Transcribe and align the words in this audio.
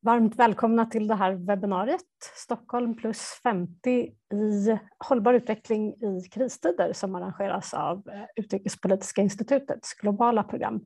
Varmt 0.00 0.36
välkomna 0.38 0.86
till 0.86 1.08
det 1.08 1.14
här 1.14 1.32
webbinariet 1.32 2.00
Stockholm 2.34 2.96
plus 2.96 3.40
50 3.42 3.90
i 3.90 4.78
hållbar 4.98 5.34
utveckling 5.34 5.94
i 5.94 6.28
kristider 6.32 6.92
som 6.92 7.14
arrangeras 7.14 7.74
av 7.74 8.08
eh, 8.08 8.24
Utrikespolitiska 8.36 9.22
institutets 9.22 9.94
globala 9.94 10.42
program. 10.42 10.80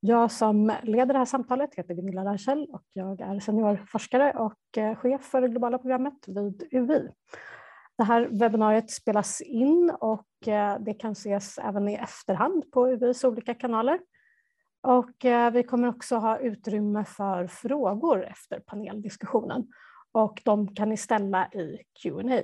Jag 0.00 0.30
som 0.30 0.72
leder 0.82 1.12
det 1.12 1.18
här 1.18 1.24
samtalet 1.24 1.74
heter 1.74 1.94
Gunilla 1.94 2.24
Reichel 2.24 2.66
och 2.72 2.84
jag 2.92 3.20
är 3.20 3.40
seniorforskare 3.40 4.32
och 4.32 4.78
eh, 4.78 4.96
chef 4.96 5.22
för 5.22 5.40
det 5.40 5.48
globala 5.48 5.78
programmet 5.78 6.24
vid 6.26 6.68
UI. 6.70 7.08
Det 7.98 8.04
här 8.04 8.28
webbinariet 8.30 8.90
spelas 8.90 9.40
in 9.40 9.92
och 10.00 10.48
eh, 10.48 10.78
det 10.80 10.94
kan 10.94 11.12
ses 11.12 11.58
även 11.58 11.88
i 11.88 11.94
efterhand 11.94 12.70
på 12.72 12.88
UIs 12.88 13.24
olika 13.24 13.54
kanaler. 13.54 13.98
Och 14.82 15.24
eh, 15.24 15.50
vi 15.50 15.62
kommer 15.62 15.88
också 15.88 16.16
ha 16.16 16.38
utrymme 16.38 17.04
för 17.04 17.46
frågor 17.46 18.24
efter 18.24 18.60
paneldiskussionen 18.60 19.66
och 20.12 20.42
de 20.44 20.74
kan 20.74 20.88
ni 20.88 20.96
ställa 20.96 21.46
i 21.46 21.78
Q&A. 22.02 22.42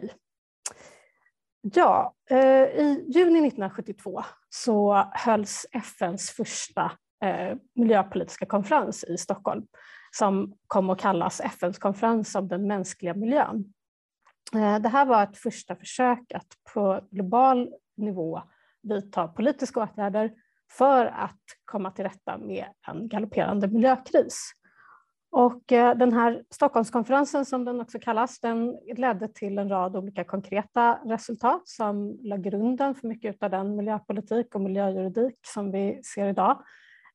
Ja, 1.61 2.15
eh, 2.31 2.63
i 2.63 3.05
juni 3.09 3.39
1972 3.39 4.23
så 4.49 4.95
hölls 5.13 5.67
FNs 5.73 6.31
första 6.31 6.93
eh, 7.25 7.57
miljöpolitiska 7.75 8.47
konferens 8.47 9.05
i 9.05 9.19
Stockholm 9.19 9.67
som 10.11 10.55
kom 10.67 10.91
att 10.91 11.01
kallas 11.01 11.41
FNs 11.41 11.79
konferens 11.79 12.35
om 12.35 12.49
den 12.49 12.67
mänskliga 12.67 13.15
miljön. 13.15 13.73
Eh, 14.55 14.79
det 14.79 14.89
här 14.89 15.07
var 15.07 15.23
ett 15.23 15.37
första 15.37 15.77
försök 15.77 16.33
att 16.35 16.75
på 16.75 17.01
global 17.11 17.73
nivå 17.97 18.43
vidta 18.83 19.29
politiska 19.29 19.81
åtgärder 19.81 20.33
för 20.73 21.07
att 21.07 21.41
komma 21.65 21.91
till 21.91 22.05
rätta 22.05 22.39
med 22.39 22.65
en 22.89 23.09
galopperande 23.09 23.69
miljökris. 23.69 24.53
Och 25.31 25.73
eh, 25.73 25.97
den 25.97 26.13
här 26.13 26.43
Stockholmskonferensen 26.51 27.45
som 27.45 27.65
den 27.65 27.81
också 27.81 27.99
kallas, 27.99 28.41
den 28.41 28.79
ledde 28.97 29.29
till 29.29 29.59
en 29.59 29.69
rad 29.69 29.97
olika 29.97 30.25
konkreta 30.25 30.99
resultat 31.05 31.69
som 31.69 32.19
la 32.23 32.37
grunden 32.37 32.95
för 32.95 33.09
mycket 33.09 33.43
av 33.43 33.51
den 33.51 33.77
miljöpolitik 33.77 34.55
och 34.55 34.61
miljöjuridik 34.61 35.39
som 35.47 35.73
vi 35.73 36.01
ser 36.15 36.29
idag. 36.29 36.63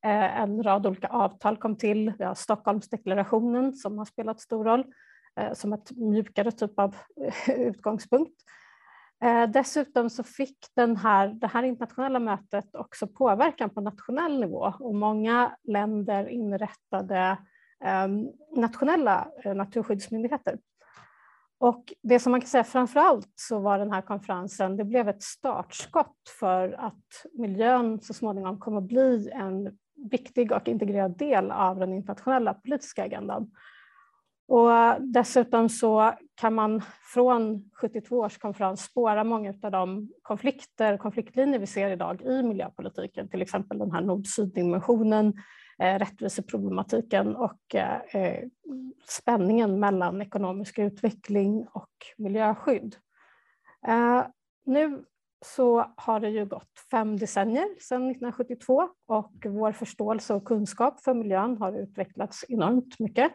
Eh, 0.06 0.42
en 0.42 0.64
rad 0.64 0.88
olika 0.88 1.08
avtal 1.08 1.58
kom 1.58 1.78
till, 1.78 2.14
vi 2.20 2.24
har 2.24 2.36
Stockholmsdeklarationen 2.36 3.74
som 3.74 3.98
har 3.98 4.06
spelat 4.06 4.42
stor 4.42 4.66
roll 4.66 4.86
eh, 5.40 5.54
som 5.54 5.74
ett 5.74 5.92
mjukare 5.92 6.52
typ 6.52 6.80
av 6.80 6.96
utgångspunkt. 7.48 8.36
Eh, 9.24 9.50
dessutom 9.50 10.10
så 10.10 10.24
fick 10.24 10.58
den 10.76 10.98
här, 10.98 11.28
det 11.28 11.48
här 11.48 11.64
internationella 11.64 12.20
mötet 12.20 12.76
också 12.76 13.08
påverkan 13.08 13.70
på 13.70 13.82
nationell 13.82 14.40
nivå 14.40 14.74
och 14.80 14.96
många 14.96 15.56
länder 15.64 16.30
inrättade 16.30 17.38
ehm, 17.84 18.28
nationella 18.56 19.28
eh, 19.44 19.56
naturskyddsmyndigheter. 19.56 20.58
Och 21.60 21.94
det 22.04 22.20
som 22.20 22.32
man 22.32 22.42
kan 22.42 22.50
säga 22.50 22.64
framför 22.64 23.00
allt 23.00 23.32
så 23.36 23.60
var 23.60 23.80
den 23.80 23.92
här 23.92 24.02
konferensen, 24.02 24.78
det 24.78 24.84
blev 24.84 25.10
ett 25.10 25.24
startskott 25.24 26.30
för 26.40 26.72
att 26.72 27.26
miljön 27.34 28.02
så 28.02 28.14
småningom 28.14 28.60
kommer 28.60 28.78
att 28.78 28.88
bli 28.88 29.30
en 29.34 29.78
viktig 30.12 30.52
och 30.52 30.68
integrerad 30.68 31.18
del 31.18 31.52
av 31.52 31.80
den 31.80 31.94
internationella 31.94 32.54
politiska 32.54 33.04
agendan. 33.04 33.52
Och 34.52 34.74
eh, 34.74 34.98
dessutom 35.00 35.70
så 35.70 36.14
kan 36.36 36.54
man 36.54 36.82
från 37.14 37.72
72 37.74 38.18
års 38.18 38.38
konferens 38.38 38.84
spåra 38.84 39.24
många 39.24 39.54
av 39.64 39.72
de 39.72 40.10
konflikter, 40.22 40.98
konfliktlinjer 40.98 41.60
vi 41.60 41.68
ser 41.68 41.90
idag 41.90 42.22
i 42.22 42.44
miljöpolitiken, 42.44 43.30
till 43.30 43.42
exempel 43.42 43.78
den 43.78 43.92
här 43.92 44.02
nord-syd-dimensionen, 44.02 45.34
eh, 45.80 46.00
rättviseproblematiken 46.00 47.36
och 47.36 47.76
eh, 47.76 48.16
eh 48.16 48.44
spänningen 49.08 49.80
mellan 49.80 50.22
ekonomisk 50.22 50.80
utveckling 50.80 51.68
och 51.74 51.92
miljöskydd. 52.18 52.96
Eh, 53.88 54.24
nu 54.66 55.06
så 55.46 55.94
har 55.98 56.20
det 56.20 56.30
ju 56.30 56.46
gått 56.46 56.80
fem 56.92 57.18
decennier 57.18 57.68
sedan 57.80 58.12
1972 58.12 58.90
och 59.08 59.34
vår 59.46 59.72
förståelse 59.72 60.34
och 60.34 60.46
kunskap 60.46 61.02
för 61.02 61.14
miljön 61.14 61.58
har 61.58 61.80
utvecklats 61.80 62.46
enormt 62.50 63.00
mycket. 63.00 63.32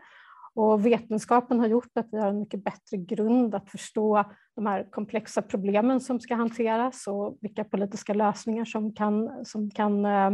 Och 0.57 0.87
vetenskapen 0.87 1.61
har 1.61 1.67
gjort 1.67 1.99
att 1.99 2.09
vi 2.13 2.19
har 2.19 2.29
en 2.29 2.39
mycket 2.39 2.65
bättre 2.65 2.97
grund 2.97 3.55
att 3.55 3.71
förstå 3.71 4.25
de 4.55 4.67
här 4.67 4.91
komplexa 4.91 5.43
problemen 5.43 6.01
som 6.01 6.21
ska 6.21 6.35
hanteras 6.35 7.07
och 7.07 7.39
vilka 7.41 7.65
politiska 7.65 8.15
lösningar 8.15 8.65
som 8.65 8.95
kan, 8.95 9.45
som 9.45 9.71
kan 9.71 10.05
eh, 10.05 10.31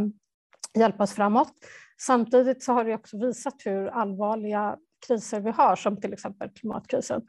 hjälpa 0.79 1.03
oss 1.03 1.13
framåt. 1.13 1.53
Samtidigt 2.01 2.63
så 2.63 2.73
har 2.73 2.85
det 2.85 2.95
också 2.95 3.17
visat 3.17 3.53
hur 3.65 3.87
allvarliga 3.87 4.77
kriser 5.07 5.39
vi 5.39 5.51
har, 5.51 5.75
som 5.75 6.01
till 6.01 6.13
exempel 6.13 6.49
klimatkrisen. 6.49 7.21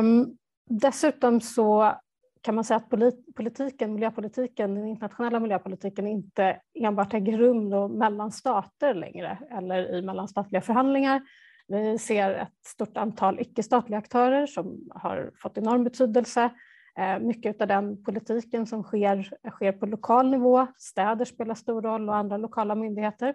Um, 0.00 0.36
dessutom 0.70 1.40
så 1.40 1.92
kan 2.40 2.54
man 2.54 2.64
säga 2.64 2.76
att 2.76 2.90
politiken, 3.36 3.94
miljöpolitiken, 3.94 4.74
den 4.74 4.86
internationella 4.86 5.40
miljöpolitiken 5.40 6.06
inte 6.06 6.60
enbart 6.74 7.14
äger 7.14 7.38
rum 7.38 7.92
mellan 7.98 8.32
stater 8.32 8.94
längre 8.94 9.38
eller 9.50 9.94
i 9.94 10.02
mellanstatliga 10.02 10.62
förhandlingar 10.62 11.22
vi 11.68 11.98
ser 11.98 12.30
ett 12.30 12.66
stort 12.66 12.96
antal 12.96 13.40
icke-statliga 13.40 13.98
aktörer 13.98 14.46
som 14.46 14.88
har 14.90 15.32
fått 15.42 15.58
enorm 15.58 15.84
betydelse. 15.84 16.50
Eh, 16.98 17.18
mycket 17.18 17.60
av 17.60 17.68
den 17.68 18.04
politiken 18.04 18.66
som 18.66 18.82
sker, 18.82 19.30
sker 19.50 19.72
på 19.72 19.86
lokal 19.86 20.30
nivå. 20.30 20.66
Städer 20.78 21.24
spelar 21.24 21.54
stor 21.54 21.82
roll 21.82 22.08
och 22.08 22.16
andra 22.16 22.36
lokala 22.36 22.74
myndigheter. 22.74 23.34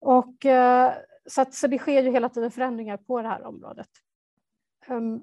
Och, 0.00 0.46
eh, 0.46 0.92
så, 1.26 1.40
att, 1.40 1.54
så 1.54 1.66
det 1.66 1.78
sker 1.78 2.02
ju 2.02 2.10
hela 2.10 2.28
tiden 2.28 2.50
förändringar 2.50 2.96
på 2.96 3.22
det 3.22 3.28
här 3.28 3.46
området. 3.46 3.88
Ehm, 4.86 5.22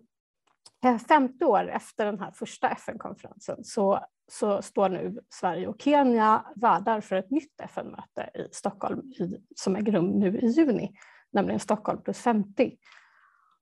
eh, 0.86 0.98
50 0.98 1.46
år 1.46 1.70
efter 1.70 2.06
den 2.06 2.20
här 2.20 2.32
första 2.32 2.70
FN-konferensen 2.70 3.64
så, 3.64 4.06
så 4.32 4.62
står 4.62 4.90
nu 4.90 5.20
Sverige 5.30 5.68
och 5.68 5.82
Kenya 5.82 6.46
värdar 6.56 7.02
för 7.02 7.16
ett 7.16 7.32
nytt 7.32 7.62
FN-möte 7.62 8.30
i 8.34 8.48
Stockholm 8.52 9.00
i, 9.00 9.38
som 9.56 9.76
äger 9.76 9.92
rum 9.92 10.08
nu 10.08 10.40
i 10.40 10.48
juni 10.48 10.94
nämligen 11.32 11.60
Stockholm 11.60 12.02
plus 12.04 12.20
50. 12.20 12.78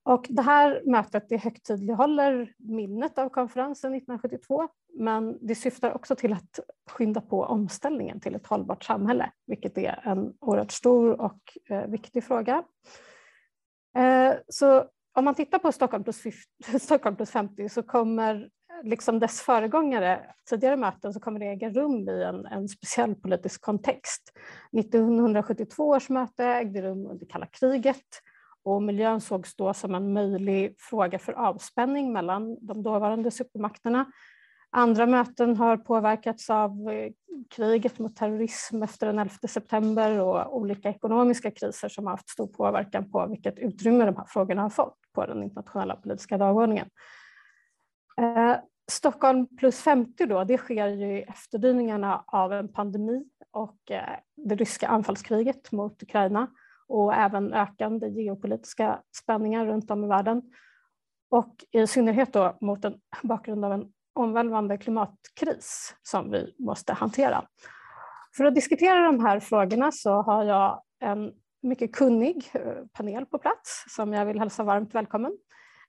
Och 0.04 0.26
det 0.30 0.42
här 0.42 0.82
mötet 0.86 1.30
det 1.30 1.38
högtidlighåller 1.38 2.54
minnet 2.58 3.18
av 3.18 3.30
konferensen 3.30 3.96
1972 3.96 4.68
men 4.94 5.48
det 5.48 5.56
syftar 5.56 5.94
också 5.94 6.16
till 6.16 6.34
att 6.34 6.60
skynda 6.92 7.22
på 7.22 7.44
omställningen 7.44 8.20
till 8.20 8.36
ett 8.36 8.48
hållbart 8.48 8.84
samhälle 8.84 9.32
vilket 9.46 9.78
är 9.78 10.02
en 10.04 10.34
oerhört 10.40 10.72
stor 10.72 11.22
och 11.22 11.58
eh, 11.70 11.88
viktig 11.88 12.24
fråga. 12.24 12.64
Eh, 13.98 14.34
så 14.48 14.86
om 15.14 15.26
man 15.26 15.36
tittar 15.36 15.60
på 15.60 15.72
Stockholm 15.72 16.04
plus, 16.04 16.24
Stockholm 16.80 17.16
plus 17.16 17.32
50 17.32 17.70
så 17.70 17.84
kommer 17.84 18.50
liksom 18.84 19.20
dess 19.20 19.42
föregångare, 19.42 20.26
tidigare 20.50 20.76
möten, 20.76 21.14
så 21.14 21.20
kommer 21.20 21.40
det 21.40 21.46
äga 21.46 21.70
rum 21.70 22.10
i 22.10 22.24
en, 22.24 22.46
en 22.46 22.70
speciell 22.70 23.16
politisk 23.16 23.62
kontext. 23.62 24.32
1972 24.78 25.88
års 25.90 26.10
möte 26.10 26.46
ägde 26.46 26.82
rum 26.82 27.08
under 27.08 27.26
kalla 27.26 27.46
kriget 27.46 28.22
och 28.64 28.84
miljön 28.84 29.22
sågs 29.22 29.56
då 29.56 29.74
som 29.74 29.96
en 29.96 30.14
möjlig 30.14 30.76
fråga 30.78 31.20
för 31.20 31.34
avspänning 31.34 32.14
mellan 32.14 32.58
de 32.62 32.84
dåvarande 32.84 33.32
supermakterna. 33.32 34.06
Andra 34.72 35.06
möten 35.06 35.58
har 35.58 35.78
påverkats 35.78 36.50
av 36.50 36.72
eh, 36.92 37.12
kriget 37.50 38.00
mot 38.00 38.16
terrorism 38.16 38.84
efter 38.84 39.08
den 39.08 39.20
11 39.20 39.34
september 39.48 40.20
och 40.20 40.58
olika 40.58 40.90
ekonomiska 40.90 41.52
kriser 41.52 41.90
som 41.90 42.06
har 42.06 42.14
haft 42.14 42.30
stor 42.30 42.48
påverkan 42.48 43.12
på 43.12 43.28
vilket 43.28 43.60
utrymme 43.60 44.06
de 44.06 44.16
här 44.16 44.26
frågorna 44.28 44.62
har 44.62 44.70
fått 44.70 44.98
på 45.14 45.26
den 45.26 45.44
internationella 45.44 45.96
politiska 45.96 46.38
dagordningen. 46.38 46.90
Eh, 48.18 48.56
Stockholm 48.90 49.48
plus 49.58 49.82
50 49.82 50.26
då, 50.26 50.44
det 50.44 50.58
sker 50.58 50.88
ju 50.88 51.18
i 51.18 51.22
efterdyningarna 51.22 52.24
av 52.28 52.54
en 52.54 52.74
pandemi 52.74 53.26
och 53.52 53.92
eh, 53.92 54.20
det 54.36 54.56
ryska 54.56 54.88
anfallskriget 54.88 55.72
mot 55.72 56.04
Ukraina 56.04 56.48
och 56.88 57.14
även 57.14 57.54
ökande 57.54 58.08
geopolitiska 58.08 59.00
spänningar 59.16 59.66
runt 59.66 59.92
om 59.92 60.04
i 60.04 60.08
världen. 60.08 60.42
Och 61.32 61.56
i 61.72 61.88
synnerhet 61.88 62.34
då 62.34 62.58
mot 62.62 62.86
en 62.86 62.96
bakgrund 63.24 63.66
av 63.66 63.74
en 63.74 63.92
omvälvande 64.14 64.78
klimatkris 64.78 65.96
som 66.04 66.32
vi 66.32 66.56
måste 66.60 66.94
hantera. 66.94 67.48
För 68.38 68.46
att 68.46 68.56
diskutera 68.56 69.06
de 69.06 69.26
här 69.26 69.40
frågorna 69.40 69.92
så 69.92 70.22
har 70.22 70.44
jag 70.44 70.82
en 71.00 71.34
mycket 71.62 71.96
kunnig 71.96 72.50
eh, 72.54 72.86
panel 72.94 73.26
på 73.26 73.38
plats 73.38 73.86
som 73.88 74.14
jag 74.14 74.26
vill 74.26 74.40
hälsa 74.40 74.64
varmt 74.64 74.96
välkommen. 74.96 75.38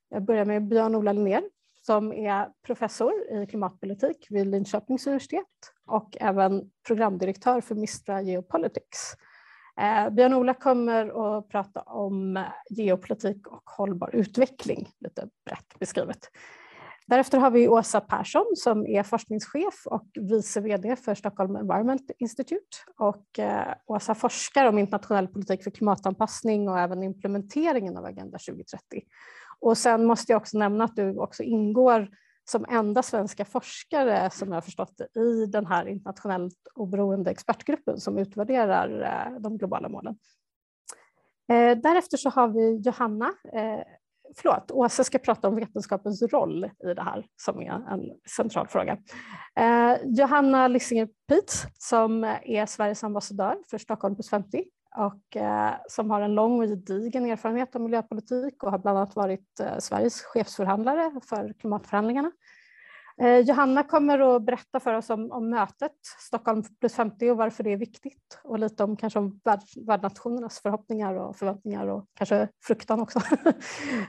Jag 0.09 0.23
börjar 0.23 0.45
med 0.45 0.69
Björn-Ola 0.69 1.13
Linnér 1.13 1.43
som 1.81 2.13
är 2.13 2.49
professor 2.67 3.13
i 3.33 3.47
klimatpolitik 3.47 4.27
vid 4.31 4.47
Linköpings 4.47 5.07
universitet 5.07 5.47
och 5.87 6.17
även 6.21 6.71
programdirektör 6.87 7.61
för 7.61 7.75
Mistra 7.75 8.23
Geopolitics. 8.23 9.15
Eh, 9.81 10.11
Björn-Ola 10.11 10.55
kommer 10.55 11.39
att 11.39 11.49
prata 11.49 11.81
om 11.81 12.37
eh, 12.37 12.45
geopolitik 12.71 13.47
och 13.47 13.63
hållbar 13.71 14.11
utveckling, 14.13 14.89
lite 15.01 15.29
brett 15.47 15.79
beskrivet. 15.79 16.19
Därefter 17.07 17.39
har 17.39 17.51
vi 17.51 17.69
Åsa 17.69 18.01
Persson 18.01 18.47
som 18.57 18.87
är 18.87 19.03
forskningschef 19.03 19.87
och 19.87 20.09
vice 20.15 20.61
VD 20.61 20.97
för 20.97 21.15
Stockholm 21.15 21.57
Environment 21.57 22.11
Institute. 22.19 22.77
Och 22.99 23.39
eh, 23.39 23.75
Åsa 23.87 24.15
forskar 24.15 24.67
om 24.67 24.79
internationell 24.79 25.29
politik 25.29 25.65
för 25.65 25.71
klimatanpassning 25.71 26.69
och 26.69 26.79
även 26.79 27.03
implementeringen 27.03 27.97
av 27.97 28.05
Agenda 28.05 28.39
2030. 28.39 29.03
Och 29.61 29.79
sen 29.79 30.05
måste 30.05 30.33
jag 30.33 30.41
också 30.41 30.59
nämna 30.59 30.85
att 30.85 30.97
du 30.97 31.19
också 31.19 31.43
ingår 31.43 32.09
som 32.51 32.67
enda 32.69 33.03
svenska 33.03 33.45
forskare 33.45 34.31
som 34.31 34.49
jag 34.49 34.57
har 34.57 34.61
förstått 34.61 34.93
det, 34.97 35.21
i 35.21 35.47
den 35.47 35.67
här 35.67 35.89
internationellt 35.89 36.59
oberoende 36.75 37.31
expertgruppen 37.31 38.01
som 38.01 38.19
utvärderar 38.19 39.03
eh, 39.03 39.41
de 39.41 39.59
globala 39.59 39.89
målen. 39.89 40.19
Eh, 41.53 41.79
därefter 41.79 42.17
så 42.17 42.31
har 42.31 42.49
vi 42.49 42.77
Johanna, 42.77 43.27
eh, 43.53 43.85
förlåt, 44.37 44.71
Åsa 44.71 45.05
ska 45.05 45.19
prata 45.19 45.49
om 45.49 45.57
vetenskapens 45.57 46.23
roll 46.23 46.65
i 46.65 46.95
det 46.95 47.03
här 47.03 47.27
som 47.37 47.63
är 47.63 47.71
en 47.71 48.03
central 48.37 48.69
fråga. 48.69 48.99
Johanna 50.05 50.69
Lissinger 50.69 51.09
Pietz 51.29 51.67
som 51.79 52.25
är 52.43 52.67
Sveriges 52.67 53.05
ambassadör 53.05 53.57
för 53.71 53.79
Stockholm 53.79 54.15
plus 54.15 54.31
50 54.31 54.65
och 54.97 55.37
eh, 55.37 55.75
som 55.89 56.11
har 56.11 56.21
en 56.21 56.35
lång 56.35 56.61
och 56.61 56.69
gedigen 56.69 57.27
erfarenhet 57.27 57.75
av 57.77 57.83
miljöpolitik 57.83 58.63
och 58.63 58.71
har 58.71 58.79
bland 58.79 58.99
annat 58.99 59.17
varit 59.17 59.61
eh, 59.61 59.79
Sveriges 59.79 60.23
chefsförhandlare 60.23 61.21
för 61.29 61.53
klimatförhandlingarna. 61.53 62.33
Eh, 63.21 63.39
Johanna 63.39 63.83
kommer 63.83 64.37
att 64.37 64.43
berätta 64.43 64.81
för 64.81 64.95
oss 64.95 65.11
om, 65.11 65.31
om, 65.33 65.51
mötet 65.51 65.97
Stockholm 66.19 66.63
plus 66.81 66.95
50 66.95 67.31
och 67.31 67.37
varför 67.37 67.65
det 67.65 67.73
är 67.73 67.77
viktigt 67.77 68.41
och 68.45 68.59
lite 68.59 68.85
om 68.85 68.97
kanske 68.97 69.19
om 69.19 69.41
värld, 69.45 69.61
värdnationernas 69.87 70.61
förhoppningar 70.61 71.15
och 71.15 71.37
förväntningar 71.37 71.87
och 71.87 72.07
kanske 72.15 72.49
fruktan 72.67 73.01
också. 73.01 73.21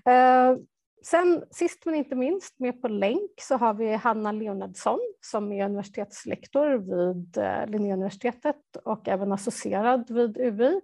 Eh, 0.05 0.55
Sen 1.03 1.43
sist 1.51 1.85
men 1.85 1.95
inte 1.95 2.15
minst 2.15 2.59
med 2.59 2.81
på 2.81 2.87
länk 2.87 3.31
så 3.39 3.57
har 3.57 3.73
vi 3.73 3.95
Hanna 3.95 4.31
Leonardsson 4.31 4.99
som 5.21 5.51
är 5.51 5.65
universitetslektor 5.65 6.77
vid 6.77 7.37
eh, 7.37 7.67
Linnéuniversitetet 7.67 8.75
och 8.83 9.07
även 9.07 9.31
associerad 9.31 10.11
vid 10.11 10.37
UI. 10.37 10.81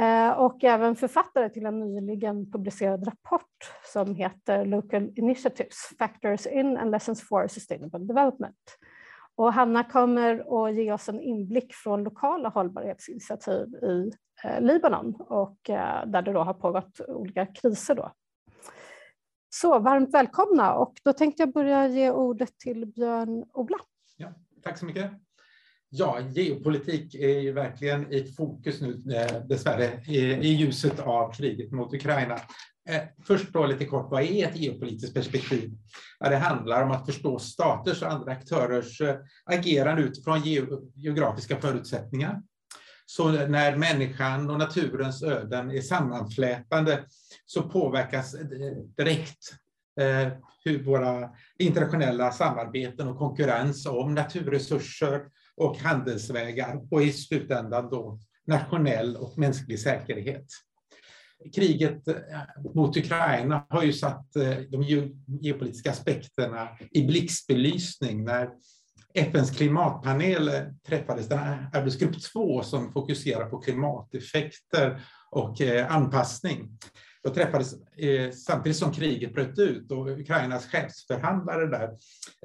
Eh, 0.00 0.30
och 0.30 0.64
även 0.64 0.96
författare 0.96 1.48
till 1.48 1.66
en 1.66 1.80
nyligen 1.80 2.50
publicerad 2.50 3.06
rapport 3.06 3.72
som 3.92 4.14
heter 4.14 4.64
Local 4.64 5.12
Initiatives, 5.16 5.76
Factors 5.98 6.46
in 6.46 6.76
and 6.76 6.90
Lessons 6.90 7.28
for 7.28 7.48
Sustainable 7.48 8.06
Development. 8.06 8.78
Och 9.36 9.52
Hanna 9.52 9.84
kommer 9.84 10.66
att 10.66 10.74
ge 10.74 10.92
oss 10.92 11.08
en 11.08 11.20
inblick 11.20 11.74
från 11.74 12.04
lokala 12.04 12.48
hållbarhetsinitiativ 12.48 13.74
i 13.74 14.10
eh, 14.44 14.60
Libanon 14.60 15.14
och 15.14 15.58
där 16.06 16.22
det 16.22 16.32
då 16.32 16.40
har 16.40 16.54
pågått 16.54 17.00
olika 17.08 17.46
kriser 17.46 17.94
då 17.94 18.12
så 19.50 19.78
varmt 19.78 20.14
välkomna 20.14 20.74
och 20.74 20.94
då 21.04 21.12
tänkte 21.12 21.42
jag 21.42 21.52
börja 21.52 21.88
ge 21.88 22.10
ordet 22.10 22.58
till 22.58 22.86
Björn-Ola. 22.86 23.78
Ja, 24.16 24.32
tack 24.62 24.78
så 24.78 24.86
mycket. 24.86 25.10
Ja, 25.92 26.20
geopolitik 26.20 27.14
är 27.14 27.40
ju 27.40 27.52
verkligen 27.52 28.12
i 28.12 28.24
fokus 28.24 28.80
nu 28.80 29.14
eh, 29.14 29.42
dessvärre 29.42 30.02
i 30.06 30.48
ljuset 30.48 31.00
av 31.00 31.32
kriget 31.32 31.72
mot 31.72 31.94
Ukraina. 31.94 32.34
Eh, 32.88 33.02
först 33.26 33.52
då 33.52 33.66
lite 33.66 33.84
kort, 33.84 34.10
vad 34.10 34.22
är 34.22 34.48
ett 34.48 34.56
geopolitiskt 34.56 35.14
perspektiv? 35.14 35.70
Ja, 36.18 36.28
det 36.28 36.36
handlar 36.36 36.82
om 36.82 36.90
att 36.90 37.06
förstå 37.06 37.38
staters 37.38 38.02
och 38.02 38.12
andra 38.12 38.32
aktörers 38.32 39.00
eh, 39.00 39.16
agerande 39.44 40.02
utifrån 40.02 40.42
geografiska 40.94 41.60
förutsättningar. 41.60 42.42
Så 43.10 43.30
när 43.30 43.76
människan 43.76 44.50
och 44.50 44.58
naturens 44.58 45.22
öden 45.22 45.70
är 45.70 45.80
sammanflätande 45.80 47.04
så 47.46 47.62
påverkas 47.62 48.36
direkt 48.96 49.52
eh, 50.00 50.32
hur 50.64 50.84
våra 50.84 51.30
internationella 51.58 52.32
samarbeten 52.32 53.08
och 53.08 53.18
konkurrens 53.18 53.86
om 53.86 54.14
naturresurser 54.14 55.22
och 55.56 55.78
handelsvägar 55.78 56.80
och 56.90 57.02
i 57.02 57.12
slutändan 57.12 57.90
då 57.90 58.20
nationell 58.46 59.16
och 59.16 59.38
mänsklig 59.38 59.80
säkerhet. 59.80 60.46
Kriget 61.54 62.08
eh, 62.08 62.14
mot 62.74 62.96
Ukraina 62.96 63.66
har 63.68 63.82
ju 63.82 63.92
satt 63.92 64.36
eh, 64.36 64.58
de 64.58 64.82
geopolitiska 65.42 65.90
aspekterna 65.90 66.68
i 66.90 67.06
blixtbelysning 67.06 68.24
när 68.24 68.50
FNs 69.14 69.50
klimatpanel 69.50 70.50
träffades, 70.86 71.28
den 71.28 71.38
arbetsgrupp 71.72 72.22
2 72.22 72.62
som 72.62 72.92
fokuserar 72.92 73.46
på 73.46 73.58
klimateffekter 73.58 75.00
och 75.30 75.60
eh, 75.60 75.94
anpassning. 75.94 76.78
Då 77.22 77.30
träffades 77.30 77.74
eh, 77.96 78.30
samtidigt 78.30 78.78
som 78.78 78.92
kriget 78.92 79.34
bröt 79.34 79.58
ut 79.58 79.92
och 79.92 80.08
Ukrainas 80.08 80.66
chefsförhandlare 80.66 81.66
där, 81.66 81.88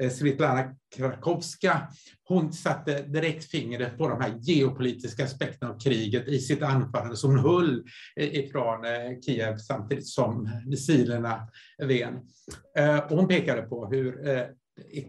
eh, 0.01 0.09
Svetlana 0.09 0.11
Svitlana 0.11 0.75
Krakowska, 0.95 1.87
hon 2.27 2.53
satte 2.53 3.01
direkt 3.01 3.45
fingret 3.45 3.97
på 3.97 4.07
de 4.07 4.21
här 4.21 4.33
geopolitiska 4.41 5.23
aspekterna 5.23 5.71
av 5.71 5.79
kriget 5.79 6.27
i 6.27 6.39
sitt 6.39 6.63
anförande 6.63 7.17
som 7.17 7.29
hon 7.29 7.39
höll 7.39 7.83
ifrån 8.15 8.77
Kiev 9.25 9.57
samtidigt 9.57 10.07
som 10.07 10.49
missilerna 10.65 11.47
ven. 11.77 12.13
Och 13.09 13.17
hon 13.17 13.27
pekade 13.27 13.61
på 13.61 13.87
hur 13.87 14.25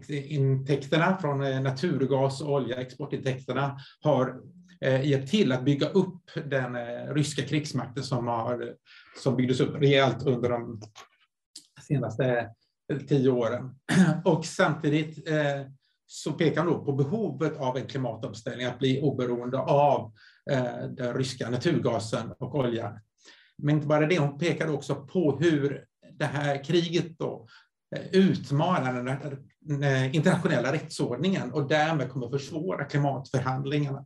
intäkterna 0.09 1.17
från 1.17 1.43
eh, 1.43 1.61
naturgas 1.61 2.41
och 2.41 2.53
olja, 2.53 2.81
exportintäkterna, 2.81 3.79
har 4.01 4.41
eh, 4.81 5.05
hjälpt 5.09 5.31
till 5.31 5.51
att 5.51 5.65
bygga 5.65 5.89
upp 5.89 6.21
den 6.45 6.75
eh, 6.75 7.13
ryska 7.13 7.41
krigsmakten 7.41 8.03
som 8.03 8.27
har 8.27 8.75
som 9.23 9.35
byggdes 9.35 9.59
upp 9.59 9.75
rejält 9.75 10.23
under 10.23 10.49
de 10.49 10.81
senaste 11.87 12.49
tio 13.07 13.29
åren. 13.29 13.75
Och 14.25 14.45
samtidigt 14.45 15.27
så 16.05 16.31
pekar 16.31 16.63
han 16.63 16.85
på 16.85 16.93
behovet 16.93 17.57
av 17.57 17.77
en 17.77 17.87
klimatomställning, 17.87 18.65
att 18.65 18.79
bli 18.79 19.01
oberoende 19.01 19.59
av 19.59 20.13
den 20.89 21.13
ryska 21.13 21.49
naturgasen 21.49 22.31
och 22.39 22.55
oljan. 22.55 22.99
Men 23.57 23.75
inte 23.75 23.87
bara 23.87 24.07
det, 24.07 24.19
hon 24.19 24.39
pekade 24.39 24.71
också 24.71 24.95
på 24.95 25.37
hur 25.37 25.85
det 26.13 26.25
här 26.25 26.63
kriget 26.63 27.17
då 27.19 27.47
utmanar 28.11 28.93
den 28.93 29.07
Eh, 29.69 30.15
internationella 30.15 30.73
rättsordningen 30.73 31.51
och 31.51 31.67
därmed 31.67 32.09
kommer 32.09 32.29
försvåra 32.29 32.85
klimatförhandlingarna. 32.85 34.05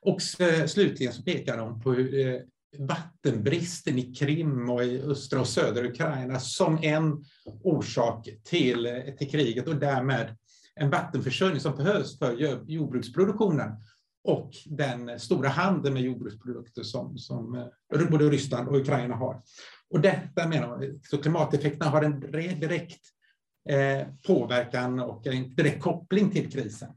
Och 0.00 0.22
slutligen 0.66 1.12
så 1.12 1.22
pekar 1.22 1.56
de 1.58 1.80
på 1.80 1.92
hur 1.92 2.42
vattenbristen 2.78 3.98
i 3.98 4.14
Krim 4.14 4.70
och 4.70 4.84
i 4.84 5.00
östra 5.00 5.40
och 5.40 5.48
södra 5.48 5.84
Ukraina 5.84 6.40
som 6.40 6.78
en 6.82 7.24
orsak 7.62 8.28
till, 8.44 9.02
till 9.18 9.30
kriget 9.30 9.68
och 9.68 9.76
därmed 9.76 10.36
en 10.74 10.90
vattenförsörjning 10.90 11.60
som 11.60 11.76
behövs 11.76 12.18
för 12.18 12.32
jordbruksproduktionen 12.70 13.70
och 14.24 14.50
den 14.66 15.20
stora 15.20 15.48
handeln 15.48 15.94
med 15.94 16.02
jordbruksprodukter 16.02 16.82
som, 16.82 17.18
som 17.18 17.54
eh, 17.54 18.10
både 18.10 18.24
Ryssland 18.24 18.68
och 18.68 18.76
Ukraina 18.76 19.14
har. 19.14 19.42
Och 19.90 20.00
detta 20.00 20.48
menar 20.48 20.68
man, 20.68 21.00
så 21.02 21.18
klimateffekterna 21.18 21.90
har 21.90 22.02
en 22.02 22.20
direkt 22.60 23.00
eh, 23.68 24.06
påverkan 24.26 25.00
och 25.00 25.26
en 25.26 25.54
direkt 25.54 25.82
koppling 25.82 26.30
till 26.30 26.52
krisen. 26.52 26.88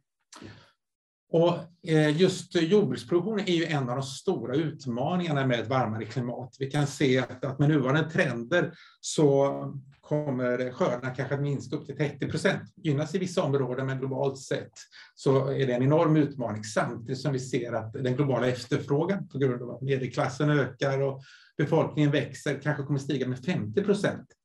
Och 1.30 1.54
eh, 1.88 2.22
just 2.22 2.56
jordbruksproduktion 2.56 3.40
är 3.40 3.54
ju 3.54 3.66
en 3.66 3.90
av 3.90 3.96
de 3.96 4.04
stora 4.04 4.56
utmaningarna 4.56 5.46
med 5.46 5.60
ett 5.60 5.68
varmare 5.68 6.06
klimat. 6.06 6.56
Vi 6.60 6.72
kan 6.72 6.88
se 6.88 7.20
att 7.20 7.60
med 7.60 7.70
nuvarande 7.70 8.10
trender 8.10 8.74
så 9.02 9.54
kommer 10.02 10.72
skördarna 10.72 11.16
kanske 11.16 11.36
att 11.36 11.42
minska 11.42 11.76
upp 11.76 11.86
till 11.86 11.98
30 11.98 12.28
procent. 12.28 12.74
Gynnas 12.76 13.16
i 13.16 13.18
vissa 13.18 13.44
områden, 13.44 13.86
men 13.86 14.00
globalt 14.00 14.40
sett 14.40 14.72
så 15.16 15.48
är 15.48 15.68
det 15.68 15.74
en 15.74 15.84
enorm 15.84 16.16
utmaning 16.16 16.64
samtidigt 16.64 17.22
som 17.22 17.34
vi 17.34 17.40
ser 17.40 17.74
att 17.74 17.94
den 17.94 18.16
globala 18.16 18.48
efterfrågan 18.48 19.28
på 19.28 19.38
grund 19.38 19.62
av 19.62 19.72
att 19.72 19.82
medelklassen 19.82 20.50
ökar 20.50 21.02
och 21.02 21.22
befolkningen 21.58 22.12
växer 22.12 22.62
kanske 22.62 22.84
kommer 22.84 23.00
stiga 23.00 23.28
med 23.28 23.46
50 23.46 23.84
procent. 23.84 24.37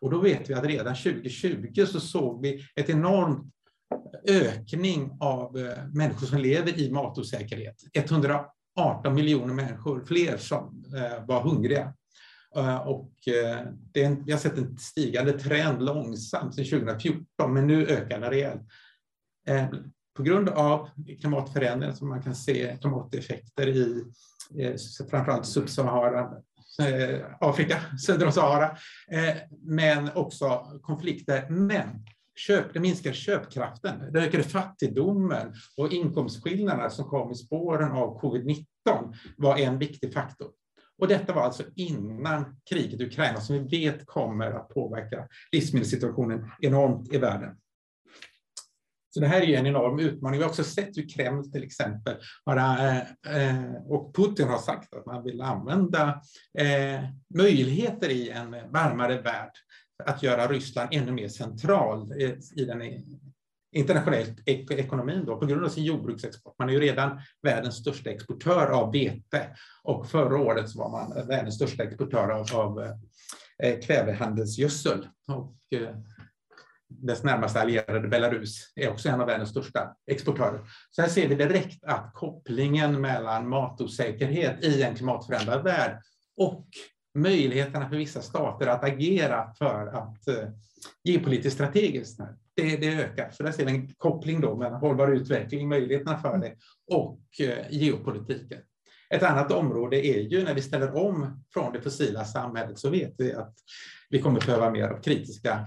Och 0.00 0.10
då 0.10 0.20
vet 0.20 0.50
vi 0.50 0.54
att 0.54 0.64
redan 0.64 0.96
2020 0.96 1.84
så 1.86 2.00
såg 2.00 2.42
vi 2.42 2.64
ett 2.76 2.90
enormt 2.90 3.54
ökning 4.28 5.10
av 5.20 5.58
eh, 5.58 5.86
människor 5.92 6.26
som 6.26 6.38
lever 6.38 6.78
i 6.78 6.90
matosäkerhet. 6.90 7.76
118 7.94 9.14
miljoner 9.14 9.54
människor 9.54 10.04
fler 10.04 10.36
som 10.36 10.84
eh, 10.96 11.26
var 11.26 11.42
hungriga. 11.42 11.94
Eh, 12.56 12.76
och 12.76 13.12
det 13.92 14.04
en, 14.04 14.24
vi 14.24 14.32
har 14.32 14.38
sett 14.38 14.58
en 14.58 14.78
stigande 14.78 15.32
trend 15.32 15.82
långsamt 15.82 16.54
sedan 16.54 16.64
2014, 16.64 17.54
men 17.54 17.66
nu 17.66 17.86
ökar 17.86 18.20
den 18.20 18.30
rejält. 18.30 18.62
På 20.16 20.22
grund 20.22 20.48
av 20.48 20.88
klimatförändringar 21.20 21.94
som 21.94 22.08
man 22.08 22.22
kan 22.22 22.34
se 22.34 22.76
klimateffekter 22.80 23.68
i 23.68 24.04
framförallt 25.10 25.46
Subsahara, 25.46 26.30
Eh, 26.78 27.20
Afrika, 27.40 27.80
söder 28.06 28.26
om 28.26 28.32
Sahara, 28.32 28.76
eh, 29.10 29.36
men 29.62 30.10
också 30.14 30.80
konflikter. 30.82 31.50
Men 31.50 32.04
köp, 32.36 32.74
det 32.74 32.80
minskar 32.80 33.12
köpkraften, 33.12 34.12
det 34.12 34.20
ökade 34.20 34.42
fattigdomen 34.42 35.54
och 35.76 35.92
inkomstskillnaderna 35.92 36.90
som 36.90 37.04
kom 37.04 37.30
i 37.32 37.34
spåren 37.34 37.92
av 37.92 38.20
covid-19 38.20 38.64
var 39.36 39.56
en 39.56 39.78
viktig 39.78 40.12
faktor. 40.12 40.48
Och 40.98 41.08
detta 41.08 41.32
var 41.32 41.42
alltså 41.42 41.62
innan 41.76 42.56
kriget 42.70 43.00
i 43.00 43.04
Ukraina 43.04 43.40
som 43.40 43.56
vi 43.56 43.78
vet 43.78 44.06
kommer 44.06 44.50
att 44.50 44.68
påverka 44.68 45.28
livsmedelssituationen 45.52 46.50
enormt 46.60 47.14
i 47.14 47.18
världen. 47.18 47.56
Så 49.10 49.20
det 49.20 49.26
här 49.26 49.40
är 49.40 49.46
ju 49.46 49.54
en 49.54 49.66
enorm 49.66 49.98
utmaning. 49.98 50.38
Vi 50.38 50.44
har 50.44 50.50
också 50.50 50.64
sett 50.64 50.96
hur 50.96 51.08
Kreml 51.08 51.52
till 51.52 51.64
exempel 51.64 52.16
har, 52.44 52.56
eh, 52.56 52.98
eh, 53.48 53.74
och 53.86 54.14
Putin 54.14 54.48
har 54.48 54.58
sagt 54.58 54.94
att 54.94 55.06
man 55.06 55.24
vill 55.24 55.40
använda 55.40 56.20
eh, 56.58 57.04
möjligheter 57.34 58.08
i 58.08 58.30
en 58.30 58.50
varmare 58.50 59.20
värld 59.20 59.52
att 60.04 60.22
göra 60.22 60.46
Ryssland 60.46 60.88
ännu 60.92 61.12
mer 61.12 61.28
central 61.28 62.12
eh, 62.20 62.30
i 62.56 62.64
den 62.64 62.82
internationella 63.72 64.26
ekonomin 64.70 65.24
då, 65.26 65.36
på 65.36 65.46
grund 65.46 65.64
av 65.64 65.68
sin 65.68 65.84
jordbruksexport. 65.84 66.54
Man 66.58 66.68
är 66.68 66.72
ju 66.72 66.80
redan 66.80 67.20
världens 67.42 67.76
största 67.76 68.10
exportör 68.10 68.66
av 68.66 68.92
vete 68.92 69.56
och 69.82 70.10
förra 70.10 70.38
året 70.38 70.68
så 70.68 70.78
var 70.78 70.90
man 70.90 71.26
världens 71.26 71.54
största 71.54 71.82
exportör 71.82 72.28
av, 72.28 72.46
av 72.54 72.80
eh, 73.62 73.80
kvävehandelsgödsel. 73.80 75.08
Och, 75.28 75.78
eh, 75.78 75.96
dess 76.90 77.24
närmaste 77.24 77.60
allierade 77.60 78.08
Belarus 78.08 78.72
är 78.76 78.90
också 78.90 79.08
en 79.08 79.20
av 79.20 79.26
världens 79.26 79.50
största 79.50 79.94
exportörer. 80.06 80.60
Så 80.90 81.02
här 81.02 81.08
ser 81.08 81.28
vi 81.28 81.34
direkt 81.34 81.84
att 81.84 82.10
kopplingen 82.14 83.00
mellan 83.00 83.48
matosäkerhet 83.48 84.64
i 84.64 84.82
en 84.82 84.94
klimatförändrad 84.94 85.64
värld 85.64 86.02
och 86.36 86.66
möjligheterna 87.14 87.88
för 87.88 87.96
vissa 87.96 88.22
stater 88.22 88.66
att 88.66 88.84
agera 88.84 89.52
för 89.58 89.86
att 89.86 90.28
eh, 90.28 90.48
geopolitiskt 91.04 91.54
strategiskt, 91.54 92.20
det, 92.56 92.76
det 92.76 92.88
ökar. 92.88 93.30
Så 93.30 93.42
där 93.42 93.52
ser 93.52 93.64
vi 93.64 93.72
en 93.72 93.94
koppling 93.94 94.40
då 94.40 94.56
mellan 94.56 94.80
hållbar 94.80 95.08
utveckling, 95.08 95.68
möjligheterna 95.68 96.18
för 96.18 96.38
det 96.38 96.54
och 96.90 97.20
eh, 97.40 97.66
geopolitiken. 97.70 98.58
Ett 99.14 99.22
annat 99.22 99.52
område 99.52 100.06
är 100.06 100.20
ju 100.20 100.44
när 100.44 100.54
vi 100.54 100.62
ställer 100.62 100.96
om 100.96 101.44
från 101.52 101.72
det 101.72 101.80
fossila 101.80 102.24
samhället 102.24 102.78
så 102.78 102.90
vet 102.90 103.14
vi 103.18 103.32
att 103.32 103.54
vi 104.10 104.20
kommer 104.20 104.40
behöva 104.40 104.70
mer 104.70 104.88
av 104.88 105.02
kritiska 105.02 105.66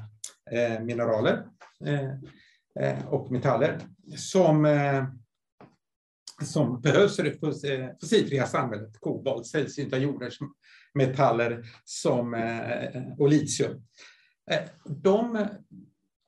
Eh, 0.51 0.79
mineraler 0.79 1.45
eh, 1.85 2.09
eh, 2.79 3.07
och 3.07 3.31
metaller 3.31 3.79
som, 4.17 4.67
som 6.43 6.81
behövs 6.81 7.19
i 7.19 7.23
det 7.23 7.39
fossilfria 7.39 8.45
samhället. 8.45 8.99
Kobolt, 8.99 9.47
sällsynta 9.47 9.97
jordartsmetaller 9.97 11.63
som, 11.83 12.33
och 13.19 13.29
litium. 13.29 13.83
De, 14.85 15.47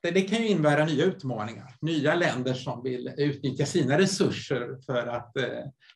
det 0.02 0.22
kan 0.22 0.42
ju 0.42 0.48
innebära 0.48 0.86
nya 0.86 1.06
utmaningar, 1.06 1.76
nya 1.82 2.16
länder 2.16 2.54
som 2.54 2.84
vill 2.84 3.14
utnyttja 3.18 3.66
sina 3.66 3.98
resurser 3.98 4.78
för 4.86 5.08
att 5.08 5.34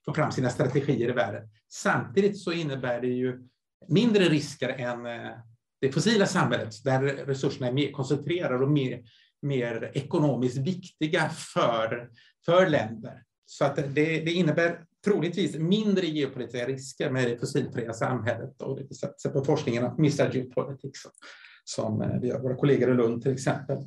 få 0.06 0.14
fram 0.14 0.32
sina 0.32 0.50
strategier 0.50 1.10
i 1.10 1.14
världen. 1.14 1.50
Samtidigt 1.70 2.40
så 2.40 2.52
innebär 2.52 3.02
det 3.02 3.08
ju 3.08 3.48
mindre 3.88 4.24
risker 4.24 4.70
än 4.70 5.08
det 5.82 5.92
fossila 5.92 6.26
samhället, 6.26 6.84
där 6.84 7.02
resurserna 7.02 7.68
är 7.68 7.72
mer 7.72 7.92
koncentrerade 7.92 8.64
och 8.64 8.72
mer, 8.72 9.04
mer 9.42 9.92
ekonomiskt 9.94 10.58
viktiga 10.58 11.30
för, 11.30 12.10
för 12.46 12.70
länder. 12.70 13.24
Så 13.46 13.66
att 13.66 13.76
det, 13.76 14.20
det 14.20 14.32
innebär 14.32 14.84
troligtvis 15.06 15.56
mindre 15.56 16.06
geopolitiska 16.06 16.68
risker 16.68 17.12
med 17.12 17.30
det 17.30 17.38
fossilfria 17.38 17.94
samhället 17.94 18.62
och 18.62 18.80
det 18.80 18.96
satsar 18.96 19.30
på 19.30 19.46
forskningen 19.46 19.86
att 19.86 20.00
Mr 20.00 20.36
Geopolitics 20.36 21.02
som 21.64 22.02
eh, 22.02 22.20
vi 22.22 22.28
gör, 22.28 22.40
våra 22.40 22.56
kollegor 22.56 22.92
i 22.92 22.94
Lund 22.94 23.22
till 23.22 23.34
exempel. 23.34 23.78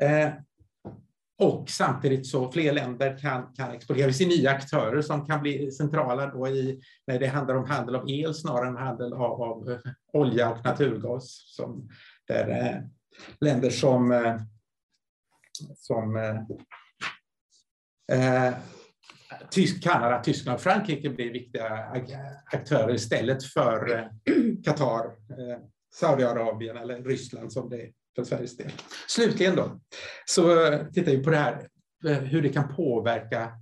Eh, 0.00 0.28
och 1.38 1.70
samtidigt 1.70 2.26
så 2.26 2.52
fler 2.52 2.72
länder 2.72 3.18
kan, 3.18 3.52
kan 3.54 3.70
exportera. 3.70 4.06
Vi 4.06 4.12
ser 4.12 4.26
nya 4.26 4.50
aktörer 4.50 5.02
som 5.02 5.26
kan 5.26 5.42
bli 5.42 5.70
centrala 5.70 6.26
då 6.26 6.48
i, 6.48 6.80
när 7.06 7.18
det 7.18 7.26
handlar 7.26 7.54
om 7.54 7.64
handel 7.64 7.96
av 7.96 8.10
el 8.10 8.34
snarare 8.34 8.68
än 8.68 8.76
handel 8.76 9.12
av, 9.12 9.42
av 9.42 9.70
eh, 9.70 9.78
olja 10.12 10.50
och 10.50 10.64
naturgas. 10.64 11.54
Som, 11.56 11.88
där 12.28 12.48
eh, 12.48 12.82
länder 13.40 13.70
som, 13.70 14.12
eh, 14.12 14.36
som 15.76 16.16
eh, 16.16 16.36
eh 18.18 18.54
Tysk, 19.50 19.82
Kanada, 19.82 20.22
Tyskland 20.22 20.54
och 20.54 20.62
Frankrike 20.62 21.10
blir 21.10 21.32
viktiga 21.32 21.68
aktörer 22.52 22.94
istället 22.94 23.44
för 23.44 23.98
eh, 23.98 24.04
Qatar, 24.64 25.04
eh, 25.06 25.58
Saudiarabien 25.94 26.76
eller 26.76 27.02
Ryssland 27.02 27.52
som 27.52 27.70
det 27.70 27.92
för 28.16 28.24
Sveriges 28.24 28.56
del. 28.56 28.72
Slutligen 29.08 29.56
då, 29.56 29.80
så 30.24 30.66
eh, 30.66 30.86
tittar 30.86 31.12
vi 31.12 31.24
på 31.24 31.30
det 31.30 31.36
här, 31.36 31.68
eh, 32.06 32.18
hur 32.18 32.42
det 32.42 32.48
kan 32.48 32.74
påverka 32.76 33.52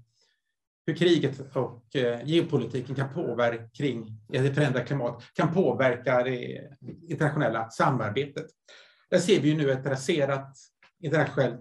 hur 0.87 0.95
kriget 0.95 1.57
och 1.57 1.97
eh, 1.97 2.21
geopolitiken 2.25 2.95
kan 2.95 3.15
påverka 3.15 3.69
kring 3.69 4.21
det 4.29 4.55
förändrade 4.55 4.87
klimat, 4.87 5.23
kan 5.35 5.55
påverka 5.55 6.23
det 6.23 6.61
internationella 7.09 7.71
samarbetet. 7.71 8.47
Där 9.11 9.19
ser 9.19 9.41
vi 9.41 9.49
ju 9.49 9.57
nu 9.57 9.71
ett 9.71 9.87
raserat 9.87 10.57
internationellt 11.03 11.61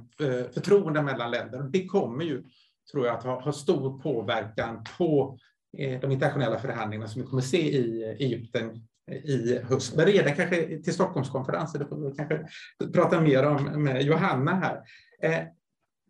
förtroende 0.54 1.02
mellan 1.02 1.32
länder. 1.32 1.64
Det 1.64 1.86
kommer 1.86 2.24
ju, 2.24 2.44
tror 2.92 3.06
jag, 3.06 3.16
att 3.16 3.24
ha, 3.24 3.42
ha 3.42 3.52
stor 3.52 4.02
påverkan 4.02 4.84
på 4.98 5.38
de 5.78 6.12
internationella 6.12 6.60
förhandlingarna 6.60 7.08
som 7.08 7.22
vi 7.22 7.28
kommer 7.28 7.42
se 7.42 7.78
i 7.78 8.04
Egypten 8.20 8.88
i 9.12 9.60
höst. 9.64 9.96
Men 9.96 10.06
redan 10.06 10.36
kanske 10.36 10.84
till 10.84 10.94
Stockholmskonferensen, 10.94 11.82
det 11.82 11.88
får 11.88 12.10
vi 12.10 12.16
kanske 12.18 12.48
prata 12.94 13.22
mer 13.22 13.46
om 13.46 13.84
med 13.84 14.02
Johanna 14.02 14.56
här. 14.56 14.82
Eh, 15.22 15.48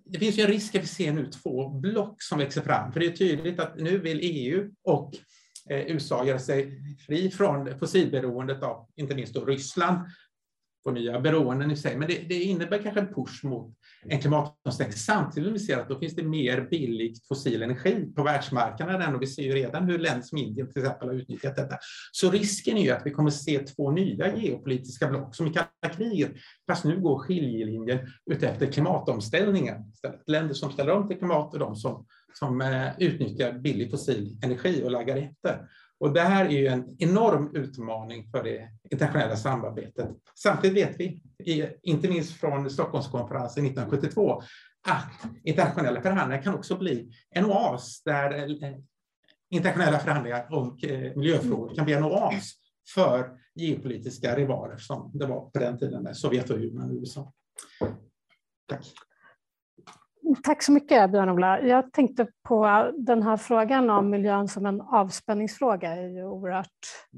det 0.05 0.19
finns 0.19 0.37
ju 0.37 0.41
en 0.41 0.47
risk 0.47 0.75
att 0.75 0.83
vi 0.83 0.87
ser 0.87 1.13
nu 1.13 1.25
två 1.25 1.69
block 1.69 2.21
som 2.21 2.39
växer 2.39 2.61
fram, 2.61 2.91
för 2.91 2.99
det 2.99 3.05
är 3.05 3.11
tydligt 3.11 3.59
att 3.59 3.75
nu 3.75 3.97
vill 3.97 4.19
EU 4.21 4.71
och 4.83 5.11
eh, 5.69 5.79
USA 5.79 6.25
göra 6.25 6.39
sig 6.39 6.79
fri 7.07 7.31
från 7.31 7.79
fossilberoendet 7.79 8.63
av 8.63 8.87
inte 8.95 9.15
minst 9.15 9.33
då 9.33 9.45
Ryssland 9.45 9.97
få 10.83 10.91
nya 10.91 11.19
beroenden 11.19 11.71
i 11.71 11.77
sig. 11.77 11.97
Men 11.97 12.07
det, 12.07 12.29
det 12.29 12.43
innebär 12.43 12.77
kanske 12.77 12.99
en 12.99 13.13
push 13.13 13.45
mot 13.45 13.75
en 14.05 14.19
klimatomställning 14.19 14.97
samtidigt 14.97 15.47
som 15.47 15.53
vi 15.53 15.59
ser 15.59 15.77
att 15.77 15.89
då 15.89 15.99
finns 15.99 16.15
det 16.15 16.23
mer 16.23 16.67
billig 16.71 17.15
fossil 17.27 17.63
energi 17.63 18.13
på 18.15 18.23
världsmarknaden 18.23 19.15
och 19.15 19.21
vi 19.21 19.27
ser 19.27 19.43
ju 19.43 19.53
redan 19.53 19.83
hur 19.83 19.99
länder 19.99 20.21
som 20.21 20.37
Indien 20.37 20.71
till 20.71 20.83
exempel 20.83 21.07
har 21.07 21.15
utnyttjat 21.15 21.55
detta. 21.55 21.77
Så 22.11 22.31
risken 22.31 22.77
är 22.77 22.83
ju 22.83 22.91
att 22.91 23.05
vi 23.05 23.11
kommer 23.11 23.29
se 23.29 23.59
två 23.59 23.91
nya 23.91 24.37
geopolitiska 24.37 25.07
block 25.07 25.35
som 25.35 25.47
i 25.47 25.53
kalla 25.53 25.95
kriget, 25.95 26.31
fast 26.67 26.85
nu 26.85 27.01
går 27.01 27.19
skiljelinjen 27.19 27.99
utefter 28.31 28.71
klimatomställningen. 28.71 29.91
Istället. 29.93 30.21
Länder 30.27 30.53
som 30.53 30.71
ställer 30.71 30.91
om 30.91 31.07
till 31.07 31.17
klimat 31.17 31.53
och 31.53 31.59
de 31.59 31.75
som, 31.75 32.05
som 32.33 32.61
eh, 32.61 32.87
utnyttjar 32.97 33.53
billig 33.53 33.91
fossil 33.91 34.37
energi 34.43 34.81
och 34.83 34.91
laggar 34.91 35.17
efter. 35.17 35.59
Och 36.03 36.13
det 36.13 36.21
här 36.21 36.45
är 36.45 36.49
ju 36.49 36.67
en 36.67 36.95
enorm 36.99 37.55
utmaning 37.55 38.29
för 38.31 38.43
det 38.43 38.69
internationella 38.91 39.35
samarbetet. 39.35 40.09
Samtidigt 40.35 40.77
vet 40.77 40.99
vi, 40.99 41.21
inte 41.81 42.09
minst 42.09 42.33
från 42.33 42.69
Stockholmskonferensen 42.69 43.65
1972, 43.65 44.41
att 44.87 45.11
internationella 45.43 46.01
förhandlingar 46.01 46.43
kan 46.43 46.55
också 46.55 46.77
bli 46.77 47.11
en 47.29 47.45
oas 47.45 48.03
där 48.03 48.63
eh, 48.63 48.75
internationella 49.49 49.99
förhandlingar 49.99 50.53
om 50.53 50.77
eh, 50.83 51.15
miljöfrågor 51.15 51.75
kan 51.75 51.85
bli 51.85 51.93
en 51.93 52.03
oas 52.03 52.53
för 52.93 53.37
geopolitiska 53.55 54.35
rivaler 54.35 54.77
som 54.77 55.11
det 55.13 55.25
var 55.25 55.49
på 55.49 55.59
den 55.59 55.79
tiden 55.79 56.03
med 56.03 56.17
Sovjetunionen 56.17 56.89
och 56.89 56.95
USA. 56.95 57.33
Tack. 58.67 58.85
Tack 60.43 60.63
så 60.63 60.71
mycket 60.71 61.11
Björn-Ola. 61.11 61.61
Jag 61.61 61.93
tänkte 61.93 62.27
på 62.43 62.91
den 62.97 63.23
här 63.23 63.37
frågan 63.37 63.89
om 63.89 64.09
miljön 64.09 64.47
som 64.47 64.65
en 64.65 64.81
avspänningsfråga 64.81 65.91
är 65.91 66.07
ju 66.07 66.25
oerhört 66.25 66.67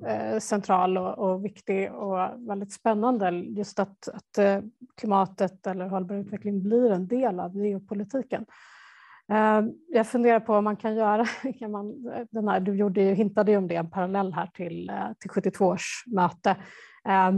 eh, 0.08 0.40
central 0.40 0.98
och, 0.98 1.18
och, 1.18 1.46
viktig 1.46 1.94
och 1.94 2.18
väldigt 2.50 2.74
spännande. 2.74 3.30
Just 3.30 3.80
att, 3.80 4.08
att 4.08 4.38
eh, 4.38 4.60
klimatet 4.98 5.68
eller 5.68 5.88
hållbar 5.88 6.16
utveckling 6.16 6.64
blir 6.64 6.92
en 6.92 7.08
del 7.08 7.40
av 7.40 7.56
geopolitiken. 7.56 8.46
Eh, 9.32 9.62
jag 9.88 10.08
funderar 10.08 10.40
på 10.40 10.54
vad 10.54 10.64
man 10.64 10.76
kan 10.76 10.96
göra. 10.96 11.26
Kan 11.60 11.72
man, 11.72 12.08
eh, 12.08 12.26
den 12.32 12.48
här, 12.48 12.60
du 12.60 12.76
gjorde, 12.76 13.02
hintade 13.02 13.52
ju 13.52 13.58
om 13.58 13.68
det, 13.68 13.76
en 13.76 13.90
parallell 13.90 14.34
här 14.34 14.48
till, 14.48 14.90
eh, 14.90 15.14
till 15.20 15.30
72 15.30 15.66
års 15.66 16.04
möte. 16.08 16.50
Eh, 17.08 17.32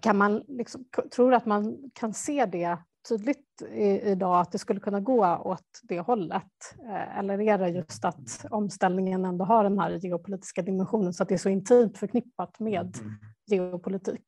kan 0.00 0.16
man 0.16 0.42
liksom, 0.48 0.84
tror 1.16 1.34
att 1.34 1.46
man 1.46 1.90
kan 1.94 2.14
se 2.14 2.46
det 2.46 2.78
tydligt 3.08 3.62
idag 4.02 4.40
att 4.40 4.52
det 4.52 4.58
skulle 4.58 4.80
kunna 4.80 5.00
gå 5.00 5.26
åt 5.44 5.80
det 5.82 6.00
hållet? 6.00 6.42
Eh, 6.88 7.18
eller 7.18 7.40
är 7.40 7.58
det 7.58 7.68
just 7.68 8.04
att 8.04 8.46
omställningen 8.50 9.24
ändå 9.24 9.44
har 9.44 9.64
den 9.64 9.78
här 9.78 9.90
geopolitiska 9.90 10.62
dimensionen 10.62 11.12
så 11.12 11.22
att 11.22 11.28
det 11.28 11.34
är 11.34 11.38
så 11.38 11.48
intimt 11.48 11.98
förknippat 11.98 12.60
med 12.60 12.96
mm. 13.00 13.12
geopolitik 13.46 14.26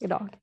idag? 0.00 0.36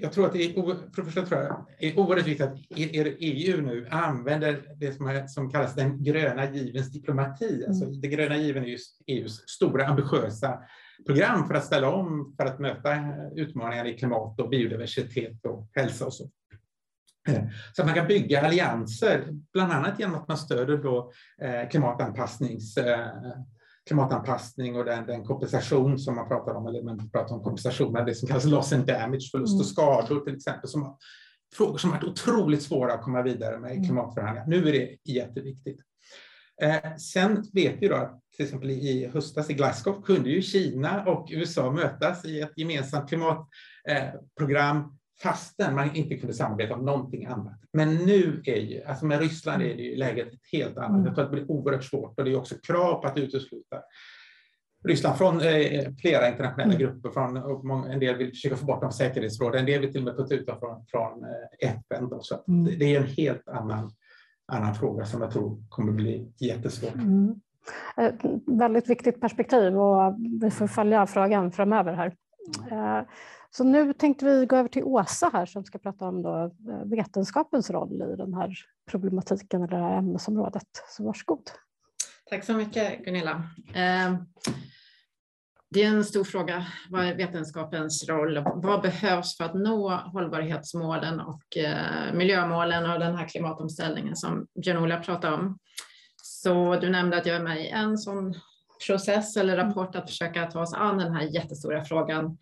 Jag 0.00 0.12
tror 0.12 0.26
att 0.26 0.32
det 0.32 0.44
är, 0.44 0.54
för 0.94 1.02
det 1.02 1.10
första 1.10 1.26
tror 1.26 1.40
jag, 1.40 1.66
är 1.78 1.98
oerhört 1.98 2.26
viktigt 2.26 2.46
att 2.46 2.58
EU 2.70 3.60
nu 3.60 3.88
använder 3.90 4.76
det 4.76 4.92
som, 4.92 5.06
är, 5.06 5.26
som 5.26 5.50
kallas 5.50 5.74
den 5.74 6.04
gröna 6.04 6.50
givens 6.50 6.92
diplomati. 6.92 7.54
Mm. 7.54 7.68
Alltså, 7.68 7.84
den 7.84 8.10
gröna 8.10 8.36
given 8.36 8.62
är 8.62 8.68
just 8.68 9.02
EUs 9.06 9.48
stora 9.48 9.86
ambitiösa 9.86 10.58
program 11.06 11.48
för 11.48 11.54
att 11.54 11.64
ställa 11.64 11.94
om, 11.94 12.34
för 12.36 12.46
att 12.46 12.58
möta 12.58 13.14
utmaningar 13.36 13.84
i 13.84 13.98
klimat 13.98 14.40
och 14.40 14.48
biodiversitet 14.48 15.46
och 15.46 15.68
hälsa 15.72 16.06
och 16.06 16.14
så. 16.14 16.30
Så 17.76 17.82
att 17.82 17.86
man 17.86 17.94
kan 17.94 18.06
bygga 18.06 18.46
allianser, 18.46 19.28
bland 19.52 19.72
annat 19.72 19.98
genom 20.00 20.14
att 20.14 20.28
man 20.28 20.36
stöder 20.36 20.76
då 20.76 21.12
eh, 21.42 21.68
klimatanpassnings, 21.68 22.76
eh, 22.76 23.08
klimatanpassning 23.86 24.76
och 24.76 24.84
den, 24.84 25.06
den, 25.06 25.24
kompensation 25.24 25.98
som 25.98 26.14
man 26.16 26.28
pratar 26.28 26.54
om, 26.54 26.66
eller 26.66 26.82
man 26.82 27.10
pratar 27.10 27.34
om 27.34 27.42
kompensation, 27.42 27.92
men 27.92 28.06
det 28.06 28.14
som 28.14 28.28
kallas 28.28 28.44
loss 28.44 28.72
and 28.72 28.86
damage, 28.86 29.30
förlust 29.30 29.54
och 29.54 29.60
mm. 29.60 29.64
skador 29.64 30.24
till 30.24 30.36
exempel, 30.36 30.68
som 30.70 30.96
frågor 31.54 31.78
som 31.78 31.90
varit 31.90 32.04
otroligt 32.04 32.62
svåra 32.62 32.92
att 32.92 33.02
komma 33.02 33.22
vidare 33.22 33.58
med 33.58 33.70
i 33.70 33.74
mm. 33.74 33.84
klimatförhandlingar. 33.84 34.46
Nu 34.46 34.68
är 34.68 34.72
det 34.72 34.96
jätteviktigt. 35.12 35.80
Eh, 36.62 36.96
sen 36.96 37.44
vet 37.52 37.74
vi 37.80 37.88
då 37.88 37.94
att 37.94 38.20
till 38.36 38.44
exempel 38.44 38.70
i 38.70 39.10
höstas 39.14 39.50
i 39.50 39.54
Glasgow 39.54 40.02
kunde 40.02 40.30
ju 40.30 40.42
Kina 40.42 41.04
och 41.04 41.28
USA 41.32 41.70
mötas 41.70 42.24
i 42.24 42.40
ett 42.40 42.52
gemensamt 42.56 43.08
klimatprogram 43.08 44.98
fastän 45.22 45.74
man 45.74 45.94
inte 45.94 46.16
kunde 46.16 46.34
samarbeta 46.34 46.74
om 46.74 46.84
någonting 46.84 47.26
annat. 47.26 47.60
Men 47.72 47.94
nu 47.94 48.42
är 48.44 48.56
ju, 48.56 48.84
alltså 48.84 49.06
med 49.06 49.20
Ryssland 49.20 49.62
är 49.62 49.76
det 49.76 49.82
ju 49.82 49.96
läget 49.96 50.32
ett 50.32 50.40
helt 50.52 50.76
annat. 50.76 50.90
Mm. 50.90 51.04
Jag 51.04 51.14
tror 51.14 51.24
att 51.24 51.30
det 51.30 51.36
blir 51.36 51.50
oerhört 51.50 51.84
svårt 51.84 52.18
och 52.18 52.24
det 52.24 52.30
är 52.30 52.36
också 52.36 52.54
krav 52.62 53.02
på 53.02 53.08
att 53.08 53.18
utesluta 53.18 53.82
Ryssland 54.84 55.18
från 55.18 55.40
eh, 55.40 55.84
flera 56.00 56.28
internationella 56.28 56.74
mm. 56.74 56.78
grupper. 56.78 57.10
Från, 57.10 57.90
en 57.90 58.00
del 58.00 58.16
vill 58.16 58.30
försöka 58.30 58.56
få 58.56 58.66
bort 58.66 58.80
dem 58.80 58.90
från 58.90 58.92
säkerhetsrådet, 58.92 59.60
en 59.60 59.66
del 59.66 59.80
vill 59.80 59.92
till 59.92 60.00
och 60.00 60.04
med 60.04 60.16
putta 60.16 60.34
ut 60.34 60.46
dem 60.46 60.58
från, 60.60 60.84
från 60.86 61.24
eh, 61.24 61.70
FN. 61.70 62.08
Då, 62.08 62.20
så 62.22 62.44
mm. 62.48 62.64
det 62.64 62.94
är 62.94 63.00
en 63.00 63.06
helt 63.06 63.48
annan, 63.48 63.90
annan 64.52 64.74
fråga 64.74 65.04
som 65.04 65.22
jag 65.22 65.30
tror 65.30 65.62
kommer 65.68 65.92
bli 65.92 66.32
jättesvår. 66.40 66.92
Mm. 66.94 67.34
Ett 67.96 68.20
väldigt 68.46 68.90
viktigt 68.90 69.20
perspektiv 69.20 69.78
och 69.78 70.16
vi 70.40 70.50
får 70.50 70.66
följa 70.66 71.06
frågan 71.06 71.52
framöver 71.52 71.92
här. 71.92 72.12
Eh, 73.52 73.56
så 73.56 73.64
nu 73.64 73.92
tänkte 73.92 74.24
vi 74.24 74.46
gå 74.46 74.56
över 74.56 74.68
till 74.68 74.84
Åsa 74.84 75.30
här 75.32 75.46
som 75.46 75.64
ska 75.64 75.78
prata 75.78 76.04
om 76.04 76.22
då 76.22 76.44
eh, 76.44 76.84
vetenskapens 76.84 77.70
roll 77.70 78.02
i 78.12 78.16
den 78.16 78.34
här 78.34 78.54
problematiken 78.90 79.62
eller 79.62 79.76
det 79.76 79.84
här 79.84 79.98
ämnesområdet. 79.98 80.68
Så 80.88 81.04
varsågod. 81.04 81.50
Tack 82.30 82.44
så 82.44 82.52
mycket 82.52 83.04
Gunilla. 83.04 83.42
Eh, 83.74 84.14
det 85.70 85.82
är 85.82 85.88
en 85.88 86.04
stor 86.04 86.24
fråga. 86.24 86.66
Vad 86.90 87.04
är 87.04 87.14
vetenskapens 87.14 88.08
roll? 88.08 88.44
Vad 88.54 88.82
behövs 88.82 89.36
för 89.36 89.44
att 89.44 89.54
nå 89.54 89.90
hållbarhetsmålen 89.90 91.20
och 91.20 91.42
miljömålen 92.12 92.90
och 92.90 93.00
den 93.00 93.16
här 93.16 93.28
klimatomställningen 93.28 94.16
som 94.16 94.46
Björn-Ola 94.62 95.00
pratade 95.00 95.34
om? 95.34 95.58
Så 96.22 96.76
du 96.76 96.90
nämnde 96.90 97.16
att 97.16 97.26
jag 97.26 97.36
är 97.36 97.42
med 97.42 97.64
i 97.64 97.68
en 97.68 97.98
sån 97.98 98.34
process 98.86 99.36
eller 99.36 99.56
rapport 99.56 99.96
att 99.96 100.10
försöka 100.10 100.46
ta 100.46 100.60
oss 100.60 100.74
an 100.74 100.98
den 100.98 101.14
här 101.14 101.22
jättestora 101.22 101.84
frågan 101.84 102.38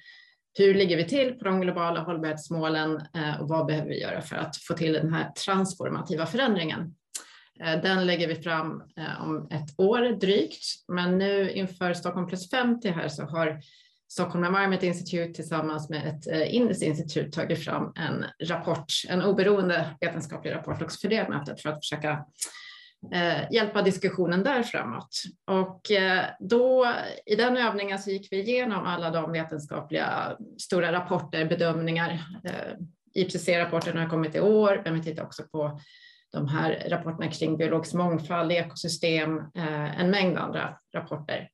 hur 0.59 0.75
ligger 0.75 0.97
vi 0.97 1.05
till 1.05 1.35
på 1.35 1.45
de 1.45 1.61
globala 1.61 2.01
hållbarhetsmålen 2.01 3.01
eh, 3.15 3.41
och 3.41 3.49
vad 3.49 3.67
behöver 3.67 3.89
vi 3.89 4.01
göra 4.01 4.21
för 4.21 4.37
att 4.37 4.57
få 4.57 4.75
till 4.75 4.93
den 4.93 5.13
här 5.13 5.31
transformativa 5.31 6.27
förändringen? 6.27 6.95
Eh, 7.65 7.83
den 7.83 8.07
lägger 8.07 8.29
vi 8.29 8.35
fram 8.35 8.83
eh, 8.97 9.23
om 9.23 9.49
ett 9.51 9.81
år 9.81 10.21
drygt, 10.21 10.65
men 10.89 11.19
nu 11.19 11.51
inför 11.51 11.95
Stockholm 11.95 12.27
plus 12.27 12.51
50 12.51 12.91
här 12.91 13.09
så 13.09 13.23
har 13.23 13.61
Stockholm 14.09 14.45
Environment 14.45 14.83
Institute 14.83 15.35
tillsammans 15.35 15.91
med 15.91 16.07
ett 16.07 16.51
indiskt 16.51 16.83
institut 16.83 17.33
tagit 17.33 17.65
fram 17.65 17.93
en 17.97 18.25
rapport, 18.49 18.93
en 19.09 19.23
oberoende 19.23 19.97
vetenskaplig 20.01 20.53
rapport 20.53 20.83
också 20.83 20.99
för 21.01 21.09
det 21.09 21.29
mötet 21.29 21.61
för 21.61 21.69
att 21.69 21.79
försöka 21.79 22.25
eh, 23.13 23.53
hjälpa 23.53 23.83
diskussionen 23.83 24.43
där 24.43 24.63
framåt. 24.63 25.23
Och 25.47 25.91
eh, 25.91 26.25
då 26.41 26.87
i 27.27 27.37
den 27.37 27.57
övningen 27.57 27.99
så 27.99 28.11
gick 28.11 28.29
vi 28.31 28.41
igenom 28.41 28.87
alla 28.87 29.11
de 29.11 29.33
vetenskapliga 29.33 30.37
stora 30.59 30.93
rapporter, 30.93 31.45
bedömningar. 31.45 32.19
Eh, 32.45 32.75
IPCC-rapporten 33.15 33.99
har 33.99 34.09
kommit 34.09 34.35
i 34.35 34.41
år, 34.41 34.83
men 34.85 34.95
vi 34.95 35.03
tittar 35.03 35.23
också 35.23 35.43
på 35.43 35.81
de 36.33 36.49
här 36.49 36.87
rapporterna 36.89 37.31
kring 37.31 37.57
biologisk 37.57 37.95
mångfald, 37.95 38.53
ekosystem, 38.53 39.39
eh, 39.39 40.01
en 40.01 40.11
mängd 40.11 40.39
andra 40.39 40.79
rapporter. 40.95 41.49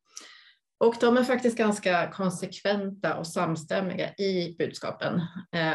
Och 0.79 0.95
de 1.01 1.17
är 1.17 1.25
faktiskt 1.25 1.59
ganska 1.59 2.11
konsekventa 2.11 3.17
och 3.17 3.27
samstämmiga 3.27 4.15
i 4.15 4.57
budskapen. 4.59 5.21
Eh, 5.53 5.73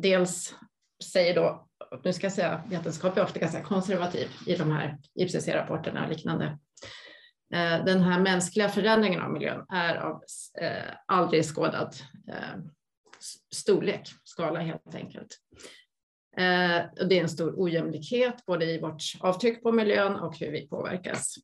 dels 0.00 0.54
säger 1.04 1.34
då 1.34 1.66
nu 2.04 2.12
ska 2.12 2.26
jag 2.26 2.32
säga 2.32 2.62
vetenskap 2.68 3.16
är 3.16 3.22
ofta 3.22 3.38
ganska 3.38 3.62
konservativ 3.62 4.28
i 4.46 4.54
de 4.54 4.72
här 4.72 4.98
IPCC-rapporterna 5.14 6.04
och 6.04 6.10
liknande. 6.10 6.58
Eh, 7.54 7.84
den 7.84 8.00
här 8.00 8.20
mänskliga 8.20 8.68
förändringen 8.68 9.20
av 9.20 9.32
miljön 9.32 9.66
är 9.68 9.96
av 9.96 10.22
eh, 10.60 10.94
aldrig 11.06 11.44
skådad 11.44 11.94
eh, 12.28 12.58
storlek, 13.54 14.08
skala 14.24 14.60
helt 14.60 14.94
enkelt. 14.94 15.36
Det 17.08 17.18
är 17.18 17.22
en 17.22 17.28
stor 17.28 17.54
ojämlikhet 17.56 18.46
både 18.46 18.64
i 18.64 18.80
vårt 18.80 19.02
avtryck 19.20 19.62
på 19.62 19.72
miljön 19.72 20.16
och 20.16 20.38
hur 20.38 20.50
vi 20.50 20.68
påverkas. 20.68 21.34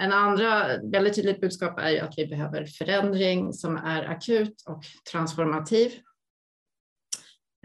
En 0.00 0.12
andra 0.12 0.78
väldigt 0.82 1.14
tydligt 1.14 1.40
budskap 1.40 1.78
är 1.78 1.90
ju 1.90 1.98
att 1.98 2.14
vi 2.16 2.26
behöver 2.26 2.66
förändring 2.66 3.52
som 3.52 3.76
är 3.76 4.04
akut 4.04 4.62
och 4.66 4.82
transformativ 5.10 5.92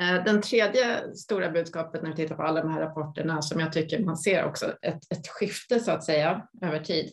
Eh, 0.01 0.23
den 0.23 0.41
tredje 0.41 1.15
stora 1.15 1.49
budskapet 1.49 2.01
när 2.01 2.09
vi 2.09 2.15
tittar 2.15 2.35
på 2.35 2.43
alla 2.43 2.61
de 2.61 2.71
här 2.71 2.81
rapporterna 2.81 3.41
som 3.41 3.59
jag 3.59 3.73
tycker 3.73 3.99
man 3.99 4.17
ser 4.17 4.45
också 4.45 4.65
ett, 4.81 5.11
ett 5.11 5.27
skifte 5.27 5.79
så 5.79 5.91
att 5.91 6.03
säga 6.03 6.47
över 6.61 6.79
tid, 6.79 7.11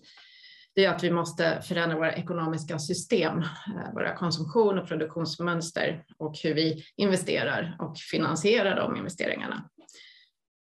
det 0.74 0.84
är 0.84 0.90
att 0.90 1.04
vi 1.04 1.10
måste 1.10 1.62
förändra 1.62 1.96
våra 1.96 2.12
ekonomiska 2.12 2.78
system, 2.78 3.38
eh, 3.38 3.92
våra 3.94 4.16
konsumtion 4.16 4.78
och 4.78 4.88
produktionsmönster 4.88 6.04
och 6.18 6.38
hur 6.42 6.54
vi 6.54 6.84
investerar 6.96 7.76
och 7.80 7.98
finansierar 7.98 8.76
de 8.76 8.96
investeringarna. 8.96 9.70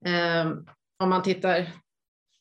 Eh, 0.07 0.53
om 0.99 1.11
man 1.11 1.23
tittar 1.23 1.73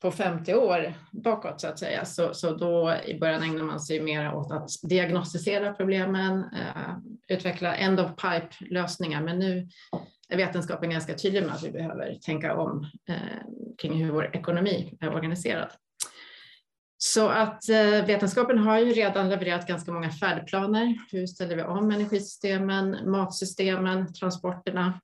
på 0.06 0.12
50 0.12 0.54
år 0.54 0.94
bakåt 1.12 1.62
så 1.62 1.68
att 1.68 1.80
säga, 1.80 2.06
så, 2.06 2.34
så 2.34 2.56
då 2.56 2.96
i 3.06 3.20
början 3.20 3.44
ägnar 3.44 3.64
man 3.64 3.80
sig 3.80 4.00
mer 4.00 4.34
åt 4.34 4.52
att 4.52 4.70
diagnostisera 4.84 5.74
problemen, 5.74 6.40
eh, 6.40 6.98
utveckla 7.28 7.76
end 7.76 8.00
of 8.00 8.12
pipe 8.16 8.50
lösningar, 8.74 9.22
men 9.22 9.40
nu 9.40 9.68
är 10.30 10.38
vetenskapen 10.38 10.90
ganska 10.90 11.14
tydlig 11.14 11.44
med 11.44 11.56
att 11.56 11.64
vi 11.64 11.72
behöver 11.72 12.16
tänka 12.16 12.56
om 12.56 12.88
eh, 13.10 13.16
kring 13.78 14.04
hur 14.04 14.12
vår 14.12 14.36
ekonomi 14.36 14.98
är 15.00 15.16
organiserad. 15.16 15.70
Så 16.98 17.30
att 17.30 17.70
eh, 17.70 18.06
vetenskapen 18.06 18.58
har 18.58 18.80
ju 18.80 18.94
redan 18.94 19.30
levererat 19.30 19.68
ganska 19.68 19.92
många 19.92 20.10
färdplaner. 20.10 20.96
Hur 21.12 21.28
ställer 21.28 21.56
vi 21.56 21.64
om 21.64 21.92
energisystemen, 21.92 23.12
matsystemen, 23.12 24.14
transporterna? 24.14 25.02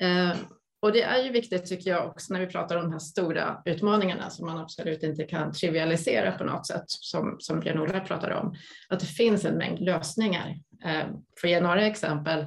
Eh, 0.00 0.36
och 0.80 0.92
det 0.92 1.02
är 1.02 1.24
ju 1.24 1.30
viktigt 1.30 1.66
tycker 1.66 1.90
jag 1.90 2.06
också 2.06 2.32
när 2.32 2.40
vi 2.40 2.46
pratar 2.46 2.76
om 2.76 2.82
de 2.82 2.92
här 2.92 2.98
stora 2.98 3.62
utmaningarna 3.64 4.30
som 4.30 4.46
man 4.46 4.58
absolut 4.58 5.02
inte 5.02 5.24
kan 5.24 5.52
trivialisera 5.52 6.32
på 6.32 6.44
något 6.44 6.66
sätt 6.66 6.84
som, 6.86 7.36
som 7.38 7.60
Björn-Ola 7.60 8.00
pratar 8.00 8.30
om, 8.30 8.54
att 8.88 9.00
det 9.00 9.06
finns 9.06 9.44
en 9.44 9.58
mängd 9.58 9.80
lösningar. 9.80 10.56
Eh, 10.84 11.06
för 11.40 11.48
att 11.48 11.50
ge 11.50 11.60
några 11.60 11.86
exempel, 11.86 12.40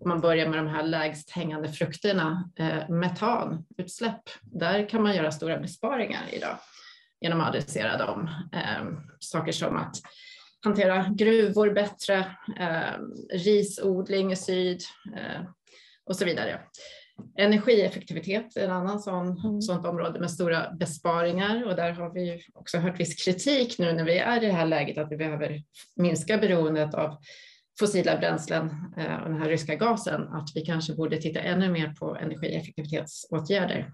om 0.00 0.08
man 0.08 0.20
börjar 0.20 0.48
med 0.48 0.58
de 0.58 0.68
här 0.68 0.82
lägst 0.82 1.30
hängande 1.30 1.68
frukterna, 1.68 2.50
eh, 2.58 2.88
metanutsläpp, 2.88 4.22
där 4.42 4.88
kan 4.88 5.02
man 5.02 5.16
göra 5.16 5.30
stora 5.32 5.58
besparingar 5.58 6.22
idag 6.32 6.58
genom 7.20 7.40
att 7.40 7.48
adressera 7.48 7.96
dem. 7.96 8.30
Eh, 8.52 8.86
saker 9.18 9.52
som 9.52 9.76
att 9.76 9.96
hantera 10.64 11.08
gruvor 11.08 11.70
bättre, 11.70 12.18
eh, 12.58 13.00
risodling 13.32 14.32
i 14.32 14.36
syd 14.36 14.80
eh, 15.16 15.42
och 16.04 16.16
så 16.16 16.24
vidare. 16.24 16.60
Energieffektivitet 17.38 18.56
är 18.56 18.64
en 18.64 18.70
annan 18.70 19.00
sån, 19.00 19.38
mm. 19.38 19.62
sånt 19.62 19.86
område 19.86 20.20
med 20.20 20.30
stora 20.30 20.72
besparingar 20.72 21.64
och 21.64 21.76
där 21.76 21.92
har 21.92 22.14
vi 22.14 22.42
också 22.54 22.78
hört 22.78 23.00
viss 23.00 23.24
kritik 23.24 23.78
nu 23.78 23.92
när 23.92 24.04
vi 24.04 24.18
är 24.18 24.42
i 24.42 24.46
det 24.46 24.52
här 24.52 24.66
läget 24.66 24.98
att 24.98 25.12
vi 25.12 25.16
behöver 25.16 25.62
minska 25.96 26.38
beroendet 26.38 26.94
av 26.94 27.16
fossila 27.78 28.16
bränslen 28.18 28.70
eh, 28.96 29.16
och 29.16 29.28
den 29.28 29.38
här 29.38 29.48
ryska 29.48 29.74
gasen, 29.74 30.28
att 30.28 30.48
vi 30.54 30.60
kanske 30.60 30.94
borde 30.94 31.16
titta 31.16 31.40
ännu 31.40 31.70
mer 31.70 31.94
på 31.98 32.16
energieffektivitetsåtgärder. 32.16 33.92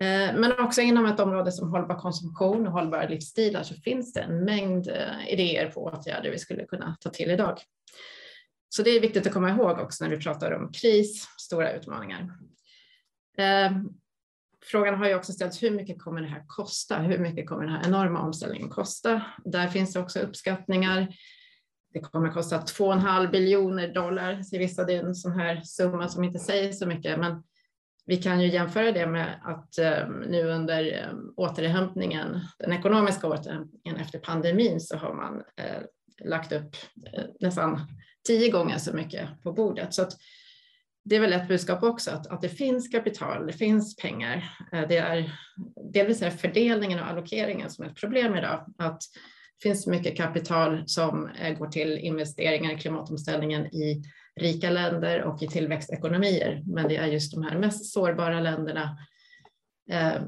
Eh, 0.00 0.34
men 0.34 0.52
också 0.58 0.80
inom 0.80 1.06
ett 1.06 1.20
område 1.20 1.52
som 1.52 1.70
hållbar 1.70 1.94
konsumtion 1.94 2.66
och 2.66 2.72
hållbara 2.72 3.08
livsstilar 3.08 3.62
så 3.62 3.74
finns 3.74 4.12
det 4.12 4.20
en 4.20 4.44
mängd 4.44 4.88
eh, 4.88 5.32
idéer 5.32 5.70
på 5.70 5.84
åtgärder 5.84 6.30
vi 6.30 6.38
skulle 6.38 6.64
kunna 6.64 6.96
ta 7.00 7.10
till 7.10 7.30
idag. 7.30 7.58
Så 8.72 8.82
det 8.82 8.90
är 8.90 9.00
viktigt 9.00 9.26
att 9.26 9.32
komma 9.32 9.50
ihåg 9.50 9.78
också 9.78 10.04
när 10.04 10.10
vi 10.10 10.22
pratar 10.22 10.52
om 10.52 10.72
kris, 10.72 11.28
stora 11.38 11.72
utmaningar. 11.72 12.20
Eh, 13.38 13.72
frågan 14.64 14.94
har 14.94 15.08
ju 15.08 15.14
också 15.14 15.32
ställts, 15.32 15.62
hur 15.62 15.70
mycket 15.70 16.02
kommer 16.02 16.20
det 16.20 16.28
här 16.28 16.44
kosta? 16.46 16.98
Hur 16.98 17.18
mycket 17.18 17.48
kommer 17.48 17.64
den 17.64 17.72
här 17.72 17.86
enorma 17.86 18.20
omställningen 18.20 18.68
kosta? 18.68 19.22
Där 19.44 19.68
finns 19.68 19.92
det 19.92 20.00
också 20.00 20.20
uppskattningar. 20.20 21.08
Det 21.92 22.00
kommer 22.00 22.30
kosta 22.30 22.58
2,5 22.58 23.30
biljoner 23.30 23.94
dollar, 23.94 24.42
så 24.42 24.58
vissa 24.58 24.84
det 24.84 24.94
är 24.94 25.04
en 25.04 25.14
sån 25.14 25.32
här 25.32 25.60
summa 25.64 26.08
som 26.08 26.24
inte 26.24 26.38
säger 26.38 26.72
så 26.72 26.86
mycket, 26.86 27.18
men 27.18 27.42
vi 28.06 28.16
kan 28.16 28.40
ju 28.40 28.48
jämföra 28.48 28.92
det 28.92 29.06
med 29.06 29.40
att 29.44 29.78
ehm, 29.78 30.12
nu 30.12 30.42
under 30.42 30.92
ehm, 30.92 31.32
återhämtningen, 31.36 32.40
den 32.58 32.72
ekonomiska 32.72 33.26
återhämtningen 33.26 33.96
efter 33.96 34.18
pandemin 34.18 34.80
så 34.80 34.96
har 34.96 35.14
man 35.14 35.42
eh, 35.56 35.82
lagt 36.24 36.52
upp 36.52 36.76
eh, 37.12 37.24
nästan 37.40 37.80
tio 38.26 38.50
gånger 38.50 38.78
så 38.78 38.92
mycket 38.92 39.42
på 39.42 39.52
bordet. 39.52 39.94
Så 39.94 40.08
det 41.04 41.16
är 41.16 41.20
väl 41.20 41.32
ett 41.32 41.48
budskap 41.48 41.82
också, 41.82 42.10
att, 42.10 42.26
att 42.26 42.40
det 42.40 42.48
finns 42.48 42.88
kapital, 42.88 43.46
det 43.46 43.52
finns 43.52 43.96
pengar. 43.96 44.50
Eh, 44.72 44.88
det 44.88 44.96
är 44.96 45.32
delvis 45.92 46.22
är 46.22 46.30
fördelningen 46.30 46.98
och 46.98 47.06
allokeringen 47.06 47.70
som 47.70 47.84
är 47.84 47.88
ett 47.88 48.00
problem 48.00 48.36
idag. 48.36 48.74
Att 48.78 49.00
det 49.00 49.62
finns 49.62 49.86
mycket 49.86 50.16
kapital 50.16 50.82
som 50.86 51.28
eh, 51.28 51.58
går 51.58 51.68
till 51.68 51.98
investeringar 51.98 52.72
i 52.72 52.78
klimatomställningen 52.78 53.66
i 53.66 54.02
rika 54.40 54.70
länder 54.70 55.22
och 55.22 55.42
i 55.42 55.48
tillväxtekonomier. 55.48 56.62
Men 56.66 56.88
det 56.88 56.96
är 56.96 57.06
just 57.06 57.34
de 57.34 57.42
här 57.42 57.58
mest 57.58 57.92
sårbara 57.92 58.40
länderna 58.40 58.98
eh, 59.90 60.22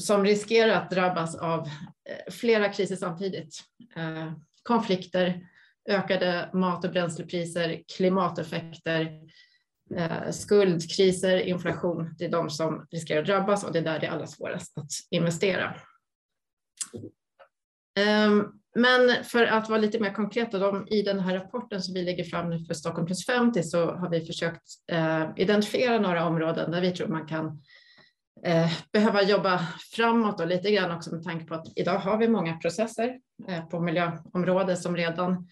som 0.00 0.24
riskerar 0.24 0.72
att 0.72 0.90
drabbas 0.90 1.34
av 1.34 1.60
eh, 2.08 2.32
flera 2.32 2.68
kriser 2.68 2.96
samtidigt. 2.96 3.60
Eh, 3.96 4.32
konflikter, 4.62 5.46
ökade 5.88 6.50
mat 6.52 6.84
och 6.84 6.90
bränslepriser, 6.90 7.82
klimateffekter, 7.96 9.20
eh, 9.96 10.30
skuldkriser, 10.30 11.38
inflation. 11.38 12.14
Det 12.18 12.24
är 12.24 12.30
de 12.30 12.50
som 12.50 12.86
riskerar 12.90 13.20
att 13.20 13.26
drabbas 13.26 13.64
och 13.64 13.72
det 13.72 13.78
är 13.78 13.82
där 13.82 13.98
det 13.98 14.06
är 14.06 14.10
allra 14.10 14.26
svårast 14.26 14.78
att 14.78 14.90
investera. 15.10 15.74
Ehm, 17.98 18.44
men 18.74 19.24
för 19.24 19.46
att 19.46 19.68
vara 19.68 19.80
lite 19.80 20.00
mer 20.00 20.14
konkret, 20.14 20.52
de, 20.52 20.86
i 20.88 21.02
den 21.02 21.20
här 21.20 21.34
rapporten 21.34 21.82
som 21.82 21.94
vi 21.94 22.02
lägger 22.02 22.24
fram 22.24 22.50
nu 22.50 22.64
för 22.64 22.74
Stockholm 22.74 23.06
plus 23.06 23.26
50 23.26 23.62
så 23.62 23.94
har 23.94 24.10
vi 24.10 24.20
försökt 24.20 24.62
eh, 24.92 25.24
identifiera 25.36 25.98
några 25.98 26.26
områden 26.26 26.70
där 26.70 26.80
vi 26.80 26.90
tror 26.90 27.08
man 27.08 27.26
kan 27.26 27.62
eh, 28.44 28.72
behöva 28.92 29.22
jobba 29.22 29.58
framåt 29.96 30.40
och 30.40 30.46
lite 30.46 30.70
grann 30.70 30.90
också 30.96 31.14
med 31.14 31.24
tanke 31.24 31.44
på 31.44 31.54
att 31.54 31.66
idag 31.76 31.98
har 31.98 32.18
vi 32.18 32.28
många 32.28 32.56
processer 32.56 33.18
eh, 33.48 33.64
på 33.66 33.80
miljöområdet 33.80 34.78
som 34.78 34.96
redan 34.96 35.48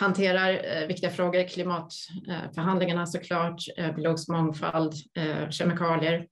hanterar 0.00 0.64
eh, 0.64 0.86
viktiga 0.86 1.10
frågor, 1.10 1.48
klimatförhandlingarna 1.48 3.06
såklart, 3.06 3.60
eh, 3.76 3.94
biologisk 3.94 4.28
mångfald, 4.28 4.92
eh, 5.16 5.50
kemikalier. 5.50 6.26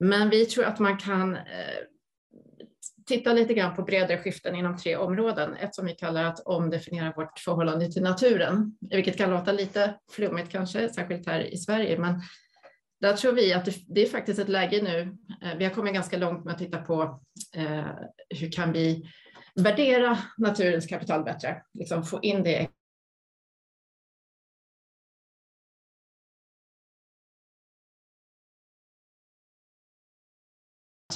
Men 0.00 0.30
vi 0.30 0.46
tror 0.46 0.64
att 0.64 0.78
man 0.78 0.98
kan 0.98 1.36
eh, 1.36 1.42
titta 3.06 3.32
lite 3.32 3.54
grann 3.54 3.76
på 3.76 3.82
bredare 3.82 4.18
skiften 4.18 4.54
inom 4.54 4.76
tre 4.76 4.96
områden. 4.96 5.54
Ett 5.56 5.74
som 5.74 5.86
vi 5.86 5.92
kallar 5.92 6.24
att 6.24 6.40
omdefiniera 6.40 7.12
vårt 7.16 7.38
förhållande 7.38 7.92
till 7.92 8.02
naturen, 8.02 8.76
vilket 8.90 9.16
kan 9.16 9.30
låta 9.30 9.52
lite 9.52 9.94
flummigt 10.12 10.50
kanske, 10.50 10.88
särskilt 10.88 11.26
här 11.26 11.40
i 11.40 11.56
Sverige, 11.56 11.98
men 11.98 12.20
där 13.00 13.12
tror 13.12 13.32
vi 13.32 13.52
att 13.52 13.68
det, 13.88 14.02
är 14.02 14.06
faktiskt 14.06 14.38
ett 14.38 14.48
läge 14.48 14.82
nu. 14.82 15.16
Eh, 15.42 15.58
vi 15.58 15.64
har 15.64 15.72
kommit 15.72 15.94
ganska 15.94 16.16
långt 16.16 16.44
med 16.44 16.52
att 16.52 16.58
titta 16.58 16.78
på 16.78 17.20
eh, 17.56 17.86
hur 18.28 18.52
kan 18.52 18.72
vi 18.72 19.04
värdera 19.54 20.18
naturens 20.36 20.86
kapital 20.86 21.24
bättre, 21.24 21.62
liksom 21.72 22.04
få 22.04 22.22
in 22.22 22.42
det 22.42 22.68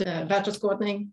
världsåskådning 0.05 1.13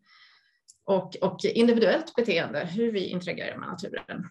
och, 0.84 1.16
och 1.16 1.46
individuellt 1.46 2.16
beteende, 2.16 2.66
hur 2.66 2.92
vi 2.92 3.08
interagerar 3.08 3.58
med 3.58 3.70
naturen. 3.70 4.30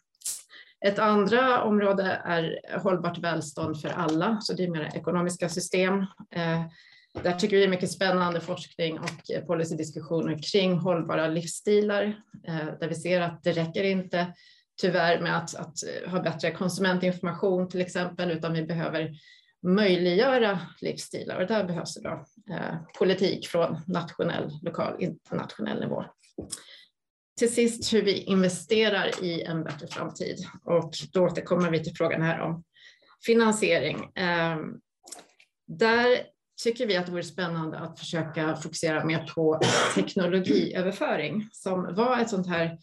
Ett 0.84 0.98
andra 0.98 1.62
område 1.62 2.20
är 2.24 2.60
hållbart 2.78 3.18
välstånd 3.18 3.80
för 3.80 3.88
alla, 3.88 4.40
så 4.40 4.52
det 4.52 4.64
är 4.64 4.70
mer 4.70 4.90
ekonomiska 4.96 5.48
system. 5.48 6.00
Eh, 6.30 6.62
där 7.22 7.32
tycker 7.32 7.56
vi 7.56 7.60
det 7.60 7.68
är 7.68 7.70
mycket 7.70 7.90
spännande 7.90 8.40
forskning 8.40 8.98
och 8.98 9.30
eh, 9.30 9.44
policydiskussioner 9.44 10.38
kring 10.52 10.78
hållbara 10.78 11.28
livsstilar, 11.28 12.02
eh, 12.46 12.66
där 12.80 12.88
vi 12.88 12.94
ser 12.94 13.20
att 13.20 13.42
det 13.42 13.52
räcker 13.52 13.84
inte 13.84 14.34
tyvärr 14.80 15.20
med 15.20 15.36
att, 15.36 15.54
att 15.54 15.74
eh, 15.82 16.10
ha 16.10 16.22
bättre 16.22 16.50
konsumentinformation 16.50 17.68
till 17.68 17.80
exempel, 17.80 18.30
utan 18.30 18.52
vi 18.52 18.62
behöver 18.62 19.14
möjliggöra 19.62 20.60
livsstilar 20.80 21.40
och 21.40 21.46
där 21.46 21.64
behövs 21.64 21.94
det 21.94 22.02
då, 22.02 22.24
eh, 22.54 22.74
politik 22.98 23.46
från 23.48 23.80
nationell, 23.86 24.50
lokal, 24.62 24.96
internationell 25.02 25.80
nivå. 25.80 26.04
Till 27.38 27.54
sist 27.54 27.92
hur 27.92 28.02
vi 28.02 28.22
investerar 28.22 29.24
i 29.24 29.42
en 29.42 29.64
bättre 29.64 29.86
framtid 29.86 30.36
och 30.64 30.92
då 31.12 31.24
återkommer 31.24 31.70
vi 31.70 31.84
till 31.84 31.96
frågan 31.96 32.22
här 32.22 32.40
om 32.40 32.64
finansiering. 33.26 34.04
Eh, 34.14 34.56
där 35.66 36.33
tycker 36.62 36.86
vi 36.86 36.96
att 36.96 37.06
det 37.06 37.12
vore 37.12 37.22
spännande 37.22 37.78
att 37.78 37.98
försöka 37.98 38.56
fokusera 38.56 39.04
mer 39.04 39.30
på 39.34 39.60
teknologiöverföring 39.94 41.48
som 41.52 41.94
var 41.94 42.18
ett 42.18 42.30
sånt 42.30 42.46
här 42.46 42.78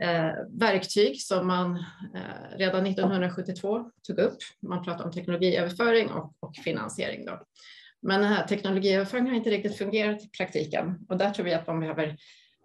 eh, 0.00 0.32
verktyg 0.50 1.22
som 1.22 1.46
man 1.46 1.76
eh, 2.14 2.56
redan 2.58 2.86
1972 2.86 3.90
tog 4.06 4.18
upp. 4.18 4.36
Man 4.62 4.84
pratade 4.84 5.04
om 5.04 5.12
teknologiöverföring 5.12 6.10
och, 6.10 6.34
och 6.40 6.56
finansiering. 6.56 7.26
Då. 7.26 7.42
Men 8.02 8.20
den 8.20 8.32
här 8.32 8.46
teknologiöverföringen 8.46 9.30
har 9.30 9.36
inte 9.36 9.50
riktigt 9.50 9.78
fungerat 9.78 10.24
i 10.24 10.28
praktiken 10.28 11.06
och 11.08 11.18
där 11.18 11.30
tror 11.30 11.44
vi 11.44 11.54
att 11.54 11.66
man 11.66 11.80
behöver 11.80 12.16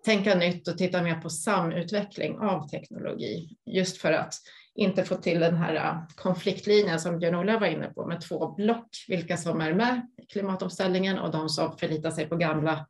tänka 0.05 0.35
nytt 0.35 0.67
och 0.67 0.77
titta 0.77 1.03
mer 1.03 1.15
på 1.15 1.29
samutveckling 1.29 2.39
av 2.39 2.67
teknologi 2.67 3.49
just 3.65 3.97
för 3.97 4.11
att 4.11 4.33
inte 4.75 5.03
få 5.03 5.15
till 5.15 5.39
den 5.39 5.55
här 5.55 5.75
äh, 5.75 5.97
konfliktlinjen 6.15 6.99
som 6.99 7.19
Björn-Ola 7.19 7.59
var 7.59 7.67
inne 7.67 7.87
på 7.87 8.05
med 8.05 8.21
två 8.21 8.51
block, 8.51 9.05
vilka 9.07 9.37
som 9.37 9.61
är 9.61 9.73
med 9.73 10.07
i 10.17 10.25
klimatomställningen 10.25 11.19
och 11.19 11.31
de 11.31 11.49
som 11.49 11.77
förlitar 11.77 12.11
sig 12.11 12.25
på 12.25 12.35
gamla 12.35 12.87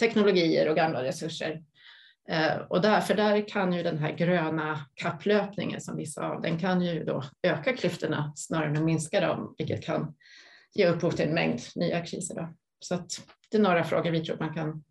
teknologier 0.00 0.68
och 0.68 0.76
gamla 0.76 1.04
resurser. 1.04 1.62
Äh, 2.28 2.56
och 2.56 2.80
därför 2.80 3.14
där 3.14 3.48
kan 3.48 3.72
ju 3.72 3.82
den 3.82 3.98
här 3.98 4.12
gröna 4.12 4.86
kapplöpningen 4.94 5.80
som 5.80 5.96
vi 5.96 6.06
sa, 6.06 6.40
den 6.40 6.58
kan 6.58 6.82
ju 6.82 7.04
då 7.04 7.22
öka 7.42 7.76
klyftorna 7.76 8.32
snarare 8.36 8.68
än 8.68 8.76
att 8.76 8.84
minska 8.84 9.20
dem, 9.20 9.54
vilket 9.58 9.84
kan 9.84 10.14
ge 10.74 10.88
upphov 10.88 11.10
till 11.10 11.28
en 11.28 11.34
mängd 11.34 11.60
nya 11.76 12.06
kriser. 12.06 12.34
Då. 12.34 12.48
Så 12.80 12.94
att 12.94 13.10
det 13.50 13.56
är 13.56 13.62
några 13.62 13.84
frågor 13.84 14.10
vi 14.10 14.24
tror 14.24 14.36
man 14.40 14.54
kan 14.54 14.84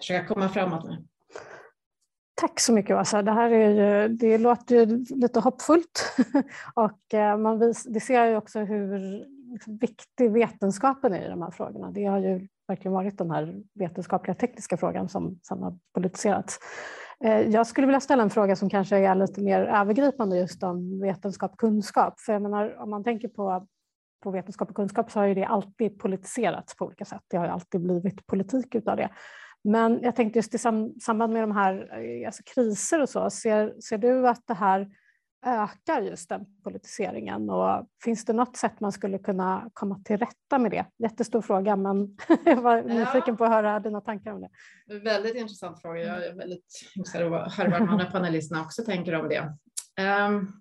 försöka 0.00 0.26
komma 0.26 0.48
framåt 0.48 0.84
med. 0.84 1.06
Tack 2.34 2.60
så 2.60 2.72
mycket 2.72 2.96
Åsa. 2.96 3.22
Det 3.22 3.32
här 3.32 3.50
är 3.50 3.70
ju, 3.70 4.08
det 4.08 4.38
låter 4.38 4.74
ju 4.74 5.04
lite 5.16 5.40
hoppfullt 5.40 6.16
och 6.74 7.14
eh, 7.14 7.36
man 7.36 7.58
vis, 7.58 7.84
det 7.84 8.00
ser 8.00 8.24
ju 8.24 8.36
också 8.36 8.60
hur 8.60 9.24
viktig 9.80 10.32
vetenskapen 10.32 11.12
är 11.12 11.26
i 11.26 11.28
de 11.28 11.42
här 11.42 11.50
frågorna. 11.50 11.90
Det 11.90 12.04
har 12.04 12.18
ju 12.18 12.48
verkligen 12.68 12.92
varit 12.92 13.18
den 13.18 13.30
här 13.30 13.62
vetenskapliga 13.74 14.34
tekniska 14.34 14.76
frågan 14.76 15.08
som, 15.08 15.38
som 15.42 15.62
har 15.62 15.78
politiserats. 15.94 16.58
Eh, 17.24 17.40
jag 17.40 17.66
skulle 17.66 17.86
vilja 17.86 18.00
ställa 18.00 18.22
en 18.22 18.30
fråga 18.30 18.56
som 18.56 18.70
kanske 18.70 18.96
är 18.96 19.14
lite 19.14 19.40
mer 19.40 19.60
övergripande 19.60 20.38
just 20.38 20.62
om 20.62 21.00
vetenskap 21.00 21.52
och 21.52 21.60
kunskap. 21.60 22.20
För 22.20 22.32
jag 22.32 22.42
menar, 22.42 22.82
om 22.82 22.90
man 22.90 23.04
tänker 23.04 23.28
på, 23.28 23.66
på 24.22 24.30
vetenskap 24.30 24.70
och 24.70 24.76
kunskap 24.76 25.10
så 25.10 25.18
har 25.18 25.26
ju 25.26 25.34
det 25.34 25.44
alltid 25.44 25.98
politiserats 25.98 26.76
på 26.76 26.84
olika 26.84 27.04
sätt. 27.04 27.22
Det 27.28 27.36
har 27.36 27.44
ju 27.44 27.52
alltid 27.52 27.80
blivit 27.80 28.26
politik 28.26 28.74
utav 28.74 28.96
det. 28.96 29.10
Men 29.64 30.02
jag 30.02 30.16
tänkte 30.16 30.38
just 30.38 30.54
i 30.54 30.58
samband 30.58 31.32
med 31.32 31.42
de 31.42 31.52
här 31.52 32.02
eh, 32.02 32.26
alltså 32.26 32.42
kriser 32.54 33.02
och 33.02 33.08
så, 33.08 33.30
ser, 33.30 33.80
ser 33.80 33.98
du 33.98 34.28
att 34.28 34.46
det 34.46 34.54
här 34.54 34.88
ökar 35.46 36.02
just 36.02 36.28
den 36.28 36.46
politiseringen 36.64 37.50
och 37.50 37.86
finns 38.04 38.24
det 38.24 38.32
något 38.32 38.56
sätt 38.56 38.80
man 38.80 38.92
skulle 38.92 39.18
kunna 39.18 39.70
komma 39.72 40.02
till 40.04 40.16
rätta 40.16 40.58
med 40.58 40.70
det? 40.70 40.86
Jättestor 40.98 41.42
fråga 41.42 41.76
men 41.76 42.16
jag 42.44 42.62
var 42.62 42.82
nyfiken 42.82 43.36
på 43.36 43.44
att 43.44 43.50
höra 43.50 43.80
dina 43.80 44.00
tankar 44.00 44.32
om 44.32 44.40
det. 44.40 44.50
Väldigt 44.98 45.34
intressant 45.34 45.82
fråga. 45.82 46.00
Jag 46.00 46.26
är 46.26 46.34
väldigt 46.34 46.92
intresserad 46.96 47.26
av 47.26 47.34
att 47.34 47.54
höra 47.54 47.70
vad 47.70 47.80
de 47.80 47.88
andra 47.88 48.06
panelisterna 48.06 48.62
också 48.62 48.84
tänker 48.84 49.14
om 49.14 49.28
det. 49.28 49.52
Um, 50.28 50.52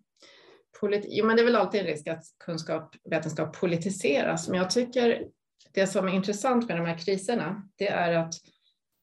jo, 1.03 1.25
men 1.25 1.35
det 1.35 1.41
är 1.41 1.45
väl 1.45 1.55
alltid 1.55 1.81
en 1.81 1.87
risk 1.87 2.07
att 2.07 2.23
kunskap, 2.45 2.95
vetenskap 3.09 3.59
politiseras, 3.59 4.49
men 4.49 4.57
jag 4.57 4.69
tycker 4.69 5.27
det 5.73 5.87
som 5.87 6.07
är 6.07 6.11
intressant 6.11 6.67
med 6.67 6.77
de 6.77 6.85
här 6.85 6.97
kriserna, 6.97 7.69
det 7.75 7.87
är 7.87 8.13
att 8.13 8.33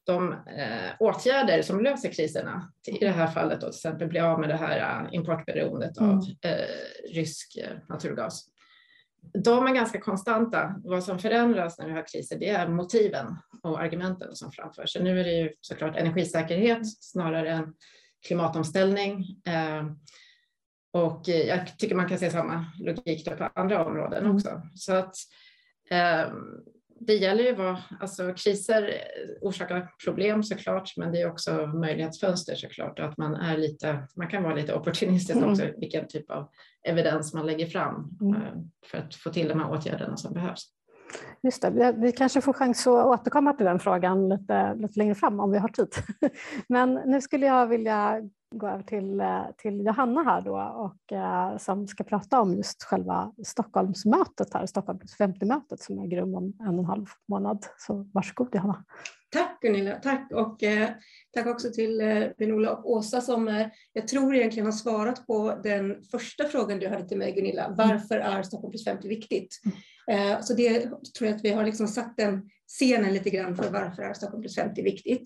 de 0.09 0.33
eh, 0.33 0.91
åtgärder 0.99 1.63
som 1.63 1.81
löser 1.81 2.13
kriserna, 2.13 2.73
i 2.87 3.05
det 3.05 3.11
här 3.11 3.27
fallet 3.27 3.61
då, 3.61 3.67
till 3.67 3.77
exempel 3.77 4.09
bli 4.09 4.21
av 4.21 4.41
med 4.41 4.49
det 4.49 4.57
här 4.57 5.03
uh, 5.05 5.15
importberoendet 5.15 5.99
mm. 5.99 6.11
av 6.11 6.25
eh, 6.43 7.15
rysk 7.15 7.57
eh, 7.57 7.77
naturgas, 7.89 8.45
de 9.45 9.67
är 9.67 9.75
ganska 9.75 10.01
konstanta. 10.01 10.75
Vad 10.85 11.05
som 11.05 11.19
förändras 11.19 11.79
när 11.79 11.87
vi 11.87 11.93
har 11.93 12.07
kriser, 12.07 12.39
det 12.39 12.49
är 12.49 12.69
motiven 12.69 13.37
och 13.63 13.81
argumenten 13.81 14.37
som 14.37 14.53
framförs. 14.53 14.93
Så 14.93 15.03
nu 15.03 15.21
är 15.21 15.25
det 15.25 15.33
ju 15.33 15.53
såklart 15.61 15.97
energisäkerhet 15.97 16.97
snarare 17.01 17.51
än 17.51 17.75
klimatomställning. 18.27 19.25
Eh, 19.47 19.87
och 20.93 21.29
jag 21.29 21.79
tycker 21.79 21.95
man 21.95 22.09
kan 22.09 22.19
se 22.19 22.31
samma 22.31 22.67
logik 22.79 23.39
på 23.39 23.51
andra 23.55 23.87
områden 23.87 24.25
mm. 24.25 24.37
också. 24.37 24.63
Så 24.75 24.95
att 24.95 25.15
eh, 25.91 26.33
det 27.01 27.15
gäller 27.15 27.45
ju 27.45 27.55
vad, 27.55 27.77
alltså 28.01 28.35
kriser 28.35 28.95
orsakar 29.41 29.91
problem 30.05 30.43
såklart, 30.43 30.97
men 30.97 31.13
det 31.13 31.21
är 31.21 31.31
också 31.31 31.67
möjlighetsfönster 31.67 32.55
såklart 32.55 32.99
och 32.99 33.05
att 33.05 33.19
man 33.19 33.35
är 33.35 33.57
lite, 33.57 34.09
man 34.15 34.29
kan 34.29 34.43
vara 34.43 34.55
lite 34.55 34.75
opportunistisk 34.75 35.37
mm. 35.37 35.51
också, 35.51 35.65
vilken 35.77 36.09
typ 36.09 36.31
av 36.31 36.49
evidens 36.83 37.35
man 37.35 37.47
lägger 37.47 37.67
fram 37.67 38.19
mm. 38.21 38.43
Eh, 38.43 38.53
för 38.91 38.99
att 38.99 39.15
få 39.15 39.31
till 39.31 39.49
de 39.49 39.61
här 39.61 39.71
åtgärderna 39.71 40.17
som 40.17 40.35
behövs. 40.35 40.67
Just 41.43 41.63
det, 41.63 41.95
vi 41.99 42.13
kanske 42.13 42.41
får 42.41 42.53
chans 42.53 42.87
att 42.87 43.07
återkomma 43.07 43.53
till 43.53 43.67
den 43.67 43.79
frågan 43.79 44.29
lite, 44.29 44.75
lite 44.75 44.99
längre 44.99 45.15
fram 45.15 45.41
om 45.41 45.51
vi 45.51 45.59
har 45.59 45.69
tid. 45.69 45.89
Men 46.67 46.95
nu 46.95 47.21
skulle 47.21 47.47
jag 47.47 47.67
vilja 47.67 48.23
gå 48.55 48.69
över 48.69 48.83
till, 48.83 49.21
eh, 49.21 49.45
till 49.59 49.81
Johanna 49.81 50.23
här 50.23 50.41
då 50.41 50.57
och 50.59 51.13
eh, 51.13 51.59
som 51.59 51.87
ska 51.87 52.05
prata 52.05 52.41
om 52.41 52.55
just 52.55 52.83
själva 52.83 53.33
Stockholmsmötet 53.47 54.55
här, 54.55 54.67
Stockholm 54.67 54.99
plus 54.99 55.19
50-mötet 55.19 55.81
som 55.81 55.99
äger 55.99 56.21
rum 56.21 56.35
om 56.35 56.53
en 56.61 56.75
och 56.75 56.79
en 56.79 56.85
halv 56.85 57.07
månad. 57.29 57.67
Så 57.79 58.11
varsågod 58.15 58.55
Johanna. 58.55 58.85
Tack 59.31 59.61
Gunilla, 59.61 59.97
tack 59.97 60.33
och 60.33 60.63
eh, 60.63 60.91
tack 61.35 61.47
också 61.47 61.71
till 61.71 62.01
eh, 62.01 62.25
Benola 62.39 62.73
och 62.73 62.91
Åsa 62.91 63.21
som 63.21 63.49
eh, 63.49 63.67
jag 63.93 64.09
tror 64.09 64.35
egentligen 64.35 64.67
har 64.67 64.73
svarat 64.73 65.27
på 65.27 65.61
den 65.63 66.03
första 66.03 66.45
frågan 66.45 66.79
du 66.79 66.89
hade 66.89 67.09
till 67.09 67.19
mig 67.19 67.33
Gunilla. 67.33 67.65
Mm. 67.65 67.77
Varför 67.77 68.19
är 68.19 68.43
Stockholm 68.43 68.71
plus 68.71 68.85
50 68.85 69.09
viktigt? 69.09 69.61
Mm. 69.65 70.33
Eh, 70.33 70.41
så 70.41 70.55
det 70.55 70.81
tror 71.19 71.29
jag 71.29 71.37
att 71.37 71.45
vi 71.45 71.51
har 71.51 71.65
liksom 71.65 71.89
satt 71.89 72.17
den 72.17 72.51
scenen 72.69 73.13
lite 73.13 73.31
grann 73.31 73.57
för 73.57 73.71
varför 73.71 74.03
är 74.03 74.13
Stockholm 74.13 74.43
plus 74.43 74.57
50 74.57 74.83
viktigt. 74.83 75.23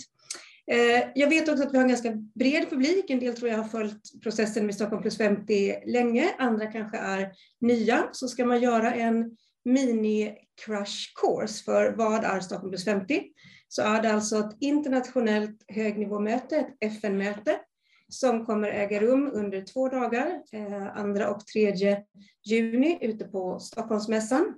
Eh, 0.71 1.05
jag 1.15 1.29
vet 1.29 1.49
också 1.49 1.65
att 1.65 1.73
vi 1.73 1.77
har 1.77 1.85
en 1.85 1.89
ganska 1.89 2.13
bred 2.35 2.71
publik. 2.71 3.11
En 3.11 3.21
del 3.21 3.37
tror 3.37 3.51
jag 3.51 3.59
har 3.59 3.65
följt 3.65 4.23
processen 4.23 4.67
med 4.67 4.75
Stockholm 4.75 5.03
plus 5.03 5.19
50 5.19 5.75
länge. 5.87 6.35
Andra 6.39 6.67
kanske 6.67 6.99
är 6.99 7.33
nya. 7.61 8.09
Så 8.13 8.29
ska 8.29 8.45
man 8.47 8.61
göra 8.61 8.95
en 8.95 9.37
mini 9.65 10.37
crash 10.67 11.13
course 11.21 11.65
för 11.65 11.93
vad 11.93 12.25
är 12.25 12.41
Stockholm 12.41 12.71
plus 12.71 12.85
50? 12.85 13.23
Så 13.69 13.83
är 13.83 14.03
det 14.03 14.13
alltså 14.13 14.39
ett 14.39 14.57
internationellt 14.61 15.65
högnivåmöte, 15.69 16.57
ett 16.57 16.77
FN-möte 16.81 17.59
som 18.09 18.47
kommer 18.47 18.69
äga 18.69 19.01
rum 19.01 19.31
under 19.33 19.61
två 19.61 19.89
dagar, 19.89 20.43
eh, 20.53 20.97
andra 20.97 21.31
och 21.31 21.47
tredje 21.47 22.05
juni 22.45 22.99
ute 23.01 23.25
på 23.25 23.59
Stockholmsmässan. 23.59 24.55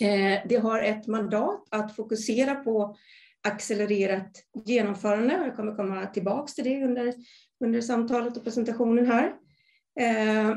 Eh, 0.00 0.40
det 0.48 0.56
har 0.56 0.82
ett 0.82 1.06
mandat 1.06 1.64
att 1.70 1.96
fokusera 1.96 2.54
på 2.54 2.96
accelererat 3.48 4.30
genomförande. 4.64 5.34
Jag 5.34 5.56
kommer 5.56 5.76
komma 5.76 6.06
tillbaka 6.06 6.52
till 6.52 6.64
det 6.64 6.84
under, 6.84 7.14
under 7.64 7.80
samtalet 7.80 8.36
och 8.36 8.44
presentationen 8.44 9.06
här. 9.06 9.34
Eh, 10.00 10.56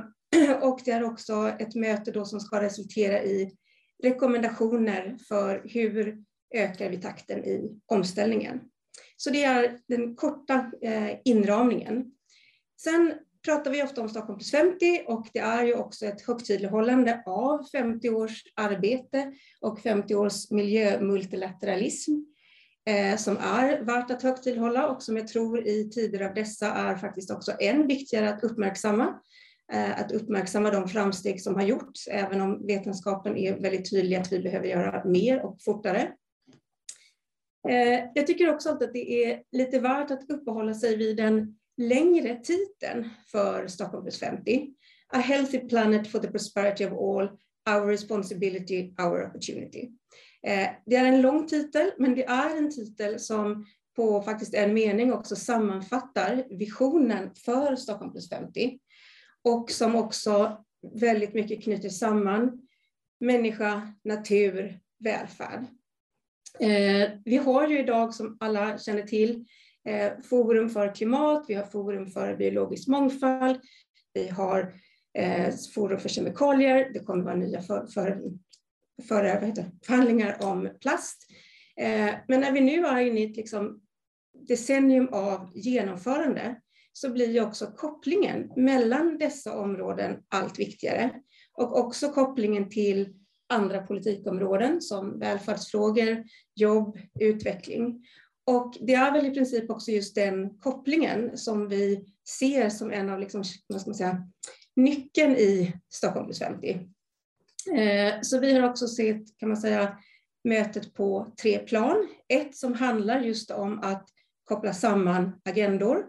och 0.61 0.79
det 0.85 0.91
är 0.91 1.03
också 1.03 1.51
ett 1.59 1.75
möte 1.75 2.11
då 2.11 2.25
som 2.25 2.39
ska 2.39 2.61
resultera 2.61 3.23
i 3.23 3.55
rekommendationer 4.03 5.17
för 5.27 5.61
hur 5.65 6.23
ökar 6.53 6.89
vi 6.89 6.97
takten 6.97 7.45
i 7.45 7.79
omställningen. 7.85 8.61
Så 9.17 9.29
det 9.29 9.43
är 9.43 9.79
den 9.87 10.15
korta 10.15 10.71
eh, 10.81 11.11
inramningen. 11.25 12.11
Sen 12.81 13.13
pratar 13.45 13.71
vi 13.71 13.83
ofta 13.83 14.01
om 14.01 14.09
Stockholm 14.09 14.39
plus 14.39 14.51
50 14.51 15.03
och 15.07 15.27
det 15.33 15.39
är 15.39 15.63
ju 15.63 15.73
också 15.73 16.05
ett 16.05 16.21
högtidlighållande 16.21 17.23
av 17.25 17.65
50 17.71 18.09
års 18.09 18.43
arbete 18.55 19.33
och 19.61 19.79
50 19.79 20.15
års 20.15 20.51
miljömultilateralism 20.51 22.11
eh, 22.11 22.19
Eh, 22.85 23.17
som 23.17 23.37
är 23.37 23.81
värt 23.81 24.11
att 24.11 24.23
högtidlighålla 24.23 24.87
och 24.87 25.03
som 25.03 25.17
jag 25.17 25.27
tror 25.27 25.67
i 25.67 25.89
tider 25.89 26.21
av 26.21 26.33
dessa 26.33 26.67
är 26.67 26.95
faktiskt 26.95 27.31
också 27.31 27.51
än 27.59 27.87
viktigare 27.87 28.29
att 28.29 28.43
uppmärksamma. 28.43 29.19
Eh, 29.73 29.99
att 29.99 30.11
uppmärksamma 30.11 30.71
de 30.71 30.87
framsteg 30.87 31.41
som 31.41 31.55
har 31.55 31.63
gjorts, 31.63 32.07
även 32.07 32.41
om 32.41 32.67
vetenskapen 32.67 33.37
är 33.37 33.59
väldigt 33.59 33.89
tydlig 33.89 34.15
att 34.15 34.31
vi 34.31 34.39
behöver 34.39 34.67
göra 34.67 35.03
mer 35.05 35.45
och 35.45 35.57
fortare. 35.61 36.11
Eh, 37.69 37.99
jag 38.13 38.27
tycker 38.27 38.53
också 38.53 38.69
att 38.69 38.93
det 38.93 39.25
är 39.25 39.43
lite 39.51 39.79
värt 39.79 40.11
att 40.11 40.29
uppehålla 40.29 40.73
sig 40.73 40.97
vid 40.97 41.17
den 41.17 41.57
längre 41.77 42.39
titeln 42.43 43.09
för 43.31 43.67
Stockholm 43.67 44.03
plus 44.03 44.19
50. 44.19 44.73
A 45.13 45.17
healthy 45.17 45.59
planet 45.59 46.11
for 46.11 46.19
the 46.19 46.27
prosperity 46.27 46.85
of 46.85 46.91
all, 46.91 47.29
our 47.75 47.87
responsibility, 47.87 48.93
our 48.99 49.27
opportunity. 49.27 49.89
Eh, 50.47 50.69
det 50.85 50.95
är 50.95 51.05
en 51.05 51.21
lång 51.21 51.47
titel, 51.47 51.91
men 51.97 52.15
det 52.15 52.25
är 52.25 52.57
en 52.57 52.71
titel 52.71 53.19
som 53.19 53.65
på 53.95 54.21
faktiskt 54.21 54.53
en 54.53 54.73
mening 54.73 55.13
också 55.13 55.35
sammanfattar 55.35 56.43
visionen 56.49 57.35
för 57.35 57.75
Stockholm 57.75 58.11
plus 58.11 58.29
50 58.29 58.79
och 59.43 59.71
som 59.71 59.95
också 59.95 60.65
väldigt 61.01 61.33
mycket 61.33 61.63
knyter 61.63 61.89
samman 61.89 62.67
människa, 63.19 63.93
natur, 64.03 64.79
välfärd. 64.99 65.65
Eh, 66.59 67.09
vi 67.25 67.37
har 67.37 67.67
ju 67.67 67.79
idag, 67.79 68.13
som 68.13 68.37
alla 68.39 68.77
känner 68.77 69.03
till, 69.03 69.45
eh, 69.85 70.11
Forum 70.23 70.69
för 70.69 70.95
klimat, 70.95 71.45
vi 71.47 71.53
har 71.53 71.65
Forum 71.65 72.07
för 72.07 72.35
biologisk 72.35 72.87
mångfald, 72.87 73.59
vi 74.13 74.27
har 74.27 74.73
Forum 75.73 75.99
för 75.99 76.09
kemikalier, 76.09 76.91
det 76.93 76.99
kommer 76.99 77.23
vara 77.23 77.35
nya 77.35 77.61
för, 77.61 77.87
för 77.87 78.21
för 79.07 79.23
vad 79.39 79.47
heter, 79.47 79.71
förhandlingar 79.85 80.37
om 80.41 80.69
plast. 80.81 81.27
Eh, 81.77 82.09
men 82.27 82.39
när 82.39 82.51
vi 82.51 82.61
nu 82.61 82.85
är 82.85 82.97
inne 82.97 83.19
i 83.19 83.31
ett 83.31 83.37
liksom 83.37 83.81
decennium 84.47 85.07
av 85.11 85.51
genomförande 85.53 86.55
så 86.93 87.09
blir 87.09 87.31
ju 87.31 87.41
också 87.41 87.67
kopplingen 87.67 88.51
mellan 88.55 89.17
dessa 89.17 89.57
områden 89.57 90.17
allt 90.29 90.59
viktigare. 90.59 91.11
Och 91.53 91.79
också 91.79 92.09
kopplingen 92.09 92.69
till 92.69 93.13
andra 93.49 93.81
politikområden 93.81 94.81
som 94.81 95.19
välfärdsfrågor, 95.19 96.23
jobb, 96.55 96.97
utveckling. 97.19 98.05
Och 98.45 98.77
det 98.81 98.93
är 98.93 99.11
väl 99.11 99.25
i 99.25 99.31
princip 99.31 99.69
också 99.69 99.91
just 99.91 100.15
den 100.15 100.57
kopplingen 100.57 101.37
som 101.37 101.67
vi 101.67 102.05
ser 102.39 102.69
som 102.69 102.91
en 102.91 103.09
av 103.09 103.19
liksom, 103.19 103.43
vad 103.67 103.81
ska 103.81 103.89
man 103.89 103.95
säga, 103.95 104.27
nyckeln 104.75 105.35
i 105.35 105.73
Stockholm 105.89 106.25
plus 106.25 106.39
50. 106.39 106.79
Eh, 107.67 108.21
så 108.21 108.39
vi 108.39 108.53
har 108.53 108.69
också 108.69 108.87
sett, 108.87 109.37
kan 109.37 109.49
man 109.49 109.57
säga, 109.57 109.97
mötet 110.43 110.93
på 110.93 111.33
tre 111.41 111.59
plan. 111.59 112.07
Ett 112.27 112.55
som 112.55 112.73
handlar 112.73 113.19
just 113.19 113.51
om 113.51 113.79
att 113.79 114.09
koppla 114.43 114.73
samman 114.73 115.41
agendor. 115.45 116.05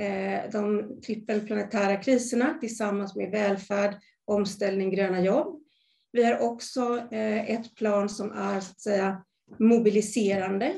Eh, 0.00 0.50
de 0.52 0.92
trippelplanetära 1.00 1.96
kriserna 1.96 2.58
tillsammans 2.60 3.16
med 3.16 3.30
välfärd, 3.30 3.96
omställning, 4.24 4.90
gröna 4.90 5.20
jobb. 5.20 5.60
Vi 6.12 6.24
har 6.24 6.38
också 6.38 6.98
eh, 7.10 7.50
ett 7.50 7.74
plan 7.74 8.08
som 8.08 8.32
är 8.32 8.60
så 8.60 8.70
att 8.70 8.80
säga 8.80 9.24
mobiliserande 9.58 10.72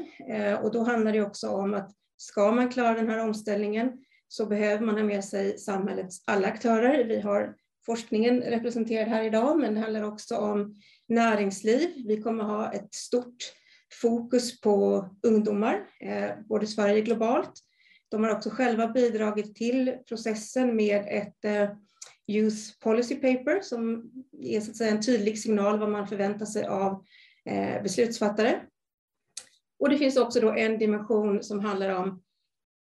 och 0.62 0.72
då 0.72 0.82
handlar 0.82 1.12
det 1.12 1.20
också 1.22 1.48
om 1.48 1.74
att 1.74 1.90
ska 2.16 2.52
man 2.52 2.68
klara 2.68 2.94
den 2.94 3.08
här 3.08 3.18
omställningen 3.18 3.92
så 4.28 4.46
behöver 4.46 4.86
man 4.86 4.96
ha 4.96 5.04
med 5.04 5.24
sig 5.24 5.58
samhällets 5.58 6.22
alla 6.26 6.48
aktörer. 6.48 7.04
Vi 7.04 7.20
har 7.20 7.54
forskningen 7.86 8.40
representerad 8.40 9.08
här 9.08 9.24
idag, 9.24 9.58
men 9.58 9.74
det 9.74 9.80
handlar 9.80 10.02
också 10.02 10.36
om 10.36 10.74
näringsliv. 11.08 11.90
Vi 12.06 12.22
kommer 12.22 12.44
ha 12.44 12.72
ett 12.72 12.94
stort 12.94 13.36
fokus 14.02 14.60
på 14.60 15.08
ungdomar, 15.22 15.86
eh, 16.00 16.30
både 16.48 16.64
i 16.64 16.68
Sverige 16.68 16.98
och 16.98 17.04
globalt. 17.04 17.52
De 18.08 18.24
har 18.24 18.30
också 18.30 18.50
själva 18.50 18.88
bidragit 18.88 19.54
till 19.54 19.96
processen 20.08 20.76
med 20.76 21.04
ett 21.08 21.44
eh, 21.44 21.70
Youth 22.28 22.78
Policy 22.80 23.14
Paper 23.14 23.60
som 23.60 24.10
ger 24.32 24.60
så 24.60 24.70
att 24.70 24.76
säga, 24.76 24.90
en 24.90 25.02
tydlig 25.02 25.38
signal 25.38 25.78
vad 25.78 25.90
man 25.90 26.08
förväntar 26.08 26.46
sig 26.46 26.66
av 26.66 27.04
eh, 27.44 27.82
beslutsfattare. 27.82 28.60
Och 29.78 29.90
det 29.90 29.98
finns 29.98 30.16
också 30.16 30.40
då 30.40 30.52
en 30.52 30.78
dimension 30.78 31.42
som 31.42 31.60
handlar 31.60 31.90
om 31.90 32.22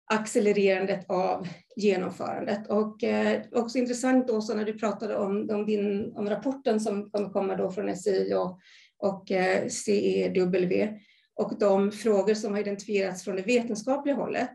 accelererandet 0.06 1.10
av 1.10 1.48
genomförandet. 1.76 2.66
Och 2.68 3.04
eh, 3.04 3.42
också 3.52 3.78
intressant 3.78 4.30
Åsa, 4.30 4.54
när 4.54 4.64
du 4.64 4.78
pratade 4.78 5.16
om, 5.16 5.50
om, 5.50 5.66
din, 5.66 6.12
om 6.16 6.30
rapporten 6.30 6.80
som 6.80 7.10
kommer 7.10 7.28
komma 7.28 7.56
då 7.56 7.70
från 7.70 7.96
SI 7.96 8.34
och, 8.34 8.58
och 8.98 9.30
eh, 9.30 9.68
CEW 9.68 10.98
och 11.34 11.58
de 11.58 11.92
frågor 11.92 12.34
som 12.34 12.52
har 12.52 12.60
identifierats 12.60 13.24
från 13.24 13.36
det 13.36 13.42
vetenskapliga 13.42 14.14
hållet. 14.14 14.52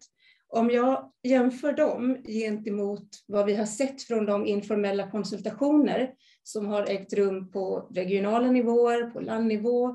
Om 0.48 0.70
jag 0.70 1.12
jämför 1.24 1.74
dem 1.74 2.18
gentemot 2.28 3.08
vad 3.28 3.46
vi 3.46 3.56
har 3.56 3.66
sett 3.66 4.04
från 4.04 4.26
de 4.26 4.48
informella 4.48 5.12
konsultationer 5.12 6.14
som 6.44 6.66
har 6.66 6.90
ägt 6.90 7.14
rum 7.14 7.52
på 7.52 7.90
regionala 7.96 8.52
nivåer, 8.52 9.10
på 9.10 9.20
landnivå, 9.20 9.90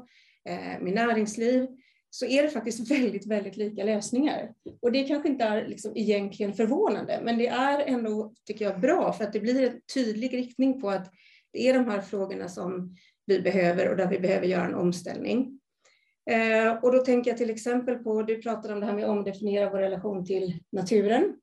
eh, 0.49 0.81
med 0.81 0.93
näringsliv, 0.95 1.67
så 2.19 2.27
är 2.27 2.43
det 2.43 2.49
faktiskt 2.49 2.91
väldigt, 2.91 3.27
väldigt 3.27 3.57
lika 3.57 3.85
lösningar. 3.85 4.53
Och 4.83 4.93
det 4.93 5.03
kanske 5.03 5.29
inte 5.29 5.45
är 5.45 5.69
liksom 5.69 5.93
egentligen 5.97 6.55
förvånande, 6.55 7.21
men 7.25 7.39
det 7.39 7.47
är 7.47 7.79
ändå, 7.79 8.35
tycker 8.45 8.65
jag, 8.65 8.81
bra 8.81 9.13
för 9.13 9.25
att 9.25 9.33
det 9.33 9.41
blir 9.41 9.71
en 9.71 9.81
tydlig 9.95 10.35
riktning 10.35 10.81
på 10.81 10.91
att 10.91 11.13
det 11.53 11.69
är 11.69 11.75
de 11.75 11.85
här 11.85 12.01
frågorna 12.01 12.49
som 12.49 12.97
vi 13.27 13.41
behöver 13.41 13.91
och 13.91 13.97
där 13.97 14.09
vi 14.09 14.19
behöver 14.19 14.47
göra 14.47 14.65
en 14.65 14.75
omställning. 14.75 15.61
Eh, 16.31 16.85
och 16.85 16.93
då 16.93 16.99
tänker 16.99 17.31
jag 17.31 17.39
till 17.39 17.51
exempel 17.51 17.95
på, 17.95 18.23
du 18.23 18.43
pratade 18.43 18.75
om 18.75 18.81
det 18.81 18.87
här 18.87 18.95
med 18.95 19.05
att 19.05 19.11
omdefiniera 19.11 19.71
vår 19.71 19.79
relation 19.79 20.25
till 20.25 20.59
naturen, 20.73 21.37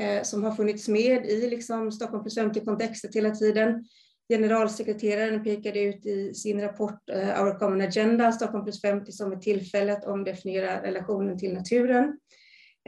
eh, 0.00 0.22
som 0.22 0.44
har 0.44 0.52
funnits 0.52 0.88
med 0.88 1.26
i 1.26 1.50
liksom 1.50 1.92
Stockholm 1.92 2.22
plus 2.22 2.38
50-kontextet 2.38 3.14
hela 3.14 3.30
tiden. 3.30 3.84
Generalsekreteraren 4.28 5.44
pekade 5.44 5.80
ut 5.80 6.06
i 6.06 6.34
sin 6.34 6.60
rapport 6.60 7.10
uh, 7.12 7.42
Our 7.42 7.58
Common 7.58 7.80
Agenda, 7.80 8.32
Stockholm 8.32 8.64
plus 8.64 8.80
50, 8.80 9.12
som 9.12 9.32
ett 9.32 9.42
tillfälle 9.42 9.92
att 9.92 10.04
omdefiniera 10.04 10.82
relationen 10.82 11.38
till 11.38 11.54
naturen. 11.54 12.04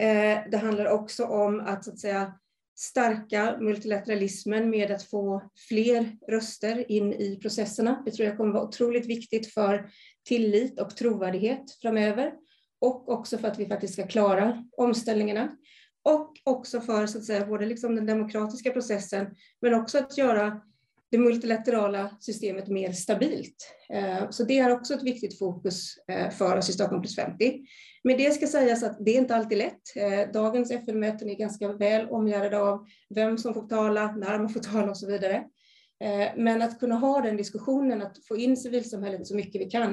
Uh, 0.01 0.51
det 0.51 0.61
handlar 0.63 0.87
också 0.87 1.25
om 1.25 1.61
att, 1.61 1.85
så 1.85 1.91
att 1.91 1.99
säga, 1.99 2.35
stärka 2.81 3.57
multilateralismen 3.61 4.71
med 4.71 4.91
att 4.91 5.03
få 5.03 5.51
fler 5.69 6.17
röster 6.29 6.91
in 6.91 7.13
i 7.13 7.39
processerna. 7.43 8.03
Det 8.05 8.11
tror 8.11 8.29
jag 8.29 8.37
kommer 8.37 8.53
vara 8.53 8.65
otroligt 8.65 9.07
viktigt 9.07 9.55
för 9.55 9.91
tillit 10.29 10.81
och 10.81 10.97
trovärdighet 10.97 11.65
framöver 11.83 12.33
och 12.81 13.09
också 13.09 13.39
för 13.39 13.49
att 13.49 13.59
vi 13.59 13.67
faktiskt 13.67 13.93
ska 13.93 14.07
klara 14.07 14.65
omställningarna. 14.77 15.57
och 16.03 16.33
också 16.45 16.81
för 16.81 17.07
så 17.07 17.19
att 17.19 17.25
säga, 17.25 17.47
både 17.47 17.67
liksom 17.67 17.97
den 17.97 18.07
demokratiska 18.07 18.71
processen 18.71 19.27
men 19.61 19.75
också 19.75 19.99
att 19.99 20.19
göra 20.19 20.61
det 21.11 21.19
multilaterala 21.19 22.17
systemet 22.21 22.69
mer 22.69 22.93
stabilt. 22.93 23.75
Eh, 23.93 24.31
så 24.31 24.45
det 24.45 24.59
är 24.59 24.73
också 24.73 24.95
ett 24.95 25.03
viktigt 25.03 25.39
fokus 25.39 25.97
eh, 26.09 26.31
för 26.31 26.57
oss 26.57 26.69
i 26.69 26.73
Stockholm 26.73 27.03
plus 27.03 27.17
50. 27.17 27.61
Men 28.05 28.17
det 28.17 28.31
ska 28.31 28.47
sägas 28.47 28.83
att 28.83 29.05
det 29.05 29.11
är 29.11 29.19
inte 29.19 29.37
alltid 29.37 29.59
lätt. 29.59 29.97
Eh, 29.97 30.33
dagens 30.33 30.71
FN-möten 30.71 31.31
är 31.31 31.35
ganska 31.35 31.73
väl 31.73 32.09
omgärdade 32.09 32.59
av 32.59 32.87
vem 33.15 33.39
som 33.39 33.55
får 33.55 33.69
tala, 33.69 34.13
när 34.13 34.39
man 34.39 34.49
får 34.49 34.61
tala 34.73 34.91
och 34.91 34.99
så 34.99 35.07
vidare. 35.07 35.45
Men 36.37 36.63
att 36.63 36.81
kunna 36.81 36.95
ha 36.95 37.21
den 37.21 37.37
diskussionen, 37.37 38.03
att 38.03 38.27
få 38.29 38.37
in 38.37 38.57
civilsamhället 38.57 39.27
så 39.27 39.37
mycket 39.37 39.61
vi 39.61 39.71
kan, 39.71 39.91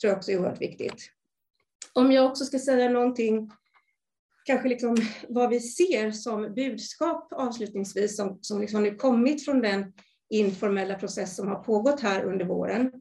tror 0.00 0.10
jag 0.10 0.16
också 0.16 0.32
är 0.32 0.38
oerhört 0.38 0.60
viktigt. 0.60 1.10
Om 1.92 2.12
jag 2.12 2.26
också 2.26 2.44
ska 2.44 2.58
säga 2.58 2.88
någonting, 2.88 3.50
kanske 4.44 4.68
liksom 4.68 4.96
vad 5.28 5.50
vi 5.50 5.60
ser 5.60 6.10
som 6.10 6.54
budskap 6.54 7.32
avslutningsvis, 7.32 8.16
som, 8.16 8.38
som 8.40 8.60
liksom 8.60 8.82
nu 8.82 8.94
kommit 8.94 9.44
från 9.44 9.60
den 9.60 9.92
informella 10.30 10.94
process 10.94 11.36
som 11.36 11.48
har 11.48 11.56
pågått 11.56 12.00
här 12.00 12.24
under 12.24 12.44
våren, 12.44 12.92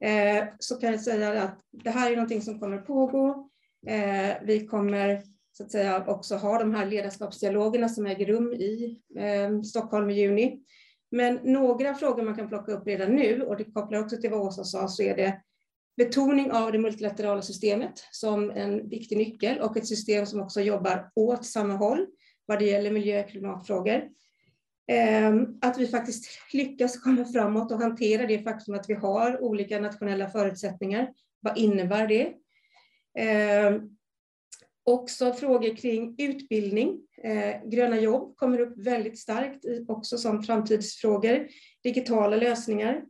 eh, 0.00 0.44
så 0.58 0.76
kan 0.76 0.90
jag 0.90 1.00
säga 1.00 1.42
att 1.42 1.60
det 1.72 1.90
här 1.90 2.10
är 2.10 2.16
någonting 2.16 2.42
som 2.42 2.60
kommer 2.60 2.78
pågå. 2.78 3.50
Eh, 3.86 4.36
vi 4.42 4.66
kommer 4.66 5.22
så 5.52 5.64
att 5.64 5.70
säga 5.70 6.04
också 6.06 6.36
ha 6.36 6.58
de 6.58 6.74
här 6.74 6.86
ledarskapsdialogerna 6.86 7.88
som 7.88 8.06
äger 8.06 8.26
rum 8.26 8.52
i 8.52 9.00
eh, 9.18 9.60
Stockholm 9.62 10.10
i 10.10 10.14
juni. 10.14 10.60
Men 11.10 11.34
några 11.42 11.94
frågor 11.94 12.22
man 12.22 12.36
kan 12.36 12.48
plocka 12.48 12.72
upp 12.72 12.86
redan 12.86 13.14
nu, 13.14 13.42
och 13.42 13.56
det 13.56 13.64
kopplar 13.64 14.00
också 14.00 14.16
till 14.16 14.30
vad 14.30 14.40
Åsa 14.40 14.64
sa, 14.64 14.88
så 14.88 15.02
är 15.02 15.16
det 15.16 15.40
betoning 15.96 16.52
av 16.52 16.72
det 16.72 16.78
multilaterala 16.78 17.42
systemet 17.42 18.04
som 18.10 18.50
en 18.50 18.88
viktig 18.88 19.18
nyckel 19.18 19.60
och 19.60 19.76
ett 19.76 19.86
system 19.86 20.26
som 20.26 20.40
också 20.40 20.60
jobbar 20.60 21.10
åt 21.14 21.46
samma 21.46 21.74
håll 21.74 22.06
vad 22.46 22.58
det 22.58 22.64
gäller 22.64 22.90
miljö 22.90 23.24
och 23.24 23.30
klimatfrågor. 23.30 24.08
Ehm, 24.88 25.58
att 25.60 25.78
vi 25.78 25.86
faktiskt 25.86 26.28
lyckas 26.52 27.00
komma 27.00 27.24
framåt 27.24 27.72
och 27.72 27.80
hantera 27.80 28.26
det 28.26 28.38
faktum 28.38 28.74
att 28.74 28.88
vi 28.88 28.94
har 28.94 29.42
olika 29.42 29.80
nationella 29.80 30.30
förutsättningar. 30.30 31.12
Vad 31.40 31.58
innebär 31.58 32.06
det? 32.06 32.32
Ehm, 33.18 33.80
också 34.84 35.32
frågor 35.32 35.76
kring 35.76 36.14
utbildning. 36.18 37.00
Ehm, 37.22 37.70
gröna 37.70 38.00
jobb 38.00 38.36
kommer 38.36 38.60
upp 38.60 38.78
väldigt 38.78 39.18
starkt 39.18 39.64
också 39.88 40.18
som 40.18 40.42
framtidsfrågor. 40.42 41.48
Digitala 41.82 42.36
lösningar. 42.36 43.02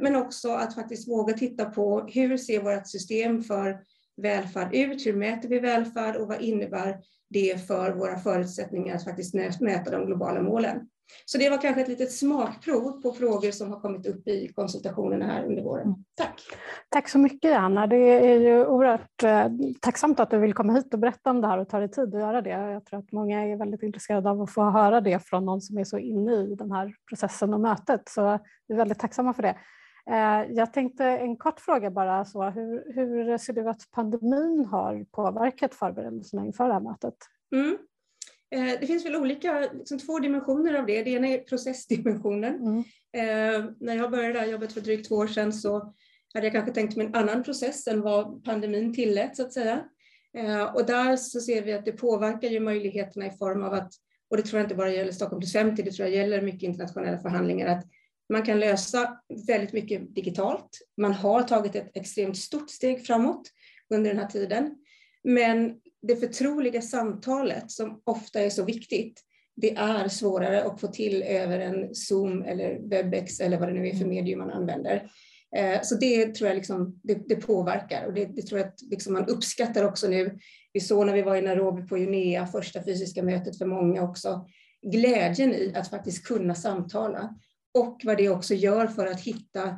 Men 0.00 0.16
också 0.16 0.48
att 0.48 0.74
faktiskt 0.74 1.08
våga 1.08 1.34
titta 1.34 1.64
på 1.64 2.00
hur 2.00 2.36
ser 2.36 2.60
vårt 2.60 2.88
system 2.88 3.42
för 3.42 3.78
välfärd 4.16 4.74
ut? 4.74 5.06
Hur 5.06 5.12
mäter 5.16 5.48
vi 5.48 5.58
välfärd 5.58 6.16
och 6.16 6.28
vad 6.28 6.42
innebär 6.42 6.98
det 7.34 7.66
för 7.66 7.92
våra 7.92 8.18
förutsättningar 8.18 8.96
att 8.96 9.04
faktiskt 9.04 9.34
mäta 9.60 9.90
de 9.90 10.06
globala 10.06 10.42
målen. 10.42 10.88
Så 11.24 11.38
det 11.38 11.50
var 11.50 11.60
kanske 11.60 11.80
ett 11.82 11.88
litet 11.88 12.12
smakprov 12.12 13.02
på 13.02 13.12
frågor 13.12 13.50
som 13.50 13.72
har 13.72 13.80
kommit 13.80 14.06
upp 14.06 14.28
i 14.28 14.52
konsultationerna 14.54 15.26
här 15.26 15.44
under 15.44 15.62
våren. 15.62 15.86
Mm. 15.86 16.04
Tack! 16.14 16.40
Tack 16.88 17.08
så 17.08 17.18
mycket 17.18 17.58
Anna. 17.58 17.86
Det 17.86 17.96
är 17.96 18.40
ju 18.40 18.66
oerhört 18.66 19.22
eh, 19.22 19.46
tacksamt 19.80 20.20
att 20.20 20.30
du 20.30 20.38
vill 20.38 20.54
komma 20.54 20.72
hit 20.72 20.94
och 20.94 21.00
berätta 21.00 21.30
om 21.30 21.40
det 21.40 21.46
här 21.46 21.58
och 21.58 21.68
ta 21.68 21.78
dig 21.78 21.90
tid 21.90 22.14
att 22.14 22.20
göra 22.20 22.42
det. 22.42 22.50
Jag 22.50 22.84
tror 22.84 22.98
att 22.98 23.12
många 23.12 23.44
är 23.44 23.56
väldigt 23.56 23.82
intresserade 23.82 24.30
av 24.30 24.42
att 24.42 24.52
få 24.52 24.70
höra 24.70 25.00
det 25.00 25.26
från 25.26 25.44
någon 25.44 25.60
som 25.60 25.78
är 25.78 25.84
så 25.84 25.98
inne 25.98 26.32
i 26.32 26.54
den 26.54 26.72
här 26.72 26.94
processen 27.08 27.54
och 27.54 27.60
mötet. 27.60 28.08
Så 28.08 28.38
vi 28.68 28.74
är 28.74 28.78
väldigt 28.78 28.98
tacksamma 28.98 29.34
för 29.34 29.42
det. 29.42 29.56
Eh, 30.10 30.52
jag 30.52 30.72
tänkte 30.72 31.04
en 31.04 31.36
kort 31.36 31.60
fråga 31.60 31.90
bara. 31.90 32.24
Så 32.24 32.42
hur, 32.50 32.94
hur 32.94 33.38
ser 33.38 33.52
du 33.52 33.68
att 33.68 33.90
pandemin 33.90 34.64
har 34.70 35.04
påverkat 35.10 35.74
förberedelserna 35.74 36.46
inför 36.46 36.66
det 36.66 36.72
här 36.72 36.80
mötet? 36.80 37.14
Mm. 37.54 37.78
Eh, 38.54 38.80
det 38.80 38.86
finns 38.86 39.06
väl 39.06 39.16
olika, 39.16 39.60
liksom 39.72 39.98
två 39.98 40.18
dimensioner 40.18 40.74
av 40.74 40.86
det. 40.86 41.02
Det 41.02 41.10
ena 41.10 41.28
är 41.28 41.38
processdimensionen. 41.38 42.54
Mm. 42.54 42.78
Eh, 43.12 43.70
när 43.80 43.94
jag 43.96 44.10
började 44.10 44.32
det 44.32 44.40
här 44.40 44.46
jobbet 44.46 44.72
för 44.72 44.80
drygt 44.80 45.08
två 45.08 45.14
år 45.14 45.26
sedan 45.26 45.52
så 45.52 45.94
hade 46.34 46.46
jag 46.46 46.52
kanske 46.52 46.72
tänkt 46.72 46.96
mig 46.96 47.06
en 47.06 47.14
annan 47.14 47.42
process 47.42 47.86
än 47.86 48.00
vad 48.00 48.44
pandemin 48.44 48.94
tillät 48.94 49.36
så 49.36 49.42
att 49.42 49.52
säga. 49.52 49.84
Och 50.74 50.86
där 50.86 51.16
så 51.16 51.40
ser 51.40 51.62
vi 51.62 51.72
att 51.72 51.84
det 51.84 51.92
påverkar 51.92 52.48
ju 52.48 52.60
möjligheterna 52.60 53.26
i 53.26 53.30
form 53.30 53.62
av 53.62 53.74
att, 53.74 53.92
och 54.30 54.36
det 54.36 54.42
tror 54.42 54.58
jag 54.60 54.64
inte 54.64 54.74
bara 54.74 54.90
gäller 54.90 55.12
Stockholm 55.12 55.40
plus 55.40 55.52
50, 55.52 55.82
det 55.82 55.90
tror 55.90 56.08
jag 56.08 56.16
gäller 56.16 56.42
mycket 56.42 56.62
internationella 56.62 57.18
förhandlingar, 57.18 57.66
att 57.66 57.84
man 58.32 58.42
kan 58.42 58.60
lösa 58.60 59.18
väldigt 59.46 59.72
mycket 59.72 60.14
digitalt. 60.14 60.78
Man 60.96 61.12
har 61.12 61.42
tagit 61.42 61.74
ett 61.74 61.96
extremt 61.96 62.36
stort 62.36 62.70
steg 62.70 63.06
framåt 63.06 63.50
under 63.94 64.10
den 64.10 64.18
här 64.18 64.28
tiden. 64.28 64.74
Men 65.24 65.74
det 66.02 66.16
förtroliga 66.16 66.82
samtalet 66.82 67.70
som 67.70 68.00
ofta 68.04 68.40
är 68.40 68.50
så 68.50 68.64
viktigt, 68.64 69.20
det 69.56 69.76
är 69.76 70.08
svårare 70.08 70.64
att 70.64 70.80
få 70.80 70.86
till 70.86 71.22
över 71.22 71.58
en 71.58 71.94
Zoom 71.94 72.42
eller 72.42 72.88
Webex 72.88 73.40
eller 73.40 73.58
vad 73.58 73.68
det 73.68 73.74
nu 73.74 73.88
är 73.88 73.94
för 73.94 74.04
medium 74.04 74.38
man 74.38 74.50
använder. 74.50 75.10
Eh, 75.56 75.80
så 75.82 75.94
det 75.94 76.34
tror 76.34 76.48
jag 76.48 76.56
liksom, 76.56 77.00
det, 77.02 77.28
det 77.28 77.36
påverkar 77.36 78.06
och 78.06 78.14
det, 78.14 78.24
det, 78.24 78.42
tror 78.42 78.60
jag 78.60 78.68
att 78.68 78.82
liksom 78.90 79.12
man 79.12 79.28
uppskattar 79.28 79.84
också 79.84 80.08
nu. 80.08 80.38
Vi 80.72 80.80
såg 80.80 81.06
när 81.06 81.14
vi 81.14 81.22
var 81.22 81.36
i 81.36 81.42
Nairobi 81.42 81.82
på 81.82 81.98
Junea, 81.98 82.46
första 82.46 82.84
fysiska 82.84 83.22
mötet 83.22 83.58
för 83.58 83.66
många 83.66 84.02
också, 84.02 84.46
glädjen 84.92 85.54
i 85.54 85.72
att 85.76 85.90
faktiskt 85.90 86.26
kunna 86.26 86.54
samtala 86.54 87.34
och 87.74 88.00
vad 88.04 88.16
det 88.16 88.28
också 88.28 88.54
gör 88.54 88.86
för 88.86 89.06
att 89.06 89.20
hitta 89.20 89.76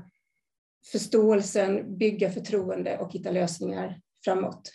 förståelsen, 0.92 1.98
bygga 1.98 2.30
förtroende 2.30 2.98
och 2.98 3.12
hitta 3.12 3.30
lösningar 3.30 4.00
framåt. 4.24 4.72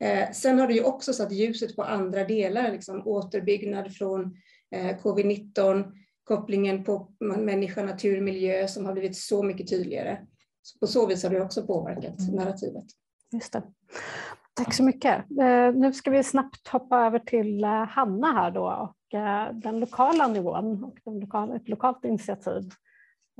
Eh, 0.00 0.30
sen 0.32 0.58
har 0.58 0.66
det 0.66 0.74
ju 0.74 0.84
också 0.84 1.12
satt 1.12 1.32
ljuset 1.32 1.76
på 1.76 1.82
andra 1.82 2.24
delar, 2.24 2.72
liksom 2.72 3.06
återbyggnad 3.06 3.94
från 3.94 4.36
eh, 4.70 4.98
covid-19, 5.02 5.92
kopplingen 6.24 6.84
på 6.84 7.12
människa, 7.20 7.82
natur, 7.82 8.20
miljö 8.20 8.68
som 8.68 8.86
har 8.86 8.92
blivit 8.92 9.16
så 9.16 9.42
mycket 9.42 9.68
tydligare. 9.68 10.18
Så 10.62 10.78
på 10.78 10.86
så 10.86 11.06
vis 11.06 11.22
har 11.22 11.30
det 11.30 11.40
också 11.40 11.66
påverkat 11.66 12.20
mm. 12.20 12.34
narrativet. 12.34 12.84
Just 13.32 13.52
det. 13.52 13.62
Tack 14.54 14.74
så 14.74 14.82
mycket. 14.82 15.16
Eh, 15.40 15.72
nu 15.74 15.92
ska 15.92 16.10
vi 16.10 16.22
snabbt 16.22 16.68
hoppa 16.68 17.06
över 17.06 17.18
till 17.18 17.64
Hanna 17.64 18.32
här 18.32 18.50
då 18.50 18.94
den 19.52 19.80
lokala 19.80 20.28
nivån 20.28 20.84
och 20.84 20.98
den 21.04 21.20
lokala, 21.20 21.56
ett 21.56 21.68
lokalt 21.68 22.04
initiativ. 22.04 22.70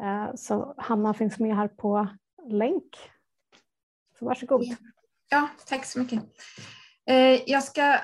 Eh, 0.02 0.34
så 0.34 0.74
Hanna 0.76 1.14
finns 1.14 1.38
med 1.38 1.56
här 1.56 1.68
på 1.68 2.08
länk. 2.48 2.96
Så 4.18 4.24
varsågod. 4.24 4.64
Ja, 5.30 5.48
tack 5.66 5.84
så 5.84 5.98
mycket. 5.98 6.22
Eh, 7.06 7.40
jag 7.46 7.64
ska 7.64 7.98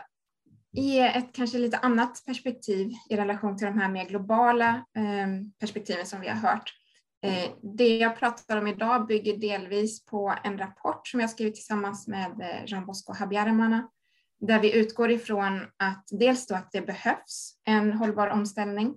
ge 0.72 1.00
ett 1.00 1.32
kanske 1.32 1.58
lite 1.58 1.78
annat 1.78 2.22
perspektiv 2.26 2.90
i 3.10 3.16
relation 3.16 3.56
till 3.56 3.66
de 3.66 3.78
här 3.78 3.88
mer 3.88 4.04
globala 4.04 4.86
ehm, 4.94 5.52
perspektiven 5.52 6.06
som 6.06 6.20
vi 6.20 6.28
har 6.28 6.36
hört. 6.36 6.72
Eh, 7.22 7.50
det 7.76 7.96
jag 7.96 8.18
pratar 8.18 8.56
om 8.56 8.66
idag 8.66 9.06
bygger 9.06 9.36
delvis 9.36 10.04
på 10.04 10.34
en 10.44 10.58
rapport 10.58 11.08
som 11.08 11.20
jag 11.20 11.30
skrivit 11.30 11.54
tillsammans 11.54 12.08
med 12.08 12.62
Jean 12.66 12.86
Bosco 12.86 13.12
Habyarimana, 13.12 13.88
där 14.40 14.60
vi 14.60 14.78
utgår 14.78 15.10
ifrån 15.10 15.66
att 15.76 16.08
dels 16.10 16.46
då 16.46 16.54
att 16.54 16.72
det 16.72 16.80
behövs 16.80 17.54
en 17.64 17.92
hållbar 17.92 18.28
omställning, 18.28 18.94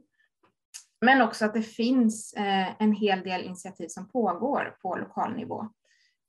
men 1.01 1.21
också 1.21 1.45
att 1.45 1.53
det 1.53 1.63
finns 1.63 2.33
eh, 2.33 2.81
en 2.81 2.91
hel 2.91 3.23
del 3.23 3.43
initiativ 3.43 3.87
som 3.87 4.09
pågår 4.09 4.77
på 4.81 4.95
lokal 4.95 5.33
nivå. 5.33 5.69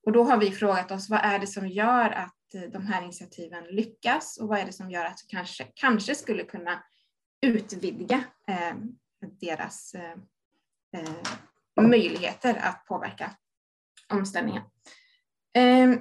Och 0.07 0.13
då 0.13 0.25
har 0.25 0.39
vi 0.39 0.51
frågat 0.51 0.91
oss 0.91 1.11
vad 1.11 1.21
är 1.21 1.39
det 1.39 1.47
som 1.47 1.69
gör 1.69 2.11
att 2.11 2.55
eh, 2.55 2.63
de 2.63 2.87
här 2.87 3.03
initiativen 3.03 3.65
lyckas 3.65 4.39
och 4.39 4.49
vad 4.49 4.59
är 4.59 4.67
det 4.67 4.73
som 4.73 4.91
gör 4.91 5.05
att 5.05 5.21
vi 5.25 5.37
kanske, 5.37 5.67
kanske 5.75 6.15
skulle 6.15 6.45
kunna 6.45 6.83
utvidga 7.47 8.25
eh, 8.49 8.75
deras 9.41 9.95
möjligheter 11.81 12.55
att 12.55 12.85
påverka 12.87 13.31
omställningen. 14.09 14.63
Ehm, 15.55 16.01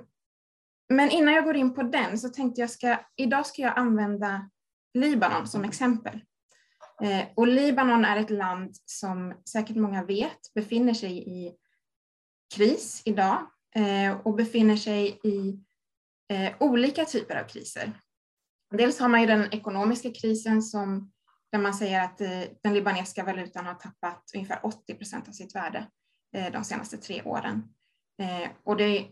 men 0.92 1.10
innan 1.10 1.34
jag 1.34 1.44
går 1.44 1.56
in 1.56 1.74
på 1.74 1.84
den 1.84 2.20
så 2.20 2.30
tänkte 2.30 2.62
jag 2.62 2.70
ska, 2.70 2.98
idag 3.16 3.46
ska 3.46 3.62
jag 3.62 3.78
använda 3.78 4.50
Libanon 4.94 5.48
som 5.48 5.64
exempel. 5.64 6.22
Eh, 7.04 7.26
och 7.36 7.48
Libanon 7.48 8.06
är 8.06 8.18
ett 8.18 8.30
land 8.30 8.76
som 8.86 9.34
säkert 9.50 9.76
många 9.76 10.04
vet 10.04 10.54
befinner 10.56 10.94
sig 10.94 11.30
i 11.30 11.56
kris 12.56 13.02
idag 13.06 13.48
Eh, 13.76 14.18
och 14.24 14.36
befinner 14.36 14.76
sig 14.76 15.20
i 15.24 15.60
eh, 16.34 16.54
olika 16.60 17.06
typer 17.06 17.36
av 17.36 17.48
kriser. 17.48 17.94
Dels 18.72 19.00
har 19.00 19.10
man 19.10 19.22
ju 19.22 19.28
den 19.28 19.54
ekonomiska 19.54 20.12
krisen 20.12 20.62
som, 20.62 21.12
där 21.52 21.60
man 21.60 21.74
säger 21.74 22.04
att 22.04 22.22
eh, 22.22 22.44
den 22.64 22.74
libanesiska 22.74 23.24
valutan 23.24 23.66
har 23.66 23.74
tappat 23.74 24.32
ungefär 24.36 24.66
80 24.66 24.94
procent 24.94 25.28
av 25.28 25.32
sitt 25.32 25.56
värde 25.56 25.88
eh, 26.36 26.52
de 26.52 26.64
senaste 26.64 26.98
tre 26.98 27.22
åren. 27.22 27.64
Eh, 28.22 28.50
och 28.64 28.78
det 28.78 29.08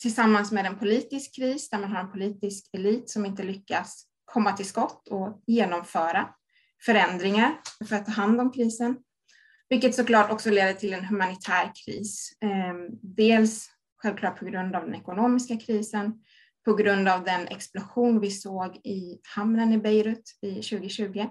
tillsammans 0.00 0.52
med 0.52 0.66
en 0.66 0.78
politisk 0.78 1.36
kris 1.36 1.70
där 1.70 1.78
man 1.78 1.92
har 1.92 2.00
en 2.00 2.12
politisk 2.12 2.70
elit 2.72 3.10
som 3.10 3.26
inte 3.26 3.42
lyckas 3.42 4.06
komma 4.24 4.52
till 4.52 4.68
skott 4.68 5.08
och 5.08 5.42
genomföra 5.46 6.28
förändringar 6.84 7.60
för 7.88 7.96
att 7.96 8.06
ta 8.06 8.12
hand 8.12 8.40
om 8.40 8.52
krisen. 8.52 8.96
Vilket 9.68 9.94
såklart 9.94 10.30
också 10.30 10.50
leder 10.50 10.72
till 10.72 10.92
en 10.92 11.04
humanitär 11.04 11.72
kris. 11.84 12.32
Ehm, 12.40 12.88
dels 13.02 13.70
självklart 14.02 14.38
på 14.38 14.44
grund 14.44 14.76
av 14.76 14.84
den 14.84 14.94
ekonomiska 14.94 15.56
krisen, 15.56 16.22
på 16.64 16.74
grund 16.74 17.08
av 17.08 17.24
den 17.24 17.48
explosion 17.48 18.20
vi 18.20 18.30
såg 18.30 18.76
i 18.76 19.20
hamnen 19.34 19.72
i 19.72 19.78
Beirut 19.78 20.38
i 20.42 20.54
2020. 20.54 21.26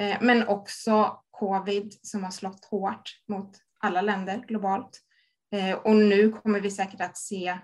Ehm, 0.00 0.26
men 0.26 0.48
också 0.48 1.20
covid 1.30 1.94
som 2.02 2.24
har 2.24 2.30
slått 2.30 2.64
hårt 2.64 3.10
mot 3.28 3.50
alla 3.80 4.00
länder 4.02 4.44
globalt. 4.48 5.00
Ehm, 5.52 5.78
och 5.78 5.96
nu 5.96 6.32
kommer 6.32 6.60
vi 6.60 6.70
säkert 6.70 7.00
att 7.00 7.16
se 7.16 7.58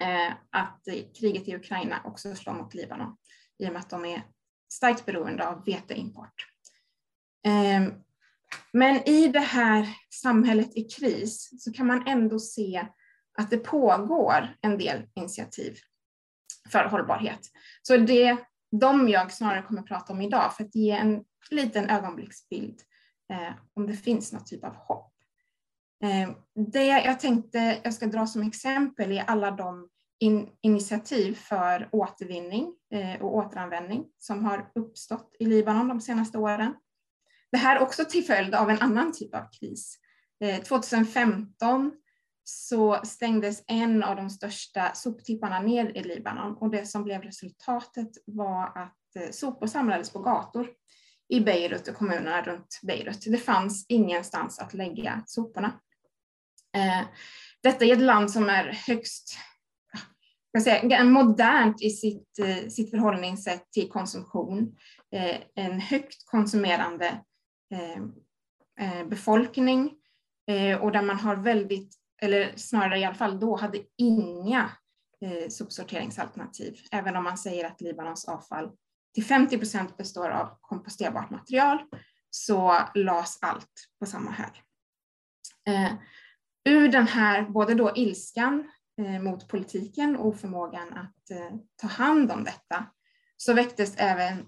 Eh, 0.00 0.32
att 0.50 0.82
kriget 1.20 1.48
i 1.48 1.56
Ukraina 1.56 2.02
också 2.04 2.34
slår 2.34 2.54
mot 2.54 2.74
Libanon 2.74 3.16
i 3.58 3.68
och 3.68 3.72
med 3.72 3.80
att 3.80 3.90
de 3.90 4.04
är 4.04 4.22
starkt 4.72 5.06
beroende 5.06 5.48
av 5.48 5.64
veteimport. 5.64 6.46
Eh, 7.46 7.94
men 8.72 9.08
i 9.08 9.28
det 9.28 9.40
här 9.40 9.88
samhället 10.10 10.76
i 10.76 10.84
kris 10.84 11.50
så 11.64 11.72
kan 11.72 11.86
man 11.86 12.06
ändå 12.06 12.38
se 12.38 12.86
att 13.38 13.50
det 13.50 13.58
pågår 13.58 14.56
en 14.60 14.78
del 14.78 15.06
initiativ 15.14 15.76
för 16.70 16.84
hållbarhet. 16.84 17.40
Så 17.82 17.96
det 17.96 18.38
de 18.80 19.08
jag 19.08 19.32
snarare 19.32 19.62
kommer 19.62 19.80
att 19.80 19.86
prata 19.86 20.12
om 20.12 20.20
idag 20.20 20.56
för 20.56 20.64
att 20.64 20.74
ge 20.74 20.90
en 20.90 21.24
liten 21.50 21.90
ögonblicksbild 21.90 22.80
eh, 23.32 23.54
om 23.74 23.86
det 23.86 23.96
finns 23.96 24.32
något 24.32 24.46
typ 24.46 24.64
av 24.64 24.74
hopp. 24.74 25.13
Eh, 26.02 26.30
det 26.72 26.86
jag 26.86 27.20
tänkte 27.20 27.80
jag 27.84 27.94
ska 27.94 28.06
dra 28.06 28.26
som 28.26 28.42
exempel 28.42 29.12
är 29.12 29.24
alla 29.24 29.50
de 29.50 29.88
in, 30.18 30.48
initiativ 30.60 31.34
för 31.34 31.88
återvinning 31.92 32.74
eh, 32.94 33.22
och 33.22 33.36
återanvändning 33.36 34.06
som 34.18 34.44
har 34.44 34.70
uppstått 34.74 35.36
i 35.38 35.46
Libanon 35.46 35.88
de 35.88 36.00
senaste 36.00 36.38
åren. 36.38 36.74
Det 37.52 37.58
här 37.58 37.82
också 37.82 38.04
till 38.04 38.24
följd 38.24 38.54
av 38.54 38.70
en 38.70 38.78
annan 38.78 39.12
typ 39.12 39.34
av 39.34 39.48
kris. 39.60 39.98
Eh, 40.40 40.62
2015 40.62 41.92
så 42.44 43.00
stängdes 43.04 43.62
en 43.66 44.02
av 44.02 44.16
de 44.16 44.30
största 44.30 44.94
soptipparna 44.94 45.60
ner 45.60 45.96
i 45.96 46.02
Libanon 46.02 46.56
och 46.56 46.70
det 46.70 46.86
som 46.86 47.04
blev 47.04 47.22
resultatet 47.22 48.10
var 48.26 48.78
att 48.78 49.34
sopor 49.34 49.66
samlades 49.66 50.10
på 50.10 50.18
gator 50.18 50.68
i 51.28 51.40
Beirut 51.40 51.88
och 51.88 51.94
kommunerna 51.94 52.42
runt 52.42 52.80
Beirut. 52.82 53.24
Det 53.26 53.38
fanns 53.38 53.86
ingenstans 53.88 54.58
att 54.58 54.74
lägga 54.74 55.22
soporna. 55.26 55.80
Eh, 56.76 57.06
detta 57.62 57.84
är 57.84 57.92
ett 57.92 58.00
land 58.00 58.30
som 58.30 58.48
är 58.48 58.64
högst 58.86 59.38
jag 60.54 60.62
säga, 60.62 61.04
modernt 61.04 61.82
i 61.82 61.90
sitt, 61.90 62.38
eh, 62.38 62.68
sitt 62.68 62.90
förhållningssätt 62.90 63.72
till 63.72 63.88
konsumtion. 63.88 64.76
Eh, 65.12 65.36
en 65.54 65.80
högt 65.80 66.26
konsumerande 66.26 67.20
eh, 67.74 69.06
befolkning 69.06 69.90
och 70.80 70.92
där 70.92 71.02
man 71.02 71.16
har 71.16 71.36
väldigt 71.36 71.94
eller 72.22 72.52
snarare 72.56 72.98
i 72.98 73.04
alla 73.04 73.14
fall 73.14 73.40
då, 73.40 73.56
hade 73.56 73.78
inga 73.98 74.70
sopsorteringsalternativ. 75.48 76.76
Även 76.90 77.16
om 77.16 77.24
man 77.24 77.38
säger 77.38 77.66
att 77.66 77.80
Libanons 77.80 78.28
avfall 78.28 78.70
till 79.14 79.24
50 79.24 79.58
procent 79.58 79.96
består 79.96 80.30
av 80.30 80.58
komposterbart 80.60 81.30
material 81.30 81.78
så 82.30 82.78
lades 82.94 83.38
allt 83.42 83.88
på 83.98 84.06
samma 84.06 84.30
hög. 84.30 84.62
Eh, 85.66 85.92
ur 86.64 86.88
den 86.88 87.06
här, 87.06 87.42
både 87.42 87.74
då 87.74 87.92
ilskan 87.96 88.70
eh, 88.98 89.22
mot 89.22 89.48
politiken 89.48 90.16
och 90.16 90.40
förmågan 90.40 90.92
att 90.92 91.30
eh, 91.30 91.56
ta 91.76 91.88
hand 91.88 92.32
om 92.32 92.44
detta, 92.44 92.86
så 93.36 93.54
väcktes 93.54 93.94
även 93.96 94.46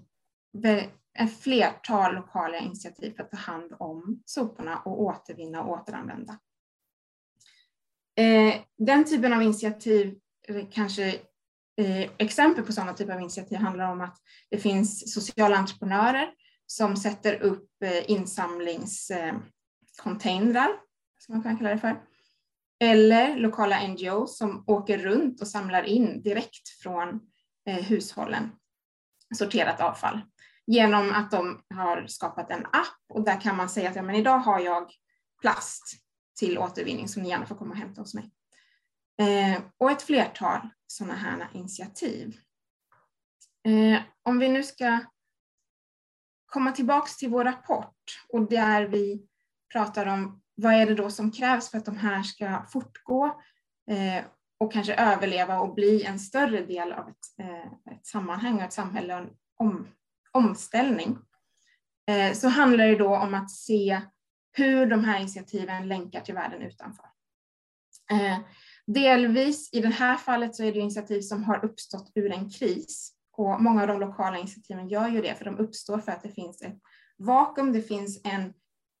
ett 1.19 1.39
flertal 1.39 2.15
lokala 2.15 2.57
initiativ 2.57 3.15
för 3.15 3.23
att 3.23 3.31
ta 3.31 3.37
hand 3.37 3.73
om 3.79 4.21
soporna 4.25 4.79
och 4.79 5.01
återvinna 5.01 5.63
och 5.63 5.71
återanvända. 5.71 6.39
Eh, 8.15 8.55
den 8.77 9.05
typen 9.05 9.33
av 9.33 9.41
initiativ, 9.41 10.19
eh, 10.47 10.65
kanske 10.71 11.19
eh, 11.77 12.09
exempel 12.17 12.63
på 12.63 12.73
sådana 12.73 12.93
typer 12.93 13.13
av 13.13 13.21
initiativ 13.21 13.57
handlar 13.57 13.91
om 13.91 14.01
att 14.01 14.17
det 14.49 14.57
finns 14.57 15.13
sociala 15.13 15.57
entreprenörer 15.57 16.29
som 16.65 16.97
sätter 16.97 17.41
upp 17.41 17.69
eh, 17.83 18.11
insamlingscontainrar, 18.11 20.69
eh, 20.69 20.75
som 21.17 21.35
man 21.35 21.43
kan 21.43 21.57
kalla 21.57 21.69
det 21.69 21.79
för, 21.79 22.01
eller 22.79 23.35
lokala 23.35 23.87
NGOs 23.87 24.37
som 24.37 24.63
åker 24.67 24.97
runt 24.97 25.41
och 25.41 25.47
samlar 25.47 25.83
in 25.83 26.21
direkt 26.21 26.69
från 26.81 27.19
eh, 27.67 27.85
hushållen 27.85 28.51
sorterat 29.35 29.81
avfall 29.81 30.21
genom 30.67 31.11
att 31.11 31.31
de 31.31 31.61
har 31.75 32.07
skapat 32.07 32.51
en 32.51 32.65
app 32.65 33.11
och 33.13 33.25
där 33.25 33.41
kan 33.41 33.55
man 33.55 33.69
säga 33.69 33.89
att 33.89 33.95
ja, 33.95 34.01
men 34.01 34.15
idag 34.15 34.37
har 34.37 34.59
jag 34.59 34.91
plast 35.41 35.83
till 36.39 36.57
återvinning 36.57 37.07
som 37.07 37.23
ni 37.23 37.29
gärna 37.29 37.45
får 37.45 37.55
komma 37.55 37.71
och 37.71 37.77
hämta 37.77 38.01
hos 38.01 38.13
mig. 38.13 38.31
Eh, 39.21 39.61
och 39.77 39.91
ett 39.91 40.01
flertal 40.01 40.69
sådana 40.87 41.15
här 41.15 41.49
initiativ. 41.53 42.37
Eh, 43.67 44.01
om 44.23 44.39
vi 44.39 44.49
nu 44.49 44.63
ska 44.63 44.99
komma 46.45 46.71
tillbaks 46.71 47.17
till 47.17 47.29
vår 47.29 47.43
rapport 47.43 48.25
och 48.29 48.49
där 48.49 48.87
vi 48.87 49.27
pratar 49.73 50.05
om 50.05 50.41
vad 50.55 50.73
är 50.73 50.85
det 50.85 50.95
då 50.95 51.09
som 51.09 51.31
krävs 51.31 51.71
för 51.71 51.77
att 51.77 51.85
de 51.85 51.97
här 51.97 52.23
ska 52.23 52.65
fortgå 52.69 53.25
eh, 53.91 54.25
och 54.57 54.73
kanske 54.73 54.95
överleva 54.95 55.59
och 55.59 55.75
bli 55.75 56.03
en 56.03 56.19
större 56.19 56.65
del 56.65 56.91
av 56.91 57.09
ett, 57.09 57.39
eh, 57.39 57.93
ett 57.93 58.07
sammanhang 58.07 58.55
och 58.55 58.61
ett 58.61 58.73
samhälle 58.73 59.13
och 59.13 59.19
en 59.19 59.29
om, 59.57 59.87
omställning. 60.31 61.17
Eh, 62.09 62.33
så 62.33 62.47
handlar 62.47 62.87
det 62.87 62.95
då 62.95 63.17
om 63.17 63.33
att 63.33 63.51
se 63.51 64.01
hur 64.51 64.85
de 64.85 65.03
här 65.03 65.19
initiativen 65.19 65.87
länkar 65.87 66.21
till 66.21 66.33
världen 66.33 66.61
utanför. 66.61 67.05
Eh, 68.11 68.39
Delvis 68.87 69.69
i 69.73 69.81
det 69.81 69.87
här 69.87 70.17
fallet 70.17 70.55
så 70.55 70.63
är 70.63 70.73
det 70.73 70.79
initiativ 70.79 71.21
som 71.21 71.43
har 71.43 71.65
uppstått 71.65 72.11
ur 72.15 72.31
en 72.31 72.49
kris 72.49 73.13
och 73.31 73.61
många 73.61 73.81
av 73.81 73.87
de 73.87 73.99
lokala 73.99 74.37
initiativen 74.37 74.89
gör 74.89 75.07
ju 75.07 75.21
det 75.21 75.35
för 75.35 75.45
de 75.45 75.57
uppstår 75.57 75.99
för 75.99 76.11
att 76.11 76.23
det 76.23 76.29
finns 76.29 76.61
ett 76.61 76.79
vakuum, 77.17 77.73
det 77.73 77.81
finns 77.81 78.21
en 78.23 78.53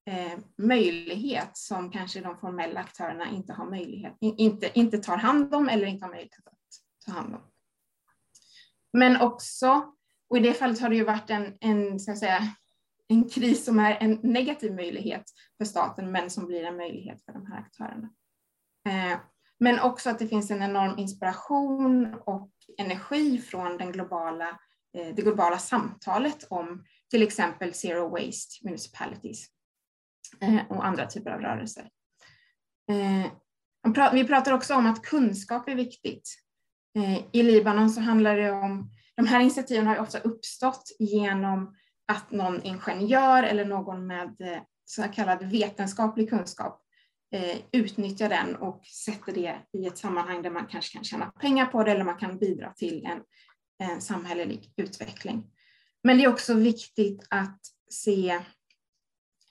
eh, 0.05 0.39
möjlighet 0.57 1.57
som 1.57 1.91
kanske 1.91 2.21
de 2.21 2.37
formella 2.37 2.79
aktörerna 2.79 3.29
inte 3.29 3.53
har 3.53 3.69
möjlighet, 3.69 4.13
inte, 4.19 4.79
inte 4.79 4.97
tar 4.97 5.17
hand 5.17 5.55
om 5.55 5.69
eller 5.69 5.87
inte 5.87 6.05
har 6.05 6.11
möjlighet 6.11 6.47
att 6.47 6.53
ta 7.05 7.11
hand 7.11 7.35
om. 7.35 7.41
Men 8.93 9.21
också, 9.21 9.93
och 10.29 10.37
i 10.37 10.39
det 10.39 10.53
fallet 10.53 10.81
har 10.81 10.89
det 10.89 10.95
ju 10.95 11.03
varit 11.03 11.29
en, 11.29 11.57
en 11.59 11.99
ska 11.99 12.15
säga, 12.15 12.39
en 13.07 13.29
kris 13.29 13.65
som 13.65 13.79
är 13.79 13.97
en 13.99 14.19
negativ 14.23 14.75
möjlighet 14.75 15.23
för 15.57 15.65
staten 15.65 16.11
men 16.11 16.29
som 16.29 16.45
blir 16.45 16.63
en 16.63 16.77
möjlighet 16.77 17.25
för 17.25 17.33
de 17.33 17.45
här 17.45 17.59
aktörerna. 17.59 18.09
Eh, 18.87 19.19
men 19.59 19.79
också 19.79 20.09
att 20.09 20.19
det 20.19 20.27
finns 20.27 20.51
en 20.51 20.63
enorm 20.63 20.99
inspiration 20.99 22.13
och 22.25 22.51
energi 22.77 23.37
från 23.37 23.77
den 23.77 23.91
globala, 23.91 24.49
eh, 24.97 25.15
det 25.15 25.21
globala 25.21 25.57
samtalet 25.57 26.47
om 26.49 26.85
till 27.09 27.23
exempel 27.23 27.73
zero 27.73 28.09
waste 28.09 28.65
municipalities 28.65 29.45
eh, 30.41 30.59
och 30.69 30.85
andra 30.85 31.05
typer 31.05 31.31
av 31.31 31.41
rörelser. 31.41 31.89
Eh, 32.91 34.13
vi 34.13 34.23
pratar 34.23 34.51
också 34.51 34.75
om 34.75 34.85
att 34.85 35.01
kunskap 35.01 35.69
är 35.69 35.75
viktigt. 35.75 36.29
I 37.31 37.43
Libanon 37.43 37.89
så 37.89 38.01
handlar 38.01 38.37
det 38.37 38.51
om, 38.51 38.91
de 39.15 39.27
här 39.27 39.39
initiativen 39.39 39.87
har 39.87 39.99
ofta 39.99 40.19
uppstått 40.19 40.83
genom 40.99 41.75
att 42.07 42.31
någon 42.31 42.63
ingenjör 42.63 43.43
eller 43.43 43.65
någon 43.65 44.07
med 44.07 44.35
så 44.85 45.03
kallad 45.03 45.43
vetenskaplig 45.43 46.29
kunskap 46.29 46.86
eh, 47.31 47.57
utnyttjar 47.71 48.29
den 48.29 48.55
och 48.55 48.85
sätter 48.85 49.33
det 49.33 49.55
i 49.73 49.87
ett 49.87 49.97
sammanhang 49.97 50.41
där 50.41 50.49
man 50.49 50.67
kanske 50.67 50.93
kan 50.93 51.03
tjäna 51.03 51.25
pengar 51.25 51.65
på 51.65 51.83
det 51.83 51.91
eller 51.91 52.03
man 52.03 52.17
kan 52.17 52.37
bidra 52.37 52.73
till 52.73 53.05
en, 53.05 53.21
en 53.89 54.01
samhällelig 54.01 54.73
utveckling. 54.77 55.43
Men 56.03 56.17
det 56.17 56.23
är 56.23 56.29
också 56.29 56.53
viktigt 56.53 57.27
att 57.29 57.59
se 57.89 58.29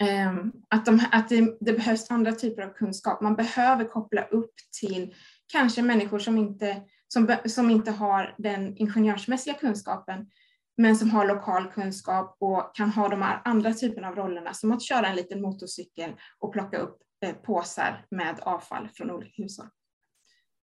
eh, 0.03 0.35
att, 0.69 0.87
de, 0.87 1.01
att 1.13 1.29
det, 1.29 1.57
det, 1.61 1.73
behövs 1.73 2.11
andra 2.11 2.33
typer 2.33 2.63
av 2.63 2.73
kunskap. 2.73 3.21
Man 3.21 3.37
behöver 3.37 3.85
koppla 3.85 4.25
upp 4.25 4.55
till 4.81 5.15
kanske 5.53 5.83
människor 5.83 6.19
som 6.19 6.39
inte, 6.39 6.83
som, 7.09 7.37
som 7.47 7.71
inte 7.71 7.91
har 7.91 8.35
den 8.39 8.77
ingenjörsmässiga 8.77 9.55
kunskapen 9.55 10.31
men 10.77 10.97
som 10.97 11.11
har 11.11 11.27
lokal 11.27 11.71
kunskap 11.73 12.37
och 12.41 12.77
kan 12.77 12.91
ha 12.91 13.09
de 13.09 13.23
här 13.23 13.43
andra 13.45 13.75
typerna 13.75 14.09
av 14.09 14.15
rollerna 14.15 14.55
som 14.55 14.73
att 14.73 14.83
köra 14.83 15.07
en 15.07 15.17
liten 15.17 15.43
motorcykel 15.43 16.11
och 16.39 16.53
plocka 16.53 16.79
upp 16.79 16.99
Eh, 17.21 17.35
påsar 17.35 18.07
med 18.11 18.41
avfall 18.41 18.89
från 18.89 19.11
olika 19.11 19.43
hushåll. 19.43 19.69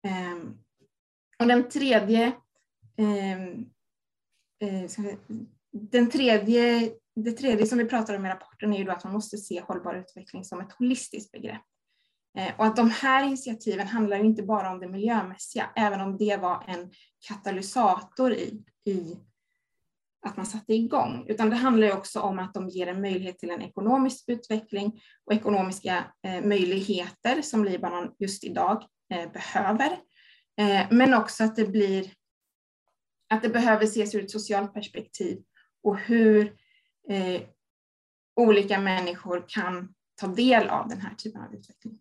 Ehm, 0.07 0.57
och 1.39 1.47
den 1.47 1.69
tredje, 1.69 2.31
ehm, 2.97 3.65
eh, 4.59 5.15
den 5.71 6.09
tredje, 6.09 6.93
det 7.15 7.31
tredje 7.31 7.65
som 7.65 7.77
vi 7.77 7.85
pratar 7.85 8.15
om 8.15 8.25
i 8.25 8.29
rapporten 8.29 8.73
är 8.73 8.77
ju 8.77 8.83
då 8.83 8.91
att 8.91 9.03
man 9.03 9.13
måste 9.13 9.37
se 9.37 9.61
hållbar 9.61 9.95
utveckling 9.95 10.43
som 10.43 10.61
ett 10.61 10.73
holistiskt 10.73 11.31
begrepp. 11.31 11.61
Eh, 12.37 12.59
och 12.59 12.65
att 12.65 12.75
de 12.75 12.89
här 12.89 13.25
initiativen 13.25 13.87
handlar 13.87 14.17
inte 14.17 14.43
bara 14.43 14.71
om 14.71 14.79
det 14.79 14.89
miljömässiga, 14.89 15.69
även 15.75 16.01
om 16.01 16.17
det 16.17 16.37
var 16.37 16.63
en 16.67 16.91
katalysator 17.27 18.33
i, 18.33 18.63
i 18.85 19.17
att 20.23 20.37
man 20.37 20.45
satte 20.45 20.73
igång, 20.73 21.25
utan 21.27 21.49
det 21.49 21.55
handlar 21.55 21.91
också 21.97 22.19
om 22.19 22.39
att 22.39 22.53
de 22.53 22.69
ger 22.69 22.87
en 22.87 23.01
möjlighet 23.01 23.39
till 23.39 23.49
en 23.49 23.61
ekonomisk 23.61 24.23
utveckling 24.29 25.01
och 25.25 25.33
ekonomiska 25.33 26.05
eh, 26.23 26.41
möjligheter 26.41 27.41
som 27.41 27.65
Libanon 27.65 28.15
just 28.19 28.43
idag 28.43 28.83
eh, 29.13 29.31
behöver. 29.31 29.91
Eh, 30.57 30.87
men 30.91 31.13
också 31.13 31.43
att 31.43 31.55
det 31.55 31.65
blir 31.65 32.11
att 33.29 33.41
det 33.41 33.49
behöver 33.49 33.83
ses 33.83 34.15
ur 34.15 34.23
ett 34.23 34.31
socialt 34.31 34.73
perspektiv 34.73 35.43
och 35.83 35.97
hur 35.97 36.55
olika 38.35 38.79
människor 38.79 39.45
kan 39.47 39.93
ta 40.15 40.27
del 40.27 40.69
av 40.69 40.89
den 40.89 41.01
här 41.01 41.15
typen 41.15 41.41
av 41.41 41.55
utveckling. 41.55 41.99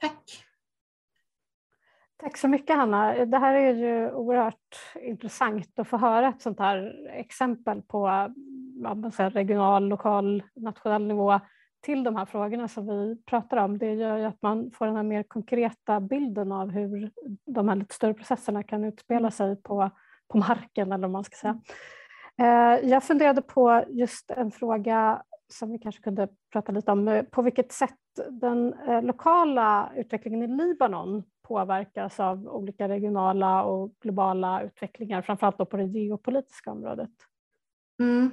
Tack. 0.00 0.45
Tack 2.18 2.36
så 2.36 2.48
mycket 2.48 2.76
Hanna. 2.76 3.24
Det 3.24 3.38
här 3.38 3.54
är 3.54 3.74
ju 3.74 4.12
oerhört 4.12 4.94
intressant 5.02 5.78
att 5.78 5.88
få 5.88 5.96
höra 5.96 6.28
ett 6.28 6.42
sånt 6.42 6.58
här 6.58 7.08
exempel 7.12 7.82
på 7.82 8.28
regional, 9.32 9.88
lokal, 9.88 10.42
nationell 10.54 11.06
nivå 11.06 11.40
till 11.80 12.04
de 12.04 12.16
här 12.16 12.24
frågorna 12.24 12.68
som 12.68 12.86
vi 12.86 13.22
pratar 13.26 13.56
om. 13.56 13.78
Det 13.78 13.94
gör 13.94 14.16
ju 14.16 14.24
att 14.24 14.42
man 14.42 14.70
får 14.70 14.86
den 14.86 14.96
här 14.96 15.02
mer 15.02 15.22
konkreta 15.22 16.00
bilden 16.00 16.52
av 16.52 16.70
hur 16.70 17.10
de 17.46 17.68
här 17.68 17.76
lite 17.76 17.94
större 17.94 18.14
processerna 18.14 18.62
kan 18.62 18.84
utspela 18.84 19.30
sig 19.30 19.62
på, 19.62 19.90
på 20.28 20.38
marken 20.38 20.92
eller 20.92 21.02
vad 21.02 21.10
man 21.10 21.24
ska 21.24 21.36
säga. 21.36 21.60
Eh, 22.38 22.88
jag 22.88 23.04
funderade 23.04 23.42
på 23.42 23.84
just 23.88 24.30
en 24.30 24.50
fråga 24.50 25.22
som 25.48 25.72
vi 25.72 25.78
kanske 25.78 26.02
kunde 26.02 26.28
prata 26.52 26.72
lite 26.72 26.92
om. 26.92 27.26
På 27.30 27.42
vilket 27.42 27.72
sätt 27.72 27.94
den 28.30 28.74
eh, 28.88 29.02
lokala 29.02 29.92
utvecklingen 29.96 30.42
i 30.42 30.46
Libanon 30.46 31.22
påverkas 31.48 32.20
av 32.20 32.48
olika 32.48 32.88
regionala 32.88 33.62
och 33.62 33.92
globala 34.00 34.62
utvecklingar, 34.62 35.22
framförallt 35.22 35.58
då 35.58 35.66
på 35.66 35.76
det 35.76 35.84
geopolitiska 35.84 36.70
området? 36.70 37.10
Mm. 38.00 38.30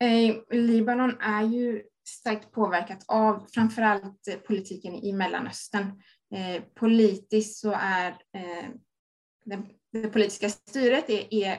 Eh, 0.00 0.36
Libanon 0.50 1.20
är 1.20 1.42
ju 1.42 1.82
starkt 2.08 2.52
påverkat 2.52 3.04
av 3.08 3.46
framförallt 3.54 4.44
politiken 4.46 4.94
i 4.94 5.12
Mellanöstern. 5.12 6.02
Eh, 6.34 6.62
politiskt 6.74 7.58
så 7.58 7.72
är 7.80 8.08
eh, 8.10 8.68
det, 9.44 9.62
det, 9.92 10.08
politiska 10.08 10.48
styret 10.48 11.10
är, 11.10 11.34
är 11.34 11.58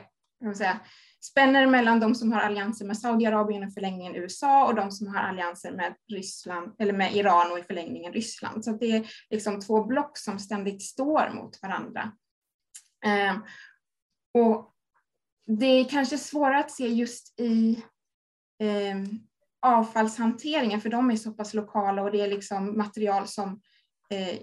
säga, 0.54 0.80
spänner 1.24 1.66
mellan 1.66 2.00
de 2.00 2.14
som 2.14 2.32
har 2.32 2.40
allianser 2.40 2.84
med 2.84 2.98
Saudiarabien 2.98 3.64
och 3.64 3.74
förlängningen 3.74 4.16
USA 4.16 4.66
och 4.66 4.74
de 4.74 4.90
som 4.90 5.06
har 5.06 5.22
allianser 5.22 5.72
med 5.72 5.94
Ryssland 6.12 6.74
eller 6.78 6.92
med 6.92 7.16
Iran 7.16 7.52
och 7.52 7.58
i 7.58 7.62
förlängningen 7.62 8.12
Ryssland. 8.12 8.64
Så 8.64 8.70
det 8.72 8.90
är 8.90 9.10
liksom 9.30 9.60
två 9.60 9.84
block 9.84 10.18
som 10.18 10.38
ständigt 10.38 10.82
står 10.82 11.30
mot 11.34 11.62
varandra. 11.62 12.12
Eh, 13.04 13.36
och 14.34 14.74
det 15.46 15.66
är 15.66 15.84
kanske 15.84 16.18
svårare 16.18 16.58
att 16.58 16.70
se 16.70 16.88
just 16.88 17.40
i 17.40 17.82
eh, 18.60 18.96
avfallshanteringen, 19.62 20.80
för 20.80 20.88
de 20.88 21.10
är 21.10 21.16
så 21.16 21.32
pass 21.32 21.54
lokala 21.54 22.02
och 22.02 22.12
det 22.12 22.20
är 22.20 22.28
liksom 22.28 22.76
material 22.76 23.26
som, 23.26 23.60
eh, 24.10 24.38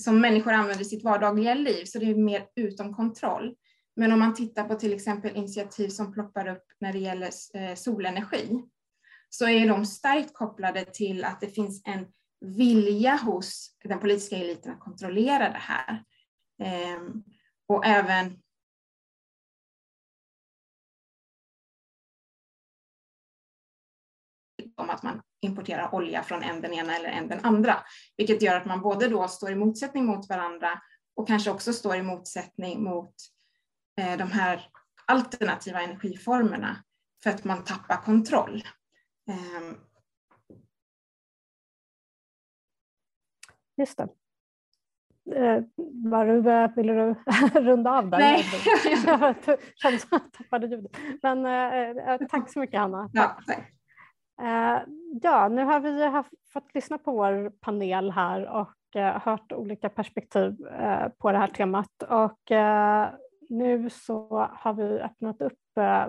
som 0.00 0.20
människor 0.20 0.52
använder 0.52 0.82
i 0.82 0.88
sitt 0.88 1.04
vardagliga 1.04 1.54
liv, 1.54 1.84
så 1.84 1.98
det 1.98 2.10
är 2.10 2.14
mer 2.14 2.46
utom 2.56 2.94
kontroll. 2.94 3.54
Men 3.96 4.12
om 4.12 4.18
man 4.18 4.34
tittar 4.34 4.64
på 4.64 4.74
till 4.74 4.92
exempel 4.92 5.36
initiativ 5.36 5.88
som 5.88 6.12
ploppar 6.12 6.48
upp 6.48 6.64
när 6.80 6.92
det 6.92 6.98
gäller 6.98 7.30
eh, 7.54 7.74
solenergi, 7.74 8.62
så 9.28 9.48
är 9.48 9.68
de 9.68 9.86
starkt 9.86 10.34
kopplade 10.34 10.84
till 10.84 11.24
att 11.24 11.40
det 11.40 11.48
finns 11.48 11.82
en 11.84 12.06
vilja 12.40 13.16
hos 13.16 13.76
den 13.84 14.00
politiska 14.00 14.36
eliten 14.36 14.72
att 14.72 14.80
kontrollera 14.80 15.48
det 15.48 15.58
här. 15.58 16.04
Ehm, 16.62 17.24
och 17.66 17.86
även 17.86 18.42
om 24.76 24.90
att 24.90 25.02
man 25.02 25.22
importerar 25.40 25.94
olja 25.94 26.22
från 26.22 26.42
en 26.42 26.60
den 26.60 26.72
ena 26.72 26.96
eller 26.96 27.08
en 27.08 27.28
den 27.28 27.44
andra, 27.44 27.84
vilket 28.16 28.42
gör 28.42 28.56
att 28.56 28.66
man 28.66 28.80
både 28.80 29.08
då 29.08 29.28
står 29.28 29.50
i 29.50 29.54
motsättning 29.54 30.04
mot 30.04 30.28
varandra 30.28 30.82
och 31.16 31.28
kanske 31.28 31.50
också 31.50 31.72
står 31.72 31.96
i 31.96 32.02
motsättning 32.02 32.84
mot 32.84 33.14
eh, 33.14 33.41
de 33.96 34.30
här 34.32 34.68
alternativa 35.06 35.80
energiformerna 35.80 36.76
för 37.22 37.30
att 37.30 37.44
man 37.44 37.64
tappar 37.64 37.96
kontroll. 37.96 38.62
Eh. 39.28 39.76
Just 43.76 43.98
det. 43.98 44.08
Eh, 45.36 45.62
var 46.12 46.26
du, 46.26 46.42
ville 46.76 46.92
du 46.92 47.14
runda 47.60 47.90
av 47.90 48.10
där? 48.10 48.18
Nej. 48.18 48.44
jag 49.04 49.36
kände 49.76 49.98
jag 50.10 50.32
tappade 50.32 50.66
ljudet. 50.66 50.96
Men 51.22 51.46
eh, 51.46 52.12
eh, 52.12 52.20
tack 52.28 52.52
så 52.52 52.58
mycket 52.58 52.80
Hanna. 52.80 53.10
Ja, 53.12 53.38
tack. 53.46 53.72
Eh, 54.42 54.82
ja, 55.22 55.48
nu 55.48 55.64
har 55.64 55.80
vi 55.80 56.04
haft, 56.06 56.30
fått 56.52 56.74
lyssna 56.74 56.98
på 56.98 57.12
vår 57.12 57.50
panel 57.50 58.10
här 58.10 58.46
och 58.46 58.96
eh, 58.96 59.20
hört 59.22 59.52
olika 59.52 59.88
perspektiv 59.88 60.66
eh, 60.66 61.08
på 61.08 61.32
det 61.32 61.38
här 61.38 61.48
temat. 61.48 62.02
Och 62.02 62.50
nu 63.52 63.90
så 63.90 64.48
har 64.52 64.72
vi 64.74 65.00
öppnat 65.00 65.42
upp 65.42 65.58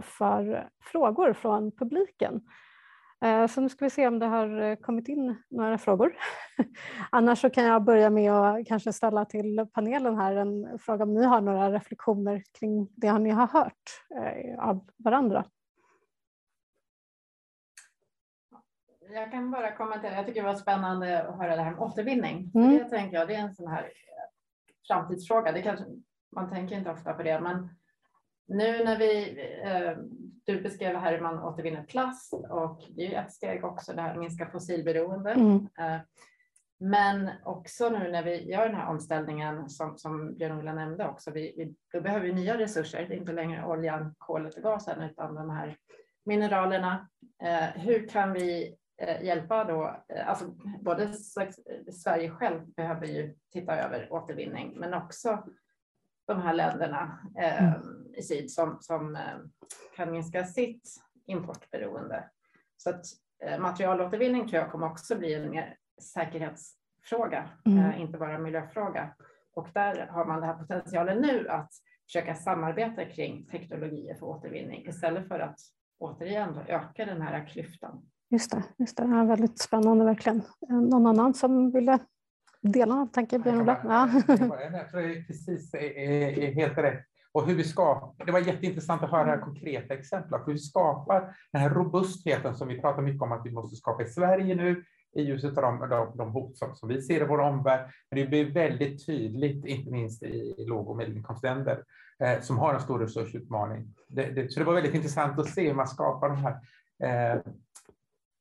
för 0.02 0.70
frågor 0.82 1.34
från 1.34 1.72
publiken. 1.72 2.42
Så 3.50 3.62
nu 3.62 3.70
ska 3.70 3.86
vi 3.86 3.90
se 3.90 4.08
om 4.08 4.20
det 4.20 4.26
har 4.26 4.76
kommit 4.76 5.08
in 5.08 5.36
några 5.50 5.78
frågor. 5.78 6.16
Annars 7.10 7.42
så 7.42 7.50
kan 7.50 7.64
jag 7.64 7.84
börja 7.84 8.10
med 8.10 8.32
att 8.32 8.68
kanske 8.68 8.94
ställa 8.94 9.26
till 9.26 9.66
panelen 9.74 10.18
här 10.18 10.36
en 10.36 10.80
fråga 10.80 11.04
om 11.04 11.14
ni 11.14 11.24
har 11.24 11.42
några 11.42 11.72
reflektioner 11.72 12.44
kring 12.60 12.88
det 12.96 13.20
ni 13.20 13.30
har 13.30 13.48
hört 13.48 13.82
av 14.60 14.90
varandra. 14.98 15.46
jag 19.14 19.32
kan 19.32 19.52
bara 19.52 19.76
kommentera. 19.76 20.16
Jag 20.16 20.26
tycker 20.26 20.42
det 20.42 20.48
var 20.48 20.56
spännande 20.56 21.28
att 21.28 21.38
höra 21.38 21.56
det 21.56 21.62
här 21.62 21.72
med 21.72 21.80
återvinning. 21.80 22.52
Mm. 22.56 22.78
Det 22.78 22.84
tänker 22.90 23.18
jag, 23.18 23.28
det 23.28 23.36
är 23.36 23.40
en 23.40 23.54
sån 23.54 23.68
här 23.68 23.92
framtidsfråga. 24.88 25.52
Det 25.52 25.62
kanske, 25.62 25.86
man 26.36 26.50
tänker 26.50 26.76
inte 26.76 26.92
ofta 26.92 27.14
på 27.14 27.24
det, 27.24 27.40
men 27.40 27.70
nu 28.48 28.84
när 28.84 28.98
vi, 28.98 29.40
eh, 29.64 29.98
du 30.46 30.62
beskrev 30.62 30.96
här 30.96 31.14
hur 31.14 31.22
man 31.22 31.44
återvinner 31.44 31.84
plast 31.84 32.34
och 32.34 32.84
det 32.90 33.16
är 33.16 33.22
ett 33.22 33.32
steg 33.32 33.66
också 33.66 33.94
det 33.94 34.02
här 34.02 34.16
minska 34.16 34.46
fossilberoende. 34.46 35.32
Mm. 35.32 35.68
Eh, 35.80 36.02
men 36.80 37.30
också 37.44 37.90
nu 37.90 38.12
när 38.12 38.24
vi 38.24 38.52
gör 38.52 38.68
den 38.68 38.76
här 38.76 38.90
omställningen 38.90 39.70
som, 39.70 39.98
som 39.98 40.38
Björn-Ola 40.38 40.74
nämnde 40.74 41.08
också, 41.08 41.32
vi, 41.32 41.54
vi, 41.58 41.76
då 41.94 42.02
behöver 42.02 42.26
vi 42.26 42.34
nya 42.34 42.58
resurser. 42.58 43.06
Det 43.08 43.16
är 43.16 43.20
inte 43.20 43.32
längre 43.32 43.66
oljan, 43.66 44.16
kolet 44.18 44.56
och 44.56 44.64
gasen 44.64 45.02
utan 45.02 45.36
de 45.36 45.50
här 45.50 45.78
mineralerna. 46.26 47.10
Eh, 47.44 47.82
hur 47.82 48.08
kan 48.08 48.34
vi 48.34 48.78
Eh, 48.98 49.24
hjälpa 49.24 49.64
då, 49.64 49.96
eh, 50.10 50.30
alltså 50.30 50.46
både 50.82 51.14
Sverige 51.94 52.30
själv 52.30 52.66
behöver 52.66 53.08
ju 53.08 53.36
titta 53.52 53.76
över 53.76 54.14
återvinning, 54.14 54.74
men 54.80 54.94
också 54.94 55.44
de 56.34 56.42
här 56.42 56.54
länderna 56.54 57.20
eh, 57.38 57.64
mm. 57.64 58.14
i 58.18 58.22
syd 58.22 58.52
som, 58.52 58.78
som 58.82 59.16
eh, 59.16 59.22
kan 59.96 60.12
minska 60.12 60.46
sitt 60.46 60.96
importberoende. 61.26 62.30
Så 62.78 62.90
att 62.90 63.06
eh, 63.44 63.60
materialåtervinning 63.60 64.48
tror 64.48 64.62
jag 64.62 64.72
kommer 64.72 64.88
också 64.88 65.16
bli 65.16 65.34
en 65.34 65.50
mer 65.50 65.78
säkerhetsfråga, 66.02 67.50
mm. 67.66 67.80
eh, 67.80 68.02
inte 68.02 68.18
bara 68.18 68.40
miljöfråga. 68.40 69.16
Och 69.56 69.68
där 69.74 70.08
har 70.08 70.26
man 70.26 70.40
den 70.40 70.50
här 70.50 70.58
potentialen 70.58 71.18
nu 71.18 71.50
att 71.50 71.72
försöka 72.06 72.36
samarbeta 72.36 73.06
kring 73.06 73.46
teknologier 73.46 74.16
för 74.16 74.26
återvinning 74.26 74.88
istället 74.88 75.28
för 75.28 75.40
att 75.40 75.60
återigen 76.00 76.58
öka 76.68 77.06
den 77.06 77.22
här 77.22 77.48
klyftan. 77.48 78.06
Just 78.30 78.52
det, 78.52 78.64
just 78.78 78.98
det. 78.98 79.08
det 79.08 79.16
är 79.16 79.26
väldigt 79.26 79.60
spännande 79.60 80.06
verkligen. 80.06 80.42
Någon 80.70 81.08
annan 81.08 81.34
som 81.34 81.72
ville 81.72 82.00
dela 82.64 82.96
någon 82.96 83.10
tanke? 83.10 83.40
Björn-Ola? 83.40 83.78
Ja. 83.84 84.10
Jag 84.28 84.38
tror 84.92 85.02
det 85.02 85.18
är 85.18 85.24
precis 85.28 85.74
är 85.74 86.54
helt 86.54 86.78
rätt. 86.78 87.04
Och 87.32 87.48
hur 87.48 87.56
vi 87.56 87.64
skapar, 87.64 88.26
det 88.26 88.32
var 88.32 88.40
jätteintressant 88.40 89.04
att 89.04 89.12
höra 89.12 89.26
här 89.26 89.42
konkreta 89.42 89.94
exempel 89.94 90.40
hur 90.46 90.54
vi 90.54 90.60
skapar 90.60 91.36
den 91.52 91.62
här 91.62 91.70
robustheten 91.70 92.56
som 92.56 92.68
vi 92.68 92.82
pratar 92.82 93.02
mycket 93.02 93.22
om 93.22 93.32
att 93.32 93.46
vi 93.46 93.52
måste 93.52 93.76
skapa 93.76 94.04
i 94.04 94.08
Sverige 94.08 94.56
nu 94.56 94.84
i 95.16 95.22
ljuset 95.22 95.58
av 95.58 95.64
de, 95.64 95.90
de, 95.90 96.18
de 96.18 96.32
hot 96.32 96.58
som, 96.58 96.76
som 96.76 96.90
vi 96.90 97.02
ser 97.02 97.22
i 97.22 97.26
vår 97.26 97.40
omvärld. 97.40 97.90
Men 98.10 98.20
det 98.20 98.28
blir 98.28 98.52
väldigt 98.52 99.06
tydligt, 99.06 99.66
inte 99.66 99.92
minst 99.92 100.24
i 100.24 100.66
låg 100.68 100.90
och 100.90 100.98
medelinkomstländer 100.98 101.84
eh, 102.20 102.42
som 102.42 102.58
har 102.58 102.74
en 102.74 102.82
stor 102.82 103.00
resursutmaning. 103.00 103.96
Det, 104.08 104.26
det, 104.26 104.52
så 104.52 104.60
det 104.60 104.66
var 104.66 104.74
väldigt 104.74 104.94
intressant 104.94 105.40
att 105.40 105.50
se 105.50 105.68
hur 105.68 105.76
man 105.76 105.88
skapar 105.88 106.30
de 106.30 106.38
här 106.38 106.56
eh, 107.04 107.42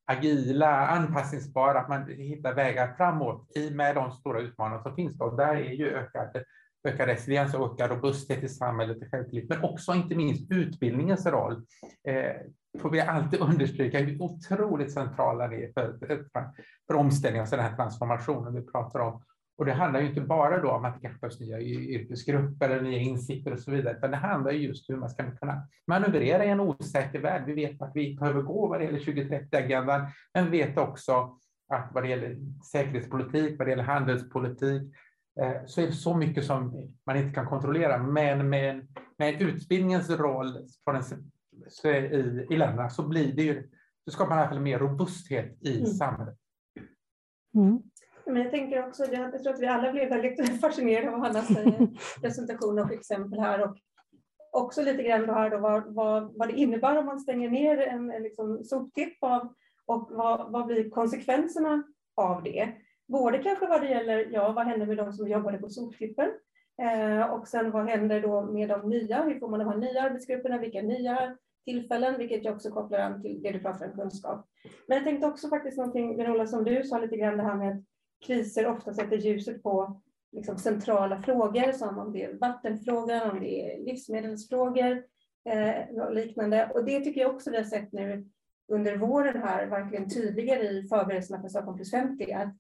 agila, 0.05 0.87
anpassningsbara, 0.87 1.81
att 1.81 1.89
man 1.89 2.09
hittar 2.09 2.55
vägar 2.55 2.95
framåt 2.97 3.57
i 3.57 3.71
med 3.71 3.95
de 3.95 4.13
stora 4.13 4.41
utmaningar 4.41 4.83
som 4.83 4.95
finns. 4.95 5.19
Då. 5.19 5.31
Där 5.31 5.55
är 5.55 5.73
ju 5.73 5.91
ökad, 5.91 6.43
ökad 6.89 7.09
resiliens 7.09 7.55
och 7.55 7.73
ökad 7.73 7.91
robusthet 7.91 8.43
i 8.43 8.49
samhället, 8.49 9.11
självtillit, 9.11 9.49
men 9.49 9.65
också 9.65 9.93
inte 9.95 10.15
minst 10.15 10.51
utbildningens 10.51 11.27
roll. 11.27 11.65
Eh, 12.09 12.33
får 12.81 12.91
vi 12.91 13.01
alltid 13.01 13.41
understryka 13.41 13.99
hur 13.99 14.23
otroligt 14.23 14.93
centrala 14.93 15.49
det 15.49 15.65
är 15.65 15.73
för, 15.73 15.99
för, 16.07 16.25
för 16.87 16.95
omställningen, 16.95 17.41
alltså 17.41 17.57
den 17.57 17.65
här 17.65 17.77
transformationen 17.77 18.55
vi 18.55 18.63
pratar 18.63 19.01
om. 19.01 19.23
Och 19.63 19.67
det 19.67 19.73
handlar 19.73 20.01
ju 20.01 20.09
inte 20.09 20.21
bara 20.21 20.63
då 20.63 20.71
om 20.71 20.85
att 20.85 20.95
det 20.95 21.01
kanske 21.01 21.21
behövs 21.21 21.41
nya 21.41 21.61
yrkesgrupper 21.61 22.71
eller 22.71 22.83
nya 22.83 22.99
insikter 22.99 23.53
och 23.53 23.59
så 23.59 23.71
vidare, 23.71 23.97
utan 23.97 24.11
det 24.11 24.17
handlar 24.17 24.51
just 24.51 24.89
om 24.89 24.95
hur 24.95 25.01
man 25.01 25.11
ska 25.11 25.31
kunna 25.31 25.69
manövrera 25.87 26.45
i 26.45 26.49
en 26.49 26.61
osäker 26.61 27.21
värld. 27.21 27.43
Vi 27.47 27.53
vet 27.53 27.83
att 27.83 27.93
vi 27.95 28.17
behöver 28.17 28.43
gå 28.43 28.67
vad 28.67 28.81
det 28.81 28.85
gäller 28.85 28.99
2030-agendan, 28.99 30.07
men 30.35 30.51
vi 30.51 30.59
vet 30.59 30.79
också 30.79 31.37
att 31.69 31.91
vad 31.93 32.03
det 32.03 32.09
gäller 32.09 32.37
säkerhetspolitik, 32.73 33.59
vad 33.59 33.67
det 33.67 33.71
gäller 33.71 33.85
handelspolitik, 33.85 34.83
eh, 35.41 35.65
så 35.67 35.81
är 35.81 35.87
det 35.87 35.93
så 35.93 36.15
mycket 36.15 36.45
som 36.45 36.91
man 37.07 37.17
inte 37.17 37.35
kan 37.35 37.47
kontrollera. 37.47 37.99
Men 38.03 38.49
med, 38.49 38.89
med 39.19 39.43
utbildningens 39.43 40.11
roll 40.11 40.69
så 41.69 41.89
i, 41.89 42.47
i 42.51 42.57
länderna 42.57 42.91
så 42.91 43.09
blir 43.09 43.33
det 43.33 43.43
ju, 43.43 43.71
så 44.05 44.11
skapar 44.11 44.29
man 44.29 44.39
i 44.39 44.41
alla 44.41 44.51
fall 44.51 44.61
mer 44.61 44.79
robusthet 44.79 45.57
i 45.61 45.79
mm. 45.79 45.87
samhället. 45.87 46.39
Mm. 47.55 47.83
Men 48.27 48.43
jag 48.43 48.51
tänker 48.51 48.89
också, 48.89 49.05
jag 49.05 49.43
tror 49.43 49.55
att 49.55 49.61
vi 49.61 49.67
alla 49.67 49.93
blev 49.93 50.09
väldigt 50.09 50.61
fascinerade 50.61 51.11
av 51.11 51.21
Hannas 51.21 51.49
presentation 52.21 52.79
och 52.79 52.93
exempel 52.93 53.41
här 53.41 53.63
och 53.63 53.77
också 54.53 54.83
lite 54.83 55.03
grann 55.03 55.27
då 55.27 55.33
här 55.33 55.51
då 55.51 55.59
vad, 55.59 55.95
vad, 55.95 56.39
vad 56.39 56.49
det 56.49 56.61
innebär 56.61 56.99
om 56.99 57.07
man 57.07 57.21
stänger 57.21 57.51
ner 57.51 57.79
en, 57.79 58.11
en 58.11 58.23
liksom 58.23 58.65
soptipp 58.65 59.17
av, 59.21 59.55
och 59.87 60.09
vad, 60.11 60.53
vad 60.53 60.67
blir 60.67 60.91
konsekvenserna 60.91 61.83
av 62.17 62.43
det? 62.43 62.73
Både 63.09 63.39
kanske 63.39 63.67
vad 63.67 63.81
det 63.81 63.89
gäller, 63.89 64.29
ja 64.33 64.53
vad 64.53 64.67
händer 64.67 64.87
med 64.87 64.97
de 64.97 65.13
som 65.13 65.29
jobbade 65.29 65.59
på 65.59 65.69
soptippen? 65.69 66.31
Eh, 66.83 67.33
och 67.33 67.49
sen 67.49 67.71
vad 67.71 67.89
händer 67.89 68.21
då 68.21 68.43
med 68.43 68.69
de 68.69 68.89
nya? 68.89 69.23
Hur 69.23 69.39
får 69.39 69.49
man 69.49 69.59
de 69.59 69.69
här 69.69 69.77
nya 69.77 70.03
arbetsgrupperna? 70.03 70.59
Vilka 70.59 70.83
nya 70.83 71.37
tillfällen? 71.65 72.19
Vilket 72.19 72.45
jag 72.45 72.55
också 72.55 72.71
kopplar 72.71 72.99
an 72.99 73.23
till 73.23 73.43
det 73.43 73.51
du 73.51 73.59
pratar 73.59 73.87
om 73.87 73.93
kunskap. 73.93 74.47
Men 74.87 74.97
jag 74.97 75.05
tänkte 75.05 75.27
också 75.27 75.49
faktiskt 75.49 75.79
någonting, 75.79 76.17
Gunilla, 76.17 76.47
som 76.47 76.65
du 76.65 76.85
sa 76.85 76.99
lite 76.99 77.17
grann 77.17 77.37
det 77.37 77.43
här 77.43 77.57
med 77.57 77.85
kriser 78.23 78.67
ofta 78.67 78.95
sätter 78.95 79.17
ljuset 79.17 79.63
på 79.63 80.01
liksom 80.33 80.59
centrala 80.59 81.23
frågor 81.23 81.73
som 81.73 81.99
om 81.99 82.13
det 82.13 82.25
är 82.25 82.39
vattenfrågan, 82.39 83.31
om 83.31 83.41
det 83.41 83.61
är 83.61 83.85
livsmedelsfrågor 83.85 85.05
eh, 85.45 86.03
och 86.03 86.15
liknande. 86.15 86.71
Och 86.75 86.85
det 86.85 87.01
tycker 87.01 87.21
jag 87.21 87.35
också 87.35 87.51
vi 87.51 87.57
har 87.57 87.65
sett 87.65 87.93
nu 87.93 88.27
under 88.69 88.97
våren 88.97 89.43
här, 89.43 89.67
verkligen 89.67 90.09
tydligare 90.09 90.63
i 90.63 90.89
förberedelserna 90.89 91.41
för 91.41 91.49
Stockholm 91.49 91.77
plus 91.77 91.91
50, 91.91 92.33
att 92.33 92.57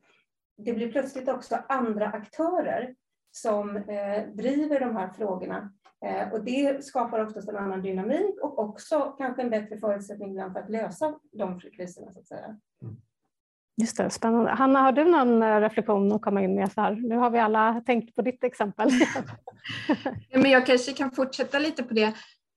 det 0.57 0.73
blir 0.73 0.93
plötsligt 0.93 1.29
också 1.29 1.59
andra 1.69 2.07
aktörer 2.07 2.95
som 3.31 3.77
eh, 3.77 4.29
driver 4.35 4.81
de 4.81 4.97
här 4.97 5.11
frågorna. 5.11 5.73
Eh, 6.05 6.33
och 6.33 6.45
det 6.45 6.85
skapar 6.85 7.27
oftast 7.27 7.49
en 7.49 7.57
annan 7.57 7.83
dynamik 7.83 8.41
och 8.43 8.59
också 8.59 9.15
kanske 9.19 9.43
en 9.43 9.51
bättre 9.51 9.79
förutsättning 9.79 10.53
för 10.53 10.61
att 10.61 10.71
lösa 10.71 11.19
de 11.33 11.61
kriserna. 11.61 12.13
Så 12.13 12.19
att 12.19 12.27
säga. 12.27 12.59
Mm. 12.83 12.97
Just 13.77 13.97
det, 13.97 14.11
spännande. 14.11 14.51
Hanna, 14.51 14.81
har 14.81 14.93
du 14.93 15.05
någon 15.05 15.43
eh, 15.43 15.61
reflektion 15.61 16.13
att 16.13 16.23
komma 16.23 16.43
in 16.43 16.55
med? 16.55 16.73
Så 16.73 16.81
här? 16.81 16.95
Nu 16.95 17.17
har 17.17 17.31
vi 17.31 17.39
alla 17.39 17.83
tänkt 17.87 18.15
på 18.15 18.23
ditt 18.23 18.45
exempel. 18.45 18.91
Men 20.33 20.51
jag 20.51 20.67
kanske 20.67 20.93
kan 20.93 21.11
fortsätta 21.11 21.59
lite 21.59 21.83
på 21.83 21.95
det. 21.95 22.15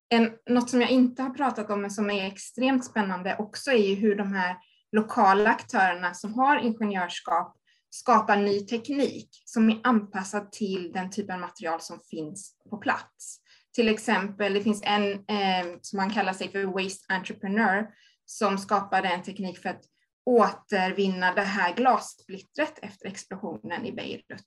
En, 0.09 0.31
något 0.49 0.69
som 0.69 0.81
jag 0.81 0.89
inte 0.89 1.23
har 1.23 1.29
pratat 1.29 1.69
om 1.69 1.81
men 1.81 1.91
som 1.91 2.09
är 2.09 2.27
extremt 2.27 2.85
spännande 2.85 3.35
också 3.39 3.71
är 3.71 3.89
ju 3.89 3.95
hur 3.95 4.15
de 4.15 4.33
här 4.33 4.55
lokala 4.91 5.49
aktörerna 5.49 6.13
som 6.13 6.33
har 6.33 6.57
ingenjörskap 6.57 7.55
skapar 7.89 8.37
ny 8.37 8.59
teknik 8.59 9.29
som 9.45 9.69
är 9.69 9.79
anpassad 9.83 10.51
till 10.51 10.91
den 10.91 11.11
typen 11.11 11.35
av 11.35 11.41
material 11.41 11.81
som 11.81 11.99
finns 11.99 12.55
på 12.69 12.77
plats. 12.77 13.39
Till 13.75 13.89
exempel, 13.89 14.53
det 14.53 14.61
finns 14.61 14.81
en 14.85 15.11
eh, 15.11 15.65
som 15.81 15.97
man 15.97 16.09
kallar 16.09 16.33
sig 16.33 16.51
för 16.51 16.63
Waste 16.63 17.13
Entrepreneur 17.13 17.87
som 18.25 18.57
skapade 18.57 19.07
en 19.07 19.23
teknik 19.23 19.57
för 19.57 19.69
att 19.69 19.81
återvinna 20.25 21.33
det 21.33 21.41
här 21.41 21.75
glassplittret 21.75 22.79
efter 22.81 23.07
explosionen 23.07 23.85
i 23.85 23.91
Beirut, 23.91 24.45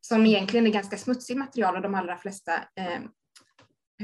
som 0.00 0.26
egentligen 0.26 0.66
är 0.66 0.70
ganska 0.70 0.98
smutsigt 0.98 1.38
material 1.38 1.76
och 1.76 1.82
de 1.82 1.94
allra 1.94 2.16
flesta 2.16 2.54
eh, 2.54 3.00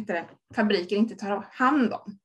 det, 0.06 0.24
fabriker 0.54 0.96
inte 0.96 1.14
tar 1.14 1.46
hand 1.50 1.92
om. 1.92 2.18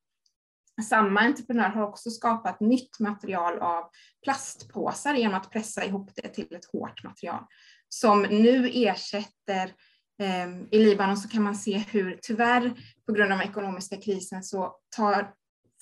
Samma 0.90 1.20
entreprenör 1.20 1.70
har 1.70 1.84
också 1.84 2.10
skapat 2.10 2.60
nytt 2.60 3.00
material 3.00 3.60
av 3.60 3.90
plastpåsar 4.24 5.14
genom 5.14 5.38
att 5.38 5.52
pressa 5.52 5.86
ihop 5.86 6.12
det 6.16 6.28
till 6.28 6.56
ett 6.56 6.66
hårt 6.66 7.04
material 7.04 7.44
som 7.90 8.22
nu 8.22 8.72
ersätter 8.74 9.74
eh, 10.20 10.50
i 10.72 10.80
Libanon 10.80 11.18
så 11.18 11.30
kan 11.30 11.44
man 11.44 11.56
se 11.56 11.78
hur 11.78 12.20
tyvärr 12.22 12.74
på 13.06 13.14
grund 13.14 13.32
av 13.32 13.40
den 13.40 13.48
ekonomiska 13.50 13.98
krisen 13.98 14.44
så 14.44 14.76
tar 14.96 15.34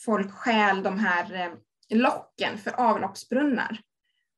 folk 0.06 0.32
skäl 0.32 0.84
de 0.84 1.00
här 1.00 1.34
eh, 1.34 1.54
locken 1.90 2.58
för 2.58 2.72
avloppsbrunnar. 2.72 3.80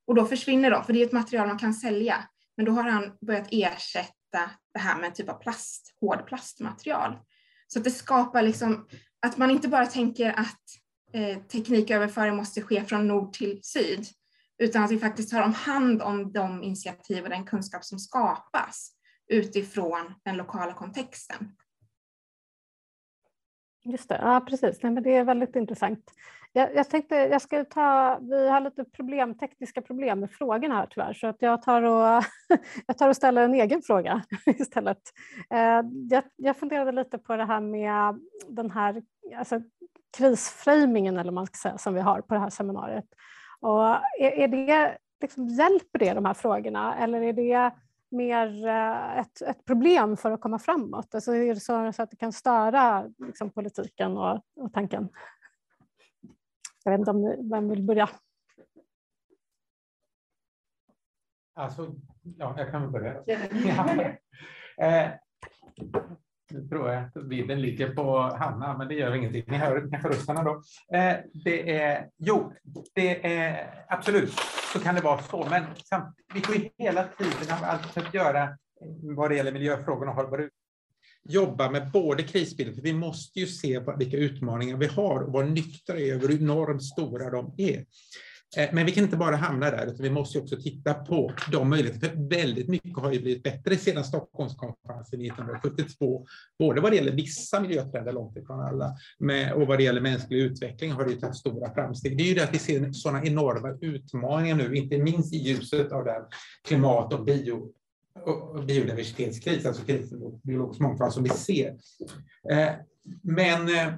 Och 0.07 0.15
då 0.15 0.25
försvinner 0.25 0.71
de, 0.71 0.83
för 0.83 0.93
det 0.93 1.01
är 1.01 1.05
ett 1.05 1.11
material 1.11 1.47
man 1.47 1.59
kan 1.59 1.73
sälja. 1.73 2.27
Men 2.57 2.65
då 2.65 2.71
har 2.71 2.83
han 2.83 3.17
börjat 3.21 3.47
ersätta 3.51 4.51
det 4.73 4.79
här 4.79 4.97
med 4.97 5.07
en 5.07 5.13
typ 5.13 5.29
av 5.29 5.41
plast, 5.41 5.95
hård 6.01 6.27
plastmaterial. 6.27 7.17
Så 7.67 7.79
att 7.79 7.85
det 7.85 7.91
skapar 7.91 8.41
liksom 8.41 8.87
att 9.19 9.37
man 9.37 9.51
inte 9.51 9.67
bara 9.67 9.85
tänker 9.85 10.39
att 10.39 10.61
eh, 11.13 11.39
tekniköverföring 11.39 12.35
måste 12.35 12.61
ske 12.61 12.83
från 12.83 13.07
nord 13.07 13.33
till 13.33 13.59
syd, 13.63 14.05
utan 14.57 14.83
att 14.83 14.91
vi 14.91 14.99
faktiskt 14.99 15.31
tar 15.31 15.41
om 15.41 15.53
hand 15.53 16.01
om 16.01 16.31
de 16.31 16.63
initiativ 16.63 17.23
och 17.23 17.29
den 17.29 17.45
kunskap 17.45 17.83
som 17.83 17.99
skapas 17.99 18.91
utifrån 19.27 20.13
den 20.23 20.37
lokala 20.37 20.73
kontexten. 20.73 21.55
Just 23.83 24.09
det, 24.09 24.19
ja 24.21 24.45
precis. 24.49 24.83
Nej, 24.83 24.91
men 24.91 25.03
det 25.03 25.15
är 25.15 25.23
väldigt 25.23 25.55
intressant. 25.55 26.11
Jag, 26.57 26.75
jag, 26.75 26.89
tänkte 26.89 27.15
jag 27.15 27.41
ska 27.41 27.65
ta, 27.65 28.19
vi 28.21 28.49
har 28.49 28.61
lite 28.61 28.83
problem, 28.83 29.35
tekniska 29.37 29.81
problem 29.81 30.19
med 30.19 30.31
frågorna 30.31 30.75
här 30.75 30.87
tyvärr, 30.89 31.13
så 31.13 31.27
att 31.27 31.35
jag 31.39 31.61
tar 31.61 31.83
och, 31.83 32.23
jag 32.87 32.97
tar 32.97 33.09
och 33.09 33.15
ställer 33.15 33.43
en 33.43 33.53
egen 33.53 33.81
fråga 33.81 34.21
istället. 34.45 35.01
Eh, 35.49 35.81
jag, 36.09 36.23
jag 36.35 36.57
funderade 36.57 36.91
lite 36.91 37.17
på 37.17 37.35
det 37.35 37.45
här 37.45 37.59
med 37.59 38.19
den 38.47 38.71
här 38.71 39.01
alltså, 39.37 39.61
krisframingen 40.17 41.17
eller 41.17 41.31
man 41.31 41.45
ska 41.45 41.57
säga, 41.57 41.77
som 41.77 41.93
vi 41.93 42.01
har 42.01 42.21
på 42.21 42.33
det 42.33 42.39
här 42.39 42.49
seminariet. 42.49 43.05
Och 43.59 43.89
är, 44.19 44.31
är 44.31 44.47
det, 44.47 44.97
liksom, 45.21 45.47
hjälper 45.47 45.99
det 45.99 46.13
de 46.13 46.25
här 46.25 46.33
frågorna 46.33 46.95
eller 46.97 47.21
är 47.21 47.33
det 47.33 47.71
mer 48.11 48.67
eh, 48.67 49.19
ett, 49.19 49.41
ett 49.41 49.65
problem 49.65 50.17
för 50.17 50.31
att 50.31 50.41
komma 50.41 50.59
framåt? 50.59 51.15
Alltså 51.15 51.35
är 51.35 51.53
det 51.53 51.59
så, 51.59 51.93
så 51.93 52.03
att 52.03 52.11
det 52.11 52.17
kan 52.17 52.33
störa 52.33 53.05
liksom, 53.17 53.49
politiken 53.49 54.17
och, 54.17 54.41
och 54.55 54.73
tanken? 54.73 55.09
Jag 56.87 56.91
vet 56.91 56.99
inte 56.99 57.11
om 57.11 57.21
ni, 57.21 57.49
vem 57.49 57.69
vill 57.69 57.83
börja? 57.83 58.09
Alltså, 61.55 61.95
ja, 62.37 62.55
jag 62.57 62.71
kan 62.71 62.81
väl 62.81 62.91
börja. 62.91 63.23
Ja. 63.65 64.13
Eh, 64.79 65.09
nu 66.51 66.67
tror 66.67 66.89
jag 66.89 67.03
att 67.03 67.13
bilden 67.13 67.61
ligger 67.61 67.95
på 67.95 68.19
Hanna, 68.19 68.77
men 68.77 68.87
det 68.87 68.93
gör 68.93 69.15
ingenting. 69.15 69.43
Ni 69.47 69.57
hör 69.57 69.89
kanske 69.91 70.09
rösterna 70.09 70.43
då. 70.43 70.61
Eh, 70.97 71.15
det 71.43 71.77
är, 71.77 72.09
jo, 72.17 72.53
det 72.93 73.37
är 73.37 73.85
absolut, 73.87 74.33
så 74.73 74.79
kan 74.79 74.95
det 74.95 75.01
vara 75.01 75.21
så, 75.21 75.47
men 75.49 75.63
samt, 75.75 76.15
vi 76.33 76.41
får 76.41 76.55
ju 76.55 76.69
hela 76.77 77.03
tiden 77.03 77.57
allt 77.63 77.97
att 77.97 78.13
göra 78.13 78.57
vad 79.15 79.31
det 79.31 79.35
gäller 79.35 79.51
miljöfrågorna 79.51 80.11
och 80.11 80.17
hållbar 80.17 80.49
jobba 81.27 81.71
med 81.71 81.91
både 81.91 82.23
krisbilden, 82.23 82.75
för 82.75 82.81
vi 82.81 82.93
måste 82.93 83.39
ju 83.39 83.47
se 83.47 83.81
vilka 83.97 84.17
utmaningar 84.17 84.77
vi 84.77 84.87
har 84.87 85.21
och 85.21 85.33
vara 85.33 85.45
nyktra 85.45 85.97
över 85.99 86.27
hur 86.27 86.41
enormt 86.41 86.83
stora 86.83 87.29
de 87.29 87.53
är. 87.57 87.85
Eh, 88.57 88.69
men 88.73 88.85
vi 88.85 88.91
kan 88.91 89.03
inte 89.03 89.17
bara 89.17 89.35
hamna 89.35 89.71
där, 89.71 89.85
utan 89.85 90.03
vi 90.03 90.09
måste 90.09 90.39
också 90.39 90.55
titta 90.55 90.93
på 90.93 91.31
de 91.51 91.69
möjligheterna. 91.69 92.13
För 92.13 92.29
väldigt 92.29 92.67
mycket 92.67 92.97
har 92.97 93.11
ju 93.11 93.21
blivit 93.21 93.43
bättre 93.43 93.77
sedan 93.77 94.03
Stockholmskonferensen 94.03 95.21
1972, 95.21 96.25
både 96.59 96.81
vad 96.81 96.91
det 96.91 96.95
gäller 96.95 97.11
vissa 97.11 97.59
miljötrender, 97.59 98.13
långt 98.13 98.37
ifrån 98.37 98.59
alla, 98.59 98.95
och 99.55 99.67
vad 99.67 99.79
det 99.79 99.83
gäller 99.83 100.01
mänsklig 100.01 100.39
utveckling 100.39 100.91
har 100.91 101.05
det 101.05 101.11
ju 101.11 101.19
tagit 101.19 101.35
stora 101.35 101.73
framsteg. 101.73 102.17
Det 102.17 102.23
är 102.23 102.27
ju 102.27 102.33
det 102.33 102.43
att 102.43 102.53
vi 102.53 102.59
ser 102.59 102.91
sådana 102.91 103.23
enorma 103.23 103.77
utmaningar 103.81 104.55
nu, 104.55 104.75
inte 104.75 104.97
minst 104.97 105.33
i 105.33 105.37
ljuset 105.37 105.91
av 105.91 106.05
den 106.05 106.23
klimat 106.67 107.13
och 107.13 107.25
bio 107.25 107.71
biodiversitetskris, 108.67 109.65
alltså 109.65 109.85
krisen 109.85 110.19
mot 110.19 110.43
biologisk 110.43 110.79
mångfald 110.79 111.13
som 111.13 111.23
vi 111.23 111.29
ser. 111.29 111.67
Eh, 112.49 112.69
men 113.21 113.69
eh, 113.69 113.93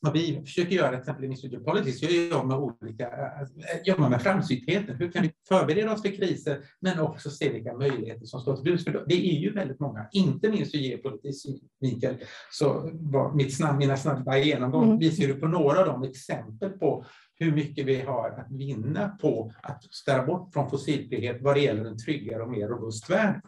vad 0.00 0.12
vi 0.12 0.40
försöker 0.44 0.76
göra, 0.76 0.90
till 0.90 0.98
exempel 0.98 1.24
i 1.24 1.26
Institute 1.26 1.64
Politics, 1.64 2.02
är 2.02 2.30
jobba 2.30 2.44
med 2.44 2.56
olika, 2.56 3.06
eh, 3.06 3.78
jobba 3.84 4.08
med 4.08 4.22
framsyntheten. 4.22 4.96
Hur 4.96 5.12
kan 5.12 5.22
vi 5.22 5.32
förbereda 5.48 5.92
oss 5.92 6.02
för 6.02 6.08
kriser, 6.08 6.64
men 6.80 7.00
också 7.00 7.30
se 7.30 7.52
vilka 7.52 7.76
möjligheter 7.76 8.26
som 8.26 8.40
står 8.40 8.56
till 8.56 8.64
buds? 8.64 8.84
För 8.84 9.04
det 9.06 9.14
är 9.14 9.40
ju 9.40 9.52
väldigt 9.52 9.80
många, 9.80 10.06
inte 10.12 10.50
minst 10.50 10.74
ur 10.74 10.78
geopolitisk 10.78 11.46
synvinkel. 11.80 12.14
Så 12.50 12.90
var 12.92 13.34
mitt 13.34 13.56
snabb, 13.56 13.78
mina 13.78 13.96
snabba 13.96 14.38
genomgång 14.38 14.84
mm. 14.84 14.98
visar 14.98 15.24
ju 15.24 15.34
på 15.34 15.48
några 15.48 15.80
av 15.80 15.86
de 15.86 16.02
exempel 16.02 16.70
på 16.70 17.04
hur 17.42 17.52
mycket 17.52 17.86
vi 17.86 18.00
har 18.00 18.30
att 18.30 18.50
vinna 18.50 19.08
på 19.08 19.52
att 19.62 19.84
ställa 19.84 20.26
bort 20.26 20.52
från 20.52 20.70
fossilfrihet 20.70 21.42
vad 21.42 21.56
det 21.56 21.60
gäller 21.60 21.84
en 21.84 21.98
tryggare 21.98 22.42
och 22.42 22.50
mer 22.50 22.68
robust 22.68 23.10
värld. 23.10 23.40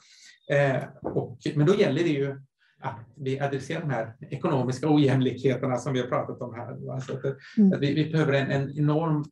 Eh, 0.51 0.83
och, 1.03 1.39
men 1.55 1.67
då 1.67 1.75
gäller 1.75 2.03
det 2.03 2.09
ju 2.09 2.41
att 2.81 3.01
vi 3.17 3.41
adresserar 3.41 3.81
de 3.81 3.91
här 3.91 4.17
ekonomiska 4.21 4.89
ojämlikheterna 4.89 5.77
som 5.77 5.93
vi 5.93 6.01
har 6.01 6.07
pratat 6.07 6.41
om 6.41 6.55
här. 6.55 6.93
Alltså 6.95 7.13
att, 7.13 7.25
mm. 7.59 7.73
att 7.73 7.81
vi, 7.81 7.95
vi, 7.95 8.11
behöver 8.11 8.33
en, 8.33 8.51
en 8.51 8.79
enorm 8.79 9.25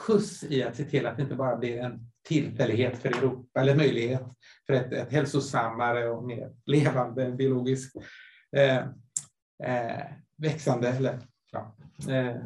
skjuts 0.00 0.44
i 0.44 0.62
att 0.62 0.76
se 0.76 0.84
till 0.84 1.06
att 1.06 1.16
det 1.16 1.22
inte 1.22 1.34
bara 1.34 1.56
blir 1.56 1.78
en 1.78 2.10
tillfällighet 2.28 2.98
för 2.98 3.08
Europa 3.08 3.60
eller 3.60 3.76
möjlighet 3.76 4.22
för 4.66 4.74
ett, 4.74 4.92
ett 4.92 5.12
hälsosammare 5.12 6.10
och 6.10 6.24
mer 6.24 6.50
levande 6.66 7.32
biologiskt 7.32 7.96
eh, 8.56 8.78
eh, 9.64 10.06
växande 10.36 10.88
eller 10.88 11.18
ja, 11.52 11.76
eh, 12.08 12.36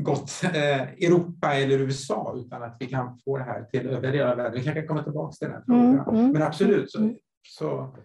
gått 0.00 0.30
eh, 0.44 0.82
Europa 0.82 1.54
eller 1.54 1.78
USA 1.78 2.34
utan 2.36 2.62
att 2.62 2.76
vi 2.80 2.86
kan 2.86 3.18
få 3.18 3.38
det 3.38 3.44
här 3.44 3.64
till 3.64 3.86
övriga 3.86 4.12
delar 4.12 4.30
av 4.30 4.36
världen. 4.36 4.52
Vi 4.54 4.64
kanske 4.64 4.86
kommer 4.86 5.02
tillbaka 5.02 5.32
till 5.32 5.48
den 5.48 5.56
här 5.56 5.62
frågan. 5.66 5.98
Mm, 5.98 6.14
mm, 6.14 6.32
Men 6.32 6.42
absolut, 6.42 6.90
så, 6.92 6.98
mm. 6.98 7.16
så 7.48 7.96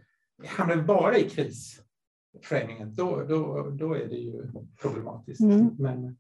hamnar 0.47 0.75
vi 0.75 0.81
bara 0.81 1.17
i 1.17 1.29
krisframingen, 1.29 2.95
då, 2.95 3.23
då, 3.23 3.69
då 3.69 3.93
är 3.93 4.05
det 4.07 4.15
ju 4.15 4.51
problematiskt. 4.81 5.41
Mm. 5.41 5.75
Men, 5.79 6.17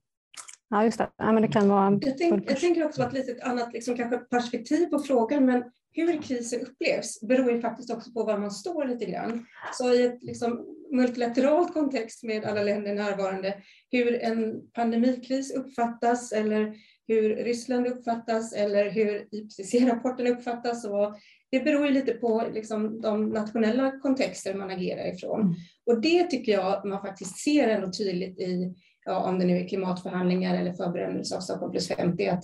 Ja, 0.69 0.83
just 0.83 0.97
det. 0.97 1.09
Ja, 1.17 1.31
men 1.31 1.41
det 1.41 1.47
kan 1.47 1.69
vara 1.69 1.99
jag, 2.01 2.17
tänk, 2.17 2.51
jag 2.51 2.59
tänker 2.59 2.85
också 2.85 3.03
att 3.03 3.13
lite 3.13 3.43
annat 3.43 3.73
liksom, 3.73 3.97
kanske 3.97 4.17
perspektiv 4.17 4.85
på 4.85 4.99
frågan, 4.99 5.45
men 5.45 5.63
hur 5.91 6.21
krisen 6.21 6.61
upplevs 6.61 7.21
beror 7.21 7.51
ju 7.51 7.61
faktiskt 7.61 7.91
också 7.93 8.11
på 8.11 8.23
var 8.23 8.37
man 8.37 8.51
står 8.51 8.85
lite 8.85 9.05
grann. 9.05 9.45
Så 9.73 9.93
i 9.93 10.05
ett 10.05 10.23
liksom, 10.23 10.65
multilateralt 10.91 11.73
kontext 11.73 12.23
med 12.23 12.45
alla 12.45 12.63
länder 12.63 12.95
närvarande, 12.95 13.57
hur 13.91 14.23
en 14.23 14.71
pandemikris 14.73 15.53
uppfattas 15.53 16.31
eller 16.31 16.73
hur 17.07 17.35
Ryssland 17.35 17.87
uppfattas 17.87 18.53
eller 18.53 18.89
hur 18.89 19.27
IPCC-rapporten 19.31 20.27
uppfattas. 20.27 20.85
Och 20.85 21.15
det 21.51 21.59
beror 21.59 21.85
ju 21.85 21.91
lite 21.91 22.13
på 22.13 22.47
liksom, 22.53 23.01
de 23.01 23.29
nationella 23.29 23.99
kontexter 23.99 24.53
man 24.53 24.69
agerar 24.69 25.13
ifrån. 25.13 25.41
Mm. 25.41 25.53
Och 25.85 26.01
det 26.01 26.23
tycker 26.23 26.51
jag 26.51 26.85
man 26.85 27.01
faktiskt 27.01 27.37
ser 27.37 27.67
ändå 27.67 27.91
tydligt 27.91 28.39
i, 28.39 28.75
om 29.07 29.39
det 29.39 29.45
nu 29.45 29.57
är 29.57 29.67
klimatförhandlingar 29.67 30.55
eller 30.55 30.73
förberedelse 30.73 31.35
av 31.35 31.39
Stockholm 31.39 31.71
plus 31.71 31.87
50, 31.87 32.27
att 32.27 32.43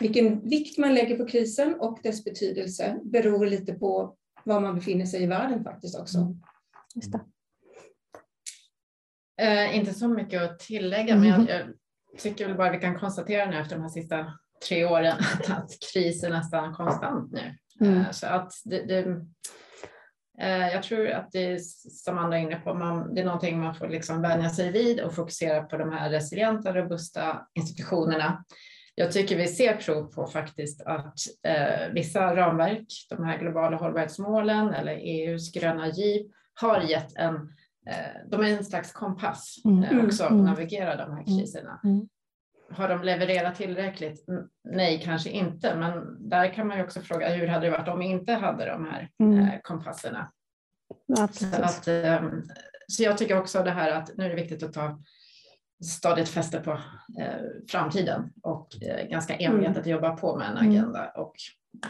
vilken 0.00 0.48
vikt 0.48 0.78
man 0.78 0.94
lägger 0.94 1.16
på 1.16 1.26
krisen 1.26 1.74
och 1.80 1.98
dess 2.02 2.24
betydelse 2.24 3.00
beror 3.02 3.46
lite 3.46 3.72
på 3.72 4.16
var 4.44 4.60
man 4.60 4.74
befinner 4.74 5.06
sig 5.06 5.22
i 5.22 5.26
världen 5.26 5.64
faktiskt 5.64 5.98
också. 5.98 6.18
Mm. 6.18 6.40
Just 6.94 7.14
eh, 9.40 9.76
inte 9.76 9.94
så 9.94 10.08
mycket 10.08 10.42
att 10.42 10.58
tillägga, 10.58 11.14
mm. 11.14 11.30
men 11.30 11.46
jag, 11.46 11.60
jag 11.60 11.68
tycker 12.18 12.46
väl 12.46 12.56
bara 12.56 12.72
vi 12.72 12.78
kan 12.78 12.98
konstatera 12.98 13.50
nu 13.50 13.58
efter 13.58 13.76
de 13.76 13.82
här 13.82 13.88
sista 13.88 14.26
tre 14.68 14.84
åren 14.84 15.16
att, 15.18 15.50
att 15.58 15.70
krisen 15.92 16.32
är 16.32 16.36
nästan 16.36 16.74
konstant 16.74 17.32
nu. 17.32 17.54
Mm. 17.80 18.00
Eh, 18.00 18.10
så 18.10 18.26
att 18.26 18.52
det, 18.64 18.82
det, 18.82 19.26
jag 20.46 20.82
tror 20.82 21.10
att 21.10 21.32
det 21.32 21.52
är 21.52 21.58
som 22.04 22.18
andra 22.18 22.38
är 22.38 22.42
inne 22.42 22.56
på, 22.56 22.74
man, 22.74 23.14
det 23.14 23.20
är 23.20 23.24
någonting 23.24 23.60
man 23.60 23.74
får 23.74 23.88
liksom 23.88 24.22
vänja 24.22 24.50
sig 24.50 24.72
vid 24.72 25.00
och 25.00 25.14
fokusera 25.14 25.62
på 25.62 25.76
de 25.76 25.92
här 25.92 26.10
resilienta, 26.10 26.74
robusta 26.74 27.46
institutionerna 27.54 28.44
jag 28.98 29.12
tycker 29.12 29.36
vi 29.36 29.46
ser 29.46 29.76
prov 29.76 30.12
på 30.12 30.26
faktiskt 30.26 30.82
att 30.82 31.18
eh, 31.42 31.92
vissa 31.92 32.36
ramverk, 32.36 32.86
de 33.10 33.24
här 33.24 33.38
globala 33.38 33.76
hållbarhetsmålen 33.76 34.74
eller 34.74 34.92
EUs 34.92 35.52
gröna 35.52 35.88
giv, 35.88 36.26
har 36.54 36.80
gett 36.80 37.16
en, 37.16 37.34
eh, 37.90 38.28
de 38.30 38.40
är 38.40 38.56
en 38.56 38.64
slags 38.64 38.92
kompass 38.92 39.56
mm, 39.64 39.82
eh, 39.82 40.04
också 40.04 40.24
att 40.24 40.30
mm. 40.30 40.44
navigera 40.44 40.96
de 40.96 41.12
här 41.12 41.22
mm, 41.22 41.24
kriserna. 41.24 41.80
Mm. 41.84 42.08
Har 42.70 42.88
de 42.88 43.02
levererat 43.02 43.54
tillräckligt? 43.54 44.24
Nej, 44.64 45.02
kanske 45.04 45.30
inte, 45.30 45.76
men 45.76 46.16
där 46.28 46.54
kan 46.54 46.66
man 46.66 46.76
ju 46.76 46.84
också 46.84 47.00
fråga 47.00 47.28
hur 47.28 47.46
hade 47.46 47.66
det 47.66 47.70
varit 47.70 47.88
om 47.88 47.98
vi 47.98 48.06
inte 48.06 48.32
hade 48.32 48.66
de 48.66 48.86
här 48.86 49.10
mm. 49.20 49.38
eh, 49.38 49.60
kompasserna? 49.62 50.32
Så, 51.32 51.62
att, 51.62 51.88
eh, 51.88 52.22
så 52.86 53.02
jag 53.02 53.18
tycker 53.18 53.38
också 53.38 53.62
det 53.62 53.70
här 53.70 53.90
att 53.90 54.16
nu 54.16 54.24
är 54.24 54.28
det 54.28 54.34
viktigt 54.34 54.62
att 54.62 54.72
ta 54.72 55.00
stadigt 55.84 56.28
fäste 56.28 56.60
på 56.60 56.70
eh, 57.20 57.40
framtiden 57.68 58.32
och 58.42 58.68
eh, 58.82 59.08
ganska 59.08 59.36
envetet 59.36 59.76
mm. 59.76 59.90
jobba 59.90 60.16
på 60.16 60.36
med 60.36 60.46
en 60.50 60.56
mm. 60.56 60.70
agenda 60.70 61.10
och 61.10 61.34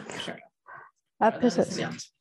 försöka. 0.07 0.43
Ja, 1.19 1.31
precis. 1.31 1.79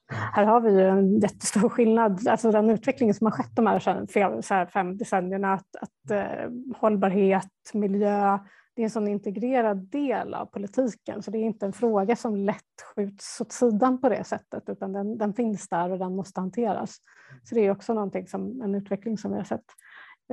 Här 0.08 0.44
har 0.44 0.60
vi 0.60 0.70
ju 0.70 0.88
en 0.88 1.20
jättestor 1.20 1.68
skillnad, 1.68 2.28
alltså 2.28 2.50
den 2.50 2.70
utveckling 2.70 3.14
som 3.14 3.26
har 3.26 3.32
skett 3.32 3.56
de 3.56 3.66
här, 3.66 4.66
fem 4.66 4.96
decennierna, 4.96 5.52
att, 5.52 5.76
att 5.80 6.10
eh, 6.10 6.50
hållbarhet, 6.76 7.50
miljö, 7.74 8.38
det 8.76 8.82
är 8.82 8.84
en 8.84 8.90
sån 8.90 9.08
integrerad 9.08 9.78
del 9.78 10.34
av 10.34 10.46
politiken, 10.46 11.22
så 11.22 11.30
det 11.30 11.38
är 11.38 11.42
inte 11.42 11.66
en 11.66 11.72
fråga 11.72 12.16
som 12.16 12.36
lätt 12.36 12.82
skjuts 12.94 13.40
åt 13.40 13.52
sidan 13.52 14.00
på 14.00 14.08
det 14.08 14.24
sättet, 14.24 14.68
utan 14.68 14.92
den, 14.92 15.18
den 15.18 15.34
finns 15.34 15.68
där 15.68 15.90
och 15.90 15.98
den 15.98 16.16
måste 16.16 16.40
hanteras. 16.40 16.96
Så 17.42 17.54
det 17.54 17.60
är 17.60 17.70
också 17.70 17.94
någonting 17.94 18.26
som, 18.26 18.62
en 18.62 18.74
utveckling 18.74 19.18
som 19.18 19.30
vi 19.30 19.36
har 19.36 19.44
sett 19.44 19.64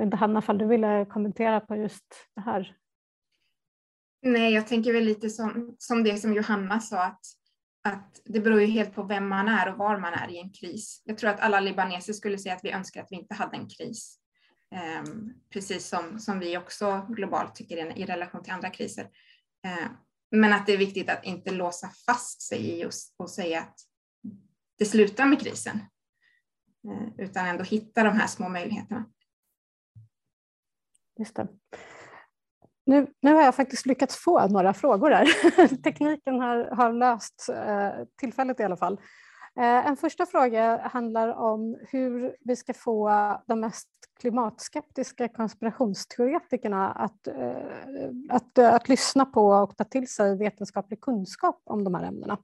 inte 0.02 0.16
Hanna, 0.16 0.42
fall 0.42 0.58
du 0.58 0.66
ville 0.66 1.04
kommentera 1.04 1.60
på 1.60 1.76
just 1.76 2.04
det 2.34 2.40
här? 2.40 2.76
Nej, 4.22 4.54
jag 4.54 4.66
tänker 4.66 4.92
väl 4.92 5.04
lite 5.04 5.30
som, 5.30 5.76
som 5.78 6.04
det 6.04 6.16
som 6.16 6.34
Johanna 6.34 6.80
sa, 6.80 7.04
att, 7.04 7.20
att 7.86 8.20
det 8.24 8.40
beror 8.40 8.60
ju 8.60 8.66
helt 8.66 8.94
på 8.94 9.02
vem 9.02 9.28
man 9.28 9.48
är 9.48 9.72
och 9.72 9.78
var 9.78 9.98
man 9.98 10.14
är 10.14 10.30
i 10.30 10.38
en 10.38 10.52
kris. 10.52 11.02
Jag 11.04 11.18
tror 11.18 11.30
att 11.30 11.40
alla 11.40 11.60
libaneser 11.60 12.12
skulle 12.12 12.38
säga 12.38 12.54
att 12.54 12.64
vi 12.64 12.70
önskar 12.70 13.02
att 13.02 13.08
vi 13.10 13.16
inte 13.16 13.34
hade 13.34 13.56
en 13.56 13.68
kris. 13.68 14.18
Um, 15.00 15.34
precis 15.50 15.88
som, 15.88 16.18
som 16.18 16.38
vi 16.38 16.58
också 16.58 17.06
globalt 17.08 17.54
tycker 17.54 17.98
i 17.98 18.04
relation 18.04 18.42
till 18.42 18.52
andra 18.52 18.70
kriser. 18.70 19.04
Uh, 19.66 19.88
men 20.30 20.52
att 20.52 20.66
det 20.66 20.72
är 20.72 20.78
viktigt 20.78 21.10
att 21.10 21.24
inte 21.24 21.50
låsa 21.50 21.90
fast 22.06 22.42
sig 22.42 22.58
i 22.58 22.80
just 22.80 23.14
och 23.16 23.30
säga 23.30 23.60
att 23.60 23.80
det 24.78 24.84
slutar 24.84 25.26
med 25.26 25.40
krisen. 25.40 25.80
Uh, 26.88 27.08
utan 27.18 27.46
ändå 27.46 27.64
hitta 27.64 28.04
de 28.04 28.10
här 28.10 28.26
små 28.26 28.48
möjligheterna. 28.48 29.04
Just 31.18 31.36
det. 31.36 31.48
Nu, 32.86 33.06
nu 33.20 33.34
har 33.34 33.42
jag 33.42 33.54
faktiskt 33.54 33.86
lyckats 33.86 34.16
få 34.16 34.48
några 34.48 34.74
frågor 34.74 35.10
där. 35.10 35.26
Tekniken 35.82 36.40
har, 36.40 36.64
har 36.64 36.92
löst 36.92 37.48
eh, 37.48 37.90
tillfället 38.20 38.60
i 38.60 38.62
alla 38.62 38.76
fall. 38.76 39.00
Eh, 39.56 39.86
en 39.86 39.96
första 39.96 40.26
fråga 40.26 40.88
handlar 40.92 41.28
om 41.28 41.78
hur 41.80 42.36
vi 42.40 42.56
ska 42.56 42.74
få 42.74 43.10
de 43.46 43.60
mest 43.60 43.88
klimatskeptiska 44.20 45.28
konspirationsteoretikerna 45.28 46.92
att, 46.92 47.26
eh, 47.26 47.56
att, 48.28 48.58
eh, 48.58 48.74
att 48.74 48.88
lyssna 48.88 49.24
på 49.24 49.48
och 49.48 49.76
ta 49.76 49.84
till 49.84 50.08
sig 50.08 50.36
vetenskaplig 50.38 51.00
kunskap 51.00 51.62
om 51.64 51.84
de 51.84 51.94
här 51.94 52.04
ämnena. 52.04 52.38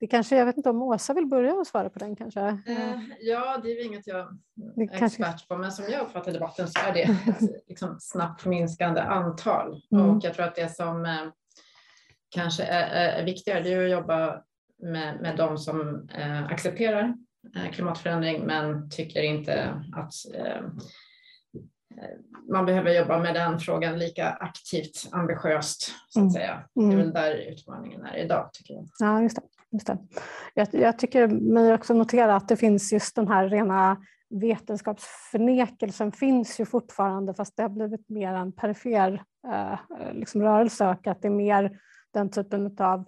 Det 0.00 0.06
kanske, 0.06 0.36
jag 0.36 0.46
vet 0.46 0.56
inte 0.56 0.70
om 0.70 0.82
Åsa 0.82 1.14
vill 1.14 1.26
börja 1.26 1.54
och 1.54 1.66
svara 1.66 1.90
på 1.90 1.98
den 1.98 2.16
kanske? 2.16 2.40
Eh, 2.40 3.00
ja, 3.20 3.60
det 3.62 3.68
är 3.68 3.86
inget 3.86 4.06
jag 4.06 4.18
är 4.18 4.82
expert 4.82 5.18
kanske... 5.18 5.46
på, 5.48 5.56
men 5.56 5.72
som 5.72 5.84
jag 5.90 6.02
uppfattar 6.02 6.32
debatten 6.32 6.68
så 6.68 6.80
är 6.88 6.92
det 6.94 7.02
ett 7.02 7.66
liksom, 7.68 7.96
snabbt 8.00 8.46
minskande 8.46 9.00
antal. 9.00 9.82
Mm. 9.92 10.10
Och 10.10 10.24
jag 10.24 10.34
tror 10.34 10.46
att 10.46 10.54
det 10.54 10.74
som 10.74 11.04
eh, 11.04 11.26
kanske 12.28 12.64
är, 12.64 13.20
är 13.20 13.24
viktigare 13.24 13.60
det 13.60 13.72
är 13.72 13.84
att 13.84 13.90
jobba 13.90 14.42
med, 14.82 15.20
med 15.20 15.36
de 15.36 15.58
som 15.58 16.08
eh, 16.14 16.46
accepterar 16.46 17.14
eh, 17.56 17.70
klimatförändring 17.72 18.46
men 18.46 18.90
tycker 18.90 19.22
inte 19.22 19.84
att 19.96 20.12
eh, 20.34 20.62
man 22.52 22.66
behöver 22.66 22.94
jobba 22.98 23.18
med 23.18 23.34
den 23.34 23.58
frågan 23.58 23.98
lika 23.98 24.30
aktivt, 24.30 25.08
ambitiöst 25.12 25.82
så 26.08 26.18
att 26.18 26.22
mm. 26.22 26.30
säga. 26.30 26.64
Det 26.74 26.82
är 26.82 26.88
väl 26.88 27.00
mm. 27.00 27.12
där 27.12 27.34
utmaningen 27.34 28.04
är 28.04 28.16
idag 28.16 28.50
tycker 28.52 28.74
jag. 28.74 28.86
Ja, 28.98 29.22
just 29.22 29.36
det. 29.36 29.42
Just 29.72 29.86
det. 29.86 29.98
Jag, 30.54 30.68
jag 30.72 30.98
tycker 30.98 31.28
mig 31.28 31.74
också 31.74 31.94
notera 31.94 32.36
att 32.36 32.48
det 32.48 32.56
finns 32.56 32.92
just 32.92 33.16
den 33.16 33.28
här 33.28 33.48
rena 33.48 33.96
vetenskapsförnekelsen 34.30 36.12
finns 36.12 36.60
ju 36.60 36.66
fortfarande 36.66 37.34
fast 37.34 37.56
det 37.56 37.62
har 37.62 37.68
blivit 37.68 38.08
mer 38.08 38.34
en 38.34 38.52
perifer 38.52 39.22
eh, 39.52 39.78
liksom 40.12 40.42
rörelse 40.42 40.88
och 40.88 41.06
att 41.06 41.22
det 41.22 41.28
är 41.28 41.32
mer 41.32 41.80
den 42.14 42.30
typen 42.30 42.76
av 42.78 43.00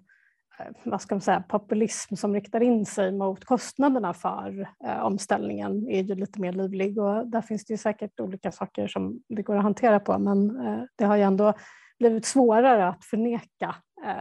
eh, 0.59 0.73
vad 0.85 1.01
ska 1.01 1.15
man 1.15 1.21
säga, 1.21 1.45
populism 1.49 2.17
som 2.17 2.35
riktar 2.35 2.61
in 2.61 2.87
sig 2.87 3.13
mot 3.13 3.45
kostnaderna 3.45 4.15
för 4.15 4.69
eh, 4.85 5.01
omställningen 5.05 5.89
är 5.89 6.03
ju 6.03 6.15
lite 6.15 6.41
mer 6.41 6.53
livlig 6.53 6.99
och 6.99 7.27
där 7.27 7.43
finns 7.43 7.65
det 7.65 7.73
ju 7.73 7.79
säkert 7.79 8.21
olika 8.21 8.53
saker 8.53 8.89
som 8.89 9.21
det 9.29 9.43
går 9.43 9.57
att 9.57 9.63
hantera 9.63 10.01
på 10.01 10.19
men 10.19 10.67
eh, 10.67 10.83
det 10.97 11.05
har 11.05 11.17
ju 11.17 11.23
ändå 11.23 11.55
blivit 11.99 12.27
svårare 12.27 12.89
att 12.89 13.05
förneka 13.05 13.75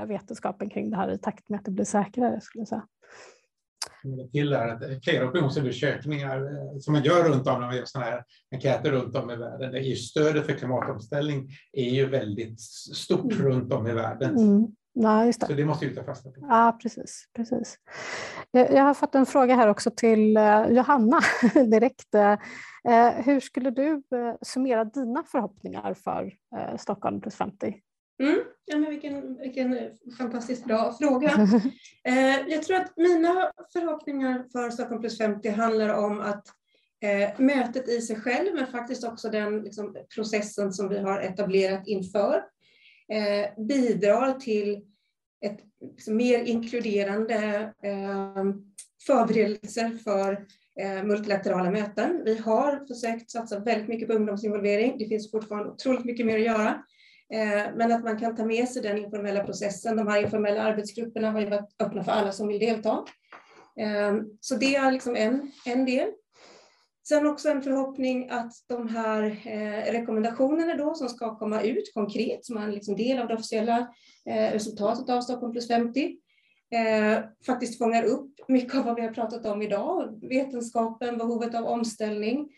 vetenskapen 0.07 0.69
kring 0.69 0.89
det 0.89 0.97
här 0.97 1.11
i 1.11 1.17
takt 1.17 1.49
med 1.49 1.59
att 1.59 1.65
det 1.65 1.71
blir 1.71 1.85
säkrare. 1.85 2.41
Skulle 2.41 2.61
jag 2.61 2.67
säga. 2.67 2.87
Till 4.31 4.53
att 4.53 5.03
flera 5.03 5.29
opinionsundersökningar 5.29 6.37
eh, 6.37 6.79
som 6.79 6.93
man 6.93 7.03
gör 7.03 7.29
runt 7.29 7.47
om, 7.47 7.59
när 7.59 7.67
man 7.67 7.75
gör 7.75 7.85
sådana 7.85 8.11
här 8.11 8.23
enkäter 8.51 8.91
runt 8.91 9.15
om 9.15 9.31
i 9.31 9.35
världen, 9.35 9.75
är 9.75 9.79
ju 9.79 9.95
stödet 9.95 10.45
för 10.45 10.53
klimatomställning 10.53 11.49
är 11.73 11.89
ju 11.89 12.09
väldigt 12.09 12.61
stort 12.95 13.33
mm. 13.33 13.45
runt 13.45 13.73
om 13.73 13.87
i 13.87 13.93
världen. 13.93 14.37
Mm. 14.37 14.67
Ja, 14.93 15.25
det. 15.25 15.33
Så 15.33 15.53
det 15.53 15.65
måste 15.65 15.85
vi 15.85 15.95
ta 15.95 16.03
fasta 16.03 16.29
på. 16.29 16.45
Ja, 16.49 16.77
precis. 16.81 17.25
precis. 17.35 17.77
Jag, 18.51 18.83
har 18.83 18.93
fått 18.93 19.15
en 19.15 19.25
fråga 19.25 19.55
här 19.55 19.67
också 19.67 19.91
till 19.91 20.37
eh, 20.37 20.67
Johanna 20.69 21.19
direkt. 21.53 22.15
Eh, 22.15 22.37
hur 23.25 23.39
skulle 23.39 23.71
du 23.71 23.91
eh, 23.91 24.35
summera 24.41 24.85
dina 24.85 25.23
förhoppningar 25.23 25.93
för 25.93 26.33
Stockholm 26.77 27.21
plus 27.21 27.35
50? 27.35 27.75
Mm. 28.21 28.39
Ja, 28.65 28.77
men 28.77 28.89
vilken, 28.89 29.37
vilken 29.37 29.77
fantastiskt 30.17 30.65
bra 30.65 30.95
fråga. 30.99 31.47
jag 32.47 32.63
tror 32.63 32.77
att 32.77 32.97
mina 32.97 33.51
förhoppningar 33.73 34.45
för 34.51 34.69
Stockholm 34.69 35.01
plus 35.01 35.17
50 35.17 35.49
handlar 35.49 35.89
om 35.89 36.19
att 36.19 36.47
mötet 37.37 37.89
i 37.89 38.01
sig 38.01 38.15
själv, 38.15 38.55
men 38.55 38.67
faktiskt 38.67 39.03
också 39.03 39.29
den 39.29 39.61
liksom, 39.61 39.95
processen 40.15 40.73
som 40.73 40.89
vi 40.89 40.99
har 40.99 41.21
etablerat 41.21 41.87
inför, 41.87 42.43
eh, 43.11 43.63
bidrar 43.67 44.33
till 44.33 44.85
ett 45.45 45.59
liksom, 45.81 46.17
mer 46.17 46.43
inkluderande 46.43 47.37
eh, 47.83 48.43
förberedelser 49.07 49.89
för 50.03 50.45
eh, 50.79 51.03
multilaterala 51.03 51.71
möten. 51.71 52.21
Vi 52.25 52.37
har 52.37 52.87
försökt 52.87 53.31
satsa 53.31 53.59
väldigt 53.59 53.87
mycket 53.87 54.07
på 54.07 54.13
ungdomsinvolvering. 54.13 54.97
Det 54.97 55.05
finns 55.05 55.31
fortfarande 55.31 55.69
otroligt 55.69 56.05
mycket 56.05 56.25
mer 56.25 56.35
att 56.35 56.45
göra. 56.45 56.83
Eh, 57.33 57.73
men 57.75 57.91
att 57.91 58.03
man 58.03 58.19
kan 58.19 58.35
ta 58.35 58.45
med 58.45 58.69
sig 58.69 58.81
den 58.81 58.97
informella 58.97 59.43
processen. 59.43 59.97
De 59.97 60.07
här 60.07 60.23
informella 60.23 60.61
arbetsgrupperna 60.61 61.31
har 61.31 61.39
ju 61.39 61.49
varit 61.49 61.75
öppna 61.79 62.03
för 62.03 62.11
alla 62.11 62.31
som 62.31 62.47
vill 62.47 62.59
delta. 62.59 63.05
Eh, 63.79 64.15
så 64.39 64.55
det 64.55 64.75
är 64.75 64.91
liksom 64.91 65.15
en, 65.15 65.51
en 65.65 65.85
del. 65.85 66.09
Sen 67.07 67.27
också 67.27 67.49
en 67.49 67.61
förhoppning 67.61 68.29
att 68.29 68.53
de 68.67 68.87
här 68.89 69.23
eh, 69.45 69.91
rekommendationerna 69.91 70.75
då 70.75 70.93
som 70.93 71.09
ska 71.09 71.37
komma 71.37 71.61
ut 71.61 71.93
konkret 71.93 72.45
som 72.45 72.57
är 72.57 72.61
en 72.61 72.71
liksom 72.71 72.95
del 72.95 73.19
av 73.19 73.27
det 73.27 73.33
officiella 73.33 73.87
resultatet 74.25 75.09
av 75.09 75.21
Stockholm 75.21 75.51
plus 75.51 75.67
50 75.67 76.17
eh, 76.71 77.23
faktiskt 77.45 77.77
fångar 77.77 78.03
upp 78.03 78.31
mycket 78.47 78.75
av 78.75 78.85
vad 78.85 78.95
vi 78.95 79.01
har 79.01 79.13
pratat 79.13 79.45
om 79.45 79.61
idag, 79.61 80.19
vetenskapen, 80.29 81.17
behovet 81.17 81.55
av 81.55 81.65
omställning 81.65 82.49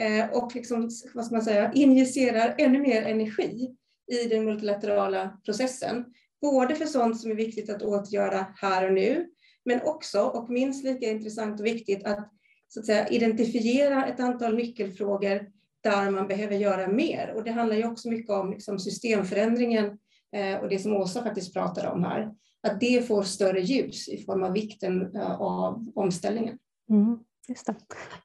eh, 0.00 0.30
och 0.30 0.54
liksom, 0.54 0.90
vad 1.14 1.24
ska 1.24 1.34
man 1.34 1.44
säga, 1.44 1.72
injicerar 1.72 2.54
ännu 2.58 2.78
mer 2.78 3.02
energi 3.02 3.76
i 4.06 4.28
den 4.28 4.44
multilaterala 4.44 5.38
processen. 5.44 6.04
Både 6.40 6.74
för 6.74 6.86
sånt 6.86 7.20
som 7.20 7.30
är 7.30 7.34
viktigt 7.34 7.70
att 7.70 7.82
åtgöra 7.82 8.46
här 8.56 8.86
och 8.86 8.92
nu, 8.92 9.28
men 9.64 9.82
också, 9.82 10.20
och 10.20 10.50
minst 10.50 10.84
lika 10.84 11.10
intressant 11.10 11.60
och 11.60 11.66
viktigt, 11.66 12.06
att 12.06 12.28
så 12.68 12.80
att 12.80 12.86
säga, 12.86 13.08
identifiera 13.08 14.06
ett 14.06 14.20
antal 14.20 14.54
nyckelfrågor 14.54 15.46
där 15.82 16.10
man 16.10 16.28
behöver 16.28 16.56
göra 16.56 16.88
mer. 16.88 17.32
Och 17.36 17.44
det 17.44 17.50
handlar 17.50 17.76
ju 17.76 17.86
också 17.86 18.08
mycket 18.08 18.30
om 18.30 18.50
liksom 18.50 18.78
systemförändringen 18.78 19.98
eh, 20.36 20.58
och 20.60 20.68
det 20.68 20.78
som 20.78 20.96
Åsa 20.96 21.22
faktiskt 21.22 21.54
pratade 21.54 21.88
om 21.88 22.04
här. 22.04 22.30
Att 22.62 22.80
det 22.80 23.06
får 23.08 23.22
större 23.22 23.60
ljus 23.60 24.08
i 24.08 24.24
form 24.24 24.42
av 24.42 24.52
vikten 24.52 25.16
eh, 25.16 25.40
av 25.40 25.92
omställningen. 25.94 26.58
Mm, 26.90 27.18
just 27.48 27.66
det. 27.66 27.74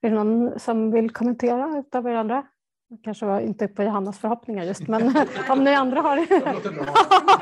Är 0.02 0.10
det 0.10 0.16
någon 0.24 0.60
som 0.60 0.92
vill 0.92 1.10
kommentera 1.10 1.80
utav 1.80 2.08
er 2.08 2.14
andra? 2.14 2.48
Det 2.90 2.98
kanske 3.04 3.26
var 3.26 3.40
inte 3.40 3.68
på 3.68 3.84
Johannas 3.84 4.20
förhoppningar 4.20 4.64
just, 4.64 4.88
men 4.88 5.14
om 5.50 5.64
ni 5.64 5.74
andra 5.74 6.02
har 6.02 6.16
det. 6.16 6.54
Låter 6.54 6.72
bra. 6.72 6.86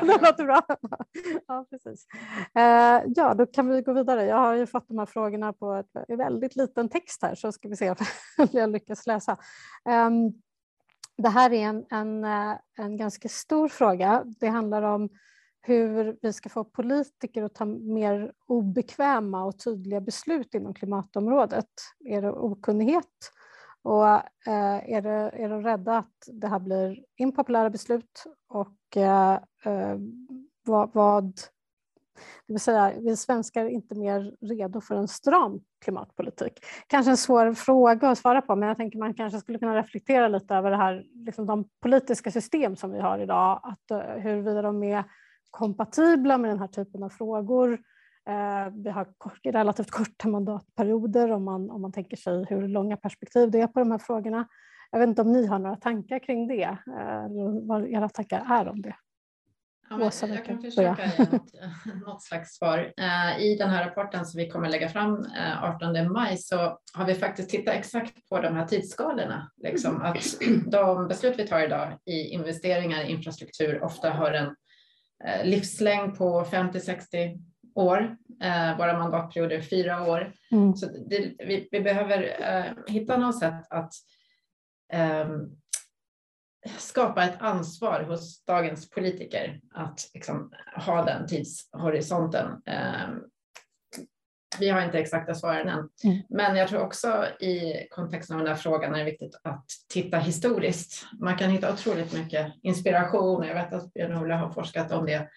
det 0.00 0.22
låter 0.26 0.44
bra. 0.44 0.62
Ja, 1.46 1.66
precis. 1.70 2.06
Eh, 2.54 3.02
ja, 3.06 3.34
då 3.34 3.46
kan 3.46 3.68
vi 3.68 3.82
gå 3.82 3.92
vidare. 3.92 4.24
Jag 4.24 4.36
har 4.36 4.54
ju 4.54 4.66
fått 4.66 4.88
de 4.88 4.98
här 4.98 5.06
frågorna 5.06 5.52
på 5.52 5.74
ett 5.74 6.18
väldigt 6.18 6.56
liten 6.56 6.88
text 6.88 7.22
här, 7.22 7.34
så 7.34 7.52
ska 7.52 7.68
vi 7.68 7.76
se 7.76 7.90
om 7.90 7.96
jag 8.52 8.70
lyckas 8.70 9.06
läsa. 9.06 9.36
Ehm, 9.88 10.32
det 11.16 11.28
här 11.28 11.52
är 11.52 11.62
en, 11.62 11.84
en, 11.90 12.24
eh, 12.24 12.56
en 12.78 12.96
ganska 12.96 13.28
stor 13.28 13.68
fråga. 13.68 14.24
Det 14.40 14.48
handlar 14.48 14.82
om 14.82 15.08
hur 15.60 16.18
vi 16.22 16.32
ska 16.32 16.48
få 16.48 16.64
politiker 16.64 17.42
att 17.42 17.54
ta 17.54 17.64
mer 17.64 18.32
obekväma 18.46 19.44
och 19.44 19.58
tydliga 19.58 20.00
beslut 20.00 20.54
inom 20.54 20.74
klimatområdet. 20.74 21.70
Är 22.04 22.22
det 22.22 22.32
okunnighet? 22.32 23.32
Och 23.86 24.06
eh, 24.46 24.92
är, 24.92 25.02
det, 25.02 25.30
är 25.32 25.48
de 25.48 25.62
rädda 25.62 25.98
att 25.98 26.28
det 26.32 26.48
här 26.48 26.58
blir 26.58 27.04
impopulära 27.16 27.70
beslut? 27.70 28.24
Och 28.48 28.96
eh, 28.96 29.32
eh, 29.64 29.96
vad, 30.64 30.90
vad 30.94 31.24
det 32.46 32.52
vill 32.52 32.60
säga, 32.60 32.92
vi 33.00 33.16
svenskar 33.16 33.64
är 33.64 33.68
inte 33.68 33.94
mer 33.94 34.36
redo 34.40 34.80
för 34.80 34.94
en 34.94 35.08
stram 35.08 35.60
klimatpolitik. 35.84 36.52
Kanske 36.86 37.10
en 37.10 37.16
svår 37.16 37.54
fråga 37.54 38.10
att 38.10 38.18
svara 38.18 38.42
på, 38.42 38.56
men 38.56 38.68
jag 38.68 38.76
tänker 38.76 38.98
man 38.98 39.14
kanske 39.14 39.40
skulle 39.40 39.58
kunna 39.58 39.76
reflektera 39.76 40.28
lite 40.28 40.54
över 40.54 40.70
det 40.70 40.76
här, 40.76 41.04
liksom 41.14 41.46
de 41.46 41.68
politiska 41.82 42.30
system 42.30 42.76
som 42.76 42.92
vi 42.92 43.00
har 43.00 43.18
idag, 43.18 43.60
att 43.62 44.02
huruvida 44.16 44.62
de 44.62 44.82
är 44.82 45.04
kompatibla 45.50 46.38
med 46.38 46.50
den 46.50 46.58
här 46.58 46.68
typen 46.68 47.02
av 47.02 47.08
frågor. 47.08 47.72
Eh, 47.72 47.78
vi 48.72 48.90
har 48.90 49.06
relativt 49.52 49.90
korta 49.90 50.28
mandatperioder 50.28 51.32
om 51.32 51.44
man, 51.44 51.70
om 51.70 51.82
man 51.82 51.92
tänker 51.92 52.16
sig 52.16 52.44
hur 52.48 52.68
långa 52.68 52.96
perspektiv 52.96 53.50
det 53.50 53.60
är 53.60 53.66
på 53.66 53.78
de 53.78 53.90
här 53.90 53.98
frågorna. 53.98 54.48
Jag 54.90 54.98
vet 54.98 55.08
inte 55.08 55.22
om 55.22 55.32
ni 55.32 55.46
har 55.46 55.58
några 55.58 55.76
tankar 55.76 56.18
kring 56.18 56.48
det, 56.48 56.78
eh, 56.86 57.26
vad 57.62 57.88
era 57.88 58.08
tankar 58.08 58.46
är 58.50 58.68
om 58.68 58.82
det. 58.82 58.96
Ja, 59.90 60.06
Åsa, 60.06 60.26
jag 60.26 60.44
kan 60.44 60.62
försöka 60.62 61.10
ge 61.18 61.24
något, 61.24 61.52
något, 62.06 62.22
slags 62.22 62.56
svar. 62.56 62.92
Eh, 62.96 63.40
I 63.40 63.56
den 63.56 63.70
här 63.70 63.84
rapporten 63.84 64.26
som 64.26 64.38
vi 64.38 64.50
kommer 64.50 64.68
lägga 64.68 64.88
fram 64.88 65.26
18 65.62 66.12
maj 66.12 66.36
så 66.36 66.78
har 66.94 67.06
vi 67.06 67.14
faktiskt 67.14 67.50
tittat 67.50 67.74
exakt 67.74 68.28
på 68.28 68.40
de 68.40 68.56
här 68.56 68.66
tidsskalorna. 68.66 69.50
Liksom 69.56 70.02
att 70.02 70.16
de 70.66 71.08
beslut 71.08 71.38
vi 71.38 71.46
tar 71.46 71.60
idag 71.60 71.98
i 72.04 72.12
investeringar 72.12 73.04
i 73.04 73.10
infrastruktur 73.10 73.84
ofta 73.84 74.10
har 74.10 74.32
en 74.32 74.56
livslängd 75.44 76.18
på 76.18 76.44
50-60 76.44 77.38
år. 77.76 78.16
Eh, 78.42 78.76
våra 78.78 78.98
mandatperioder 78.98 79.60
fyra 79.60 80.02
år. 80.08 80.32
Mm. 80.52 80.76
Så 80.76 80.86
det, 80.86 81.34
vi, 81.38 81.68
vi, 81.70 81.80
behöver 81.80 82.36
eh, 82.40 82.94
hitta 82.94 83.16
något 83.16 83.38
sätt 83.38 83.66
att 83.70 83.92
eh, 84.92 85.28
skapa 86.78 87.24
ett 87.24 87.42
ansvar 87.42 88.02
hos 88.02 88.44
dagens 88.44 88.90
politiker 88.90 89.60
att 89.74 90.10
liksom, 90.14 90.52
ha 90.76 91.04
den 91.04 91.26
tidshorisonten. 91.26 92.62
Eh, 92.66 93.08
vi 94.60 94.68
har 94.68 94.82
inte 94.82 94.98
exakta 94.98 95.34
svaren 95.34 95.68
än, 95.68 95.88
mm. 96.04 96.22
men 96.28 96.56
jag 96.56 96.68
tror 96.68 96.80
också 96.80 97.26
i 97.40 97.86
kontexten 97.90 98.36
av 98.36 98.42
den 98.42 98.52
här 98.52 98.60
frågan 98.60 98.94
är 98.94 98.98
det 98.98 99.04
viktigt 99.04 99.40
att 99.42 99.66
titta 99.92 100.18
historiskt. 100.18 101.06
Man 101.20 101.36
kan 101.36 101.50
hitta 101.50 101.72
otroligt 101.72 102.12
mycket 102.12 102.52
inspiration. 102.62 103.46
Jag 103.46 103.54
vet 103.54 103.72
att 103.72 103.94
Björn-Ola 103.94 104.36
har 104.36 104.50
forskat 104.50 104.92
om 104.92 105.06
det 105.06 105.28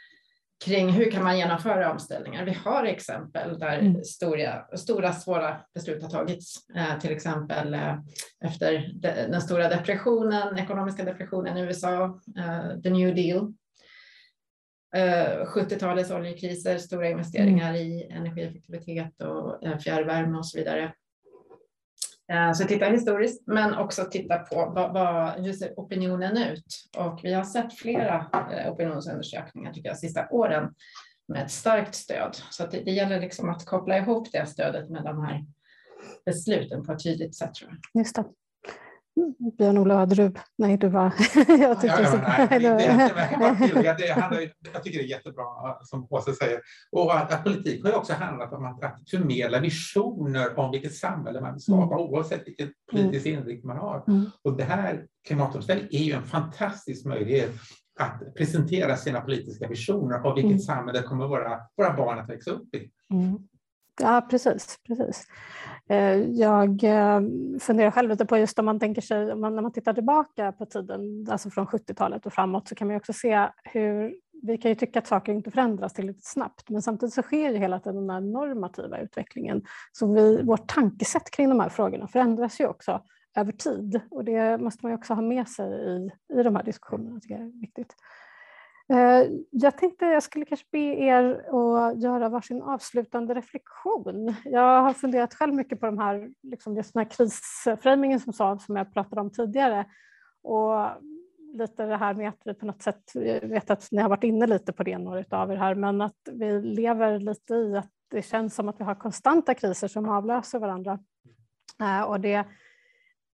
kring 0.66 0.90
hur 0.90 1.12
kan 1.12 1.24
man 1.24 1.38
genomföra 1.38 1.92
omställningar. 1.92 2.46
Vi 2.46 2.54
har 2.54 2.84
exempel 2.84 3.60
där 3.60 3.80
mm. 3.80 4.04
stora, 4.04 4.78
stora 4.78 5.14
svåra 5.14 5.62
beslut 5.74 6.02
har 6.02 6.10
tagits, 6.10 6.70
eh, 6.76 7.00
till 7.00 7.12
exempel 7.12 7.74
eh, 7.74 7.96
efter 8.46 8.92
de, 8.94 9.08
den 9.08 9.42
stora 9.42 9.70
depressionen, 9.70 10.58
ekonomiska 10.58 11.04
depressionen 11.04 11.58
i 11.58 11.62
USA, 11.62 12.20
eh, 12.38 12.82
the 12.84 12.90
new 12.90 13.16
deal. 13.16 13.54
70-talets 14.96 16.12
eh, 16.12 16.18
oljekriser, 16.18 16.78
stora 16.78 17.10
investeringar 17.10 17.70
mm. 17.70 17.82
i 17.82 18.08
energieffektivitet 18.12 19.22
och 19.22 19.64
eh, 19.64 19.78
fjärrvärme 19.78 20.38
och 20.38 20.46
så 20.46 20.58
vidare. 20.58 20.94
Eh, 22.32 22.54
så 22.54 22.64
titta 22.64 22.86
historiskt, 22.86 23.48
men 23.48 23.74
också 23.74 24.06
titta 24.12 24.38
på 24.38 24.72
vad, 24.76 24.94
vad, 24.94 25.30
hur 25.46 25.54
ser 25.54 25.74
opinionen 25.80 26.38
ut? 26.38 26.66
Och 26.98 27.20
vi 27.24 27.34
har 27.34 27.44
sett 27.44 27.74
flera 27.74 28.26
eh, 28.52 28.72
opinionsundersökningar 28.72 29.74
tycker 29.74 29.90
jag, 29.90 29.98
sista 29.98 30.30
åren 30.30 30.74
med 31.28 31.46
ett 31.46 31.52
starkt 31.52 31.96
stöd. 31.96 32.38
Så 32.50 32.68
det, 32.68 32.80
det, 32.80 32.92
gäller 32.92 33.22
liksom 33.22 33.50
att 33.50 33.66
koppla 33.66 33.98
ihop 33.98 34.32
det 34.32 34.46
stödet 34.46 34.90
med 34.90 35.04
de 35.04 35.26
här 35.26 35.46
besluten 36.26 36.86
på 36.86 36.92
ett 36.92 37.04
tydligt 37.04 37.36
sätt. 37.36 37.54
Tror 37.54 37.72
jag. 37.72 38.02
Just 38.02 38.16
det. 38.16 38.24
Björn-Ola 39.58 40.02
Ödrup, 40.02 40.40
nej 40.58 40.78
du 40.78 40.90
var... 40.90 41.04
jag, 41.48 41.82
tycker 41.82 42.02
ja, 42.02 42.12
ja, 42.14 42.48
nej, 42.50 42.60
det, 42.60 42.70
det, 42.70 43.82
det, 43.82 43.96
det 43.98 44.12
handlar, 44.12 44.42
jag 44.74 44.84
tycker 44.84 45.00
det 45.00 45.06
är 45.06 45.10
jättebra 45.10 45.46
som 45.84 46.08
Åsa 46.10 46.34
säger. 46.34 46.62
Och 46.92 47.18
att, 47.18 47.34
att 47.34 47.44
politik 47.44 47.84
har 47.84 47.92
ju 47.92 47.96
också 47.96 48.14
handlat 48.14 48.54
om 48.54 48.66
att, 48.66 48.84
att 48.84 49.10
förmedla 49.10 49.60
visioner 49.60 50.60
om 50.60 50.72
vilket 50.72 50.96
samhälle 50.96 51.42
man 51.42 51.54
vill 51.54 51.62
skapa 51.62 51.96
mm. 51.96 51.98
oavsett 51.98 52.48
vilken 52.48 52.70
politisk 52.92 53.26
mm. 53.26 53.40
inriktning 53.40 53.68
man 53.68 53.78
har. 53.78 54.04
Mm. 54.08 54.26
Och 54.44 54.58
det 54.58 54.64
här 54.64 55.06
klimatomställning 55.28 55.88
är 55.92 56.04
ju 56.04 56.14
en 56.14 56.24
fantastisk 56.24 57.06
möjlighet 57.06 57.52
att 58.00 58.36
presentera 58.36 58.98
sina 58.98 59.22
politiska 59.22 59.68
visioner 59.68 60.16
av 60.20 60.36
vilket 60.36 60.52
mm. 60.52 60.60
samhälle 60.60 61.02
kommer 61.02 61.28
våra, 61.28 61.60
våra 61.78 61.94
barn 61.98 62.20
att 62.20 62.30
växa 62.30 62.52
upp 62.52 62.76
i. 62.76 62.92
Mm. 63.14 63.40
Ja, 64.02 64.28
precis. 64.30 64.80
precis. 64.88 65.28
Eh, 65.90 66.18
jag 66.18 66.84
eh, 66.84 67.22
funderar 67.60 67.92
själv 67.92 68.10
lite 68.10 68.26
på 68.26 68.38
just 68.38 68.60
om 68.60 68.66
man 68.66 68.80
tänker 68.80 69.02
sig, 69.02 69.26
när 69.26 69.62
man 69.62 69.72
tittar 69.72 69.94
tillbaka 69.94 70.52
på 70.52 70.66
tiden, 70.66 71.28
alltså 71.30 71.50
från 71.50 71.66
70-talet 71.66 72.26
och 72.26 72.34
framåt, 72.34 72.68
så 72.68 72.76
kan 72.76 72.88
man 72.88 72.98
också 72.98 73.14
se 73.14 73.48
hur 73.64 74.16
vi 74.42 74.58
kan 74.58 74.72
ju 74.72 74.76
tycka 74.76 75.00
att 75.00 75.08
saker 75.08 75.34
inte 75.34 75.52
förändras 75.52 75.94
tillräckligt 75.94 76.26
snabbt, 76.26 76.70
men 76.70 76.82
samtidigt 76.82 77.14
så 77.14 77.22
sker 77.22 77.50
ju 77.50 77.58
hela 77.58 77.80
tiden 77.80 78.08
den 78.08 78.10
här 78.10 78.22
normativa 78.22 79.00
utvecklingen. 79.00 79.62
Så 79.92 80.14
vi, 80.14 80.42
vårt 80.42 80.68
tankesätt 80.68 81.32
kring 81.32 81.50
de 81.50 81.60
här 81.60 81.70
frågorna 81.70 82.08
förändras 82.08 82.60
ju 82.60 82.68
också 82.68 83.02
över 83.38 83.52
tid 83.52 84.02
och 84.12 84.24
det 84.24 84.58
måste 84.58 84.86
man 84.86 84.92
ju 84.92 84.98
också 84.98 85.14
ha 85.14 85.22
med 85.22 85.48
sig 85.48 85.72
i, 85.72 86.12
i 86.40 86.44
de 86.44 86.56
här 86.56 86.64
diskussionerna, 86.64 87.20
tycker 87.20 87.36
jag 87.36 87.44
är 87.44 87.62
viktigt. 87.62 87.96
Eh, 88.94 89.32
jag 89.50 89.78
tänkte 89.78 90.06
jag 90.06 90.24
skulle 90.24 90.46
kanske 90.46 90.68
be 90.72 90.80
er 90.80 91.46
att 91.56 92.02
göra 92.02 92.30
varsin 92.30 92.62
avslutande 92.62 93.34
reflektion. 93.34 94.36
Jag 94.46 94.82
har 94.82 94.94
funderat 94.94 95.34
själv 95.34 95.54
mycket 95.54 95.80
på 95.80 95.86
de 95.86 95.98
här, 95.98 96.30
liksom 96.42 96.76
just 96.76 96.94
den 96.94 97.04
här 97.04 97.10
krisframingen 97.10 98.20
som, 98.20 98.34
sa, 98.34 98.60
som 98.60 98.76
jag 98.76 98.94
pratade 98.94 99.22
om 99.22 99.32
tidigare. 99.32 99.86
Och 100.42 100.88
lite 101.54 101.86
det 101.86 101.98
här 101.98 102.14
med 102.14 102.30
att 102.30 102.42
vi 102.46 102.54
på 102.54 102.66
något 102.66 102.82
sätt, 102.82 103.12
jag 103.14 103.42
vet 103.42 103.70
att 103.70 103.88
ni 103.92 104.02
har 104.02 104.10
varit 104.10 104.24
inne 104.24 104.48
lite 104.48 104.74
på 104.74 104.84
det 104.84 104.98
några 104.98 105.24
av 105.30 105.52
er 105.52 105.56
här, 105.56 105.76
men 105.76 106.02
att 106.02 106.30
vi 106.32 106.62
lever 106.62 107.20
lite 107.20 107.54
i 107.54 107.78
att 107.78 107.92
det 108.12 108.22
känns 108.22 108.56
som 108.56 108.70
att 108.70 108.80
vi 108.80 108.84
har 108.84 108.96
konstanta 108.96 109.54
kriser 109.54 109.88
som 109.88 110.10
avlöser 110.10 110.60
varandra. 110.60 111.00
Eh, 111.82 112.02
och 112.02 112.20
det, 112.20 112.46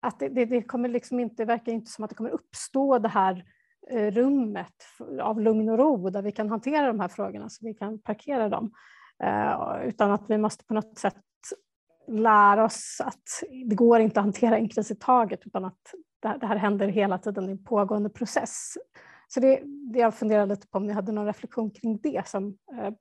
att 0.00 0.18
det, 0.18 0.28
det, 0.28 0.44
det 0.44 0.62
kommer 0.62 0.88
liksom 0.88 1.20
inte, 1.20 1.42
det 1.42 1.44
verkar 1.44 1.72
inte 1.72 1.90
som 1.90 2.04
att 2.04 2.10
det 2.10 2.16
kommer 2.16 2.30
uppstå 2.30 2.98
det 2.98 3.08
här 3.08 3.44
Eh, 3.90 4.10
rummet 4.10 4.86
av 5.22 5.40
lugn 5.40 5.68
och 5.68 5.78
ro 5.78 6.10
där 6.10 6.22
vi 6.22 6.32
kan 6.32 6.50
hantera 6.50 6.86
de 6.86 7.00
här 7.00 7.08
frågorna 7.08 7.48
så 7.48 7.66
vi 7.66 7.74
kan 7.74 7.98
parkera 7.98 8.48
dem. 8.48 8.72
Eh, 9.22 9.56
utan 9.84 10.10
att 10.10 10.30
vi 10.30 10.38
måste 10.38 10.64
på 10.64 10.74
något 10.74 10.98
sätt 10.98 11.16
lära 12.08 12.64
oss 12.64 13.00
att 13.04 13.48
det 13.68 13.74
går 13.74 14.00
inte 14.00 14.20
att 14.20 14.24
hantera 14.24 14.56
en 14.56 14.68
kris 14.68 14.90
i 14.90 14.94
taget 14.94 15.46
utan 15.46 15.64
att 15.64 15.94
det 16.40 16.46
här 16.46 16.56
händer 16.56 16.88
hela 16.88 17.18
tiden 17.18 17.48
i 17.48 17.52
en 17.52 17.64
pågående 17.64 18.10
process. 18.10 18.72
Så 19.28 19.40
det, 19.40 19.60
det 19.92 19.98
jag 19.98 20.14
funderar 20.14 20.46
lite 20.46 20.66
på 20.66 20.78
om 20.78 20.86
ni 20.86 20.92
hade 20.92 21.12
någon 21.12 21.26
reflektion 21.26 21.70
kring 21.70 21.98
det 22.02 22.28
som, 22.28 22.56
eh, 22.72 22.92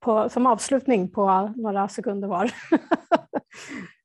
på, 0.00 0.28
som 0.28 0.46
avslutning 0.46 1.10
på 1.10 1.52
några 1.56 1.88
sekunder 1.88 2.28
var. 2.28 2.50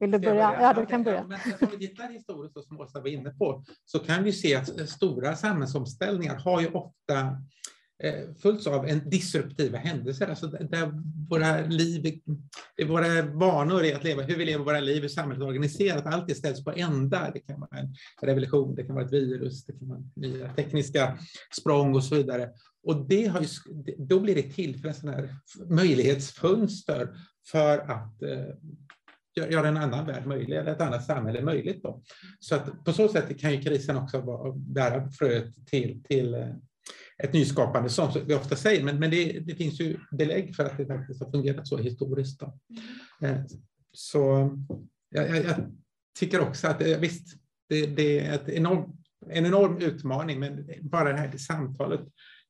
Vill 0.00 0.10
du 0.10 0.18
börja? 0.18 0.60
Ja, 0.60 0.72
du 0.72 0.86
kan 0.86 1.04
börja. 1.04 1.24
Men 1.26 1.38
om 1.60 1.68
vi 1.70 1.88
tittar 1.88 2.08
historiskt, 2.08 2.64
som 2.68 2.80
Åsa 2.80 3.00
var 3.00 3.08
inne 3.08 3.30
på, 3.30 3.64
så 3.84 3.98
kan 3.98 4.24
vi 4.24 4.32
se 4.32 4.54
att 4.54 4.88
stora 4.90 5.36
samhällsomställningar 5.36 6.36
har 6.36 6.60
ju 6.60 6.68
ofta 6.68 7.18
eh, 8.02 8.34
följts 8.42 8.66
av 8.66 8.86
en 8.86 9.10
disruptiva 9.10 9.78
händelser, 9.78 10.28
alltså 10.28 10.46
där 10.46 10.92
våra 11.28 11.60
liv, 11.66 12.20
våra 12.86 13.22
vanor 13.22 13.84
i 13.84 13.94
att 13.94 14.04
leva, 14.04 14.22
hur 14.22 14.36
vi 14.36 14.44
lever 14.44 14.64
våra 14.64 14.80
liv, 14.80 15.02
hur 15.02 15.08
samhället 15.08 15.42
är 15.42 15.46
organiserat, 15.46 16.06
allt 16.06 16.28
det 16.28 16.34
ställs 16.34 16.64
på 16.64 16.72
ända. 16.72 17.30
Det 17.34 17.40
kan 17.40 17.60
vara 17.60 17.80
en 17.80 17.94
revolution, 18.22 18.74
det 18.74 18.84
kan 18.84 18.94
vara 18.94 19.04
ett 19.04 19.12
virus, 19.12 19.64
det 19.64 19.72
kan 19.72 19.88
vara 19.88 20.02
nya 20.16 20.54
tekniska 20.54 21.18
språng 21.60 21.94
och 21.94 22.04
så 22.04 22.14
vidare. 22.14 22.50
Och 22.82 23.06
det 23.08 23.26
har 23.26 23.40
ju, 23.40 23.46
då 23.98 24.20
blir 24.20 24.34
det 24.34 24.52
till 24.52 24.80
för 24.80 24.88
en 24.88 24.94
sån 24.94 25.08
här 25.08 25.36
möjlighetsfönster 25.68 27.08
för 27.50 27.78
att 27.78 28.22
eh, 28.22 28.54
göra 29.36 29.68
en 29.68 29.76
annan 29.76 30.06
värld 30.06 30.26
möjlig, 30.26 30.56
eller 30.56 30.72
ett 30.72 30.80
annat 30.80 31.04
samhälle 31.04 31.42
möjligt. 31.42 31.82
Då. 31.82 32.02
Så 32.40 32.54
att 32.54 32.84
på 32.84 32.92
så 32.92 33.08
sätt 33.08 33.40
kan 33.40 33.52
ju 33.52 33.60
krisen 33.62 33.96
också 33.96 34.22
bära 34.52 35.10
fröet 35.10 35.66
till, 35.66 36.02
till 36.02 36.34
eh, 36.34 36.48
ett 37.22 37.32
nyskapande, 37.32 37.88
som 37.88 38.12
vi 38.26 38.34
ofta 38.34 38.56
säger, 38.56 38.84
men, 38.84 38.98
men 38.98 39.10
det, 39.10 39.40
det, 39.40 39.54
finns 39.54 39.80
ju 39.80 39.96
belägg 40.12 40.56
för 40.56 40.64
att 40.64 40.76
det 40.76 40.86
faktiskt 40.86 41.24
har 41.24 41.30
fungerat 41.30 41.68
så 41.68 41.76
historiskt. 41.78 42.40
Då. 42.40 42.58
Eh, 43.26 43.40
så 43.92 44.50
jag, 45.10 45.28
jag, 45.28 45.44
jag 45.44 45.72
tycker 46.18 46.40
också 46.40 46.68
att 46.68 46.82
eh, 46.82 46.98
visst, 46.98 47.36
det, 47.68 47.86
det 47.86 48.20
är 48.20 48.34
ett 48.34 48.48
enorm, 48.48 48.96
en 49.30 49.46
enorm 49.46 49.78
utmaning, 49.78 50.40
men 50.40 50.70
bara 50.80 51.12
det 51.12 51.18
här 51.18 51.36
samtalet 51.36 52.00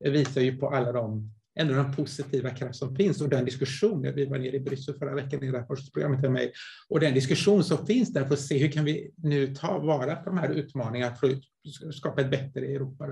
visar 0.01 0.41
ju 0.41 0.57
på 0.57 0.69
alla 0.69 0.93
de 0.93 1.31
en 1.59 1.71
av 1.71 1.77
de 1.77 1.93
positiva 1.93 2.51
kraft 2.51 2.79
som 2.79 2.97
finns 2.97 3.21
och 3.21 3.29
den 3.29 3.45
diskussion, 3.45 4.13
vi 4.15 4.27
var 4.27 4.39
nere 4.39 4.57
i 4.57 4.61
Bryssel 4.61 4.95
förra 4.95 5.15
veckan 5.15 5.45
i 5.45 5.51
rapportprogrammet 5.51 6.21
med 6.21 6.33
mig, 6.33 6.53
och 6.89 7.01
den 7.01 7.15
diskussion 7.15 7.65
som 7.65 7.87
finns 7.87 8.13
där 8.13 8.25
för 8.25 8.35
att 8.35 8.41
se 8.41 8.59
hur 8.59 8.73
kan 8.73 8.85
vi 8.85 9.11
nu 9.17 9.55
ta 9.55 9.79
vara 9.79 10.17
på 10.17 10.31
de 10.31 10.39
här 10.39 10.49
utmaningarna 10.49 11.15
för 11.15 11.31
att 11.31 11.95
skapa 11.95 12.21
ett 12.21 12.31
bättre 12.31 12.67
Europa. 12.67 13.07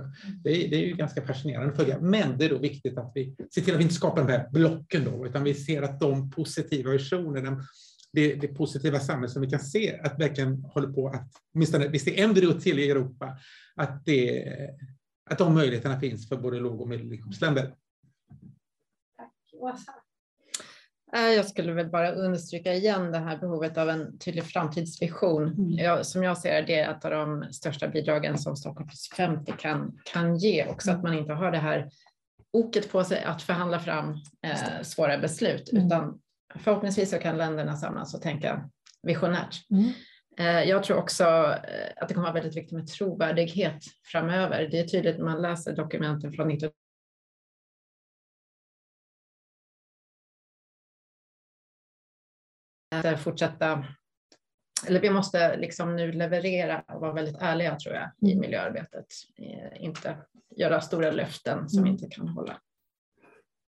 Det 0.45 0.65
är, 0.65 0.71
det 0.71 0.77
är 0.77 0.87
ju 0.87 0.95
ganska 0.95 1.23
fascinerande 1.23 1.71
att 1.71 1.77
följa, 1.77 2.01
men 2.01 2.39
det 2.39 2.45
är 2.45 2.51
då 2.51 2.59
viktigt 2.59 2.99
att 2.99 3.13
vi 3.15 3.37
ser 3.55 3.61
till 3.61 3.75
att 3.75 3.79
vi 3.79 3.83
inte 3.83 3.95
skapar 3.95 4.27
de 4.27 4.33
här 4.33 4.49
blocken 4.53 5.05
då, 5.05 5.27
utan 5.27 5.45
vi 5.45 5.55
ser 5.55 5.83
att 5.83 6.01
de 6.01 6.31
positiva 6.31 6.91
visionerna, 6.91 7.63
det, 8.13 8.35
det, 8.35 8.49
positiva 8.49 9.01
samhället 9.01 9.31
som 9.31 9.43
vi 9.43 9.51
kan 9.51 9.61
se 9.61 10.01
att 10.03 10.21
verkligen 10.21 10.63
håller 10.63 10.89
på 10.89 11.09
att, 11.09 11.31
åtminstone 11.55 11.89
visst 11.89 12.05
det 12.05 12.21
är 12.21 12.25
embryo 12.25 12.53
till 12.53 12.79
i 12.79 12.91
Europa, 12.91 13.39
att, 13.75 14.05
det, 14.05 14.45
att 15.31 15.39
de 15.39 15.55
möjligheterna 15.55 16.01
finns 16.01 16.29
för 16.29 16.37
både 16.37 16.61
låg 16.61 16.81
och 16.81 16.89
medelinkomstländer. 16.89 17.73
Åsa? 19.59 19.95
Eh, 21.17 21.21
jag 21.21 21.47
skulle 21.47 21.73
väl 21.73 21.91
bara 21.91 22.13
understryka 22.13 22.75
igen 22.75 23.13
det 23.13 23.19
här 23.19 23.39
behovet 23.39 23.79
av 23.79 23.91
en 23.91 24.19
tydlig 24.19 24.45
framtidsvision. 24.45 25.43
Mm. 25.43 25.71
Jag, 25.71 26.07
som 26.07 26.23
jag 26.23 26.39
ser 26.39 26.63
det, 26.63 26.81
är 26.81 26.91
ett 26.91 27.05
av 27.05 27.11
de 27.11 27.53
största 27.53 27.89
bidragen 27.89 28.39
som 28.39 28.57
Stockholm 28.57 28.89
plus 28.89 29.09
50 29.17 29.53
kan, 29.59 29.99
kan 30.05 30.37
ge. 30.37 30.67
Också 30.67 30.91
att 30.91 31.03
man 31.03 31.15
inte 31.15 31.33
har 31.33 31.51
det 31.51 31.59
här 31.59 31.91
oket 32.53 32.93
på 32.93 33.05
sig 33.05 33.25
att 33.25 33.43
förhandla 33.43 33.81
fram 33.81 34.11
eh, 34.43 34.83
svåra 34.83 35.19
beslut, 35.19 35.73
mm. 35.73 35.87
utan 35.87 36.21
förhoppningsvis 36.55 37.11
så 37.11 37.19
kan 37.19 37.37
länderna 37.37 37.77
samlas 37.77 38.15
och 38.15 38.23
tänka 38.23 38.71
visionärt. 39.03 39.57
Mm. 39.71 39.93
Eh, 40.39 40.69
jag 40.69 40.85
tror 40.85 40.97
också 40.97 41.25
eh, 41.25 41.93
att 41.97 42.09
det 42.09 42.15
kommer 42.15 42.27
vara 42.27 42.35
väldigt 42.35 42.57
viktigt 42.57 42.79
med 42.79 42.87
trovärdighet 42.87 43.85
framöver. 44.13 44.69
Det 44.71 44.79
är 44.79 44.87
tydligt 44.87 45.19
när 45.19 45.25
man 45.25 45.43
läser 45.43 45.77
dokumenten 45.77 46.33
från 46.33 46.51
19 52.97 53.19
fortsätta, 53.19 53.85
eller 54.87 55.01
vi 55.01 55.11
måste 55.11 55.57
liksom 55.57 55.97
nu 55.97 56.13
leverera 56.13 56.85
och 56.89 57.01
vara 57.01 57.13
väldigt 57.13 57.37
ärliga 57.41 57.77
tror 57.77 57.95
jag 57.95 58.11
i 58.21 58.33
mm. 58.33 58.41
miljöarbetet. 58.41 59.07
Eh, 59.39 59.85
inte 59.85 60.17
göra 60.57 60.81
stora 60.81 61.11
löften 61.11 61.69
som 61.69 61.79
mm. 61.79 61.93
inte 61.93 62.07
kan 62.09 62.29
hålla. 62.29 62.61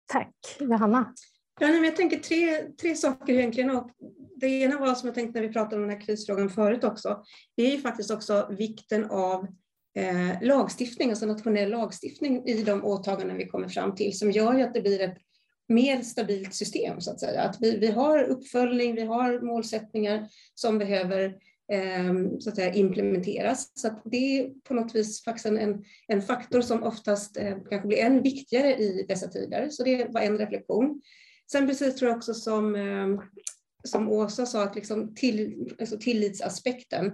Tack. 0.07 0.36
Johanna? 0.59 1.13
Ja, 1.59 1.68
jag 1.68 1.95
tänker 1.95 2.18
tre, 2.18 2.63
tre 2.82 2.95
saker 2.95 3.34
egentligen. 3.34 3.70
Och 3.70 3.91
det 4.36 4.47
ena 4.47 4.80
var 4.80 4.95
som 4.95 5.07
jag 5.07 5.15
tänkte 5.15 5.39
när 5.39 5.47
vi 5.47 5.53
pratade 5.53 5.76
om 5.76 5.82
den 5.82 5.89
här 5.89 6.05
krisfrågan 6.05 6.49
förut 6.49 6.84
också. 6.84 7.24
Det 7.55 7.63
är 7.63 7.72
ju 7.72 7.82
faktiskt 7.82 8.11
också 8.11 8.47
vikten 8.49 9.05
av 9.11 9.47
eh, 9.95 10.41
lagstiftning, 10.41 11.09
alltså 11.09 11.26
nationell 11.26 11.70
lagstiftning 11.70 12.45
i 12.47 12.63
de 12.63 12.86
åtaganden 12.86 13.38
vi 13.38 13.47
kommer 13.47 13.68
fram 13.70 13.95
till 13.95 14.18
som 14.18 14.32
gör 14.32 14.53
ju 14.53 14.63
att 14.63 14.74
det 14.74 14.82
blir 14.82 15.01
ett 15.01 15.18
mer 15.68 16.01
stabilt 16.01 16.53
system 16.53 17.01
så 17.01 17.11
att 17.11 17.20
säga. 17.20 17.41
Att 17.41 17.57
vi, 17.61 17.78
vi 17.78 17.88
har 17.88 18.24
uppföljning, 18.24 18.95
vi 18.95 19.01
har 19.01 19.41
målsättningar 19.41 20.28
som 20.53 20.78
behöver 20.78 21.24
eh, 21.72 22.13
så 22.39 22.49
att 22.49 22.55
säga, 22.55 22.74
implementeras. 22.74 23.72
Så 23.74 23.88
att 23.88 24.01
det 24.05 24.39
är 24.39 24.49
på 24.49 24.74
något 24.74 24.95
vis 24.95 25.24
faktiskt 25.24 25.45
en, 25.45 25.84
en 26.07 26.22
faktor 26.22 26.61
som 26.61 26.84
oftast 26.84 27.38
eh, 27.38 27.57
kanske 27.70 27.88
blir 27.88 27.97
än 27.97 28.22
viktigare 28.22 28.76
i 28.76 29.05
dessa 29.07 29.28
tider. 29.28 29.70
Så 29.70 29.84
det 29.84 30.07
var 30.09 30.22
en 30.22 30.38
reflektion. 30.38 31.01
Sen 31.51 31.68
precis 31.68 31.95
tror 31.95 32.09
jag 32.09 32.18
också 32.18 32.34
som, 32.34 32.76
eh, 32.76 33.22
som 33.84 34.09
Åsa 34.09 34.45
sa, 34.45 34.63
att 34.63 34.76
liksom 34.76 35.15
till, 35.15 35.70
alltså 35.80 35.97
tillitsaspekten 35.97 37.05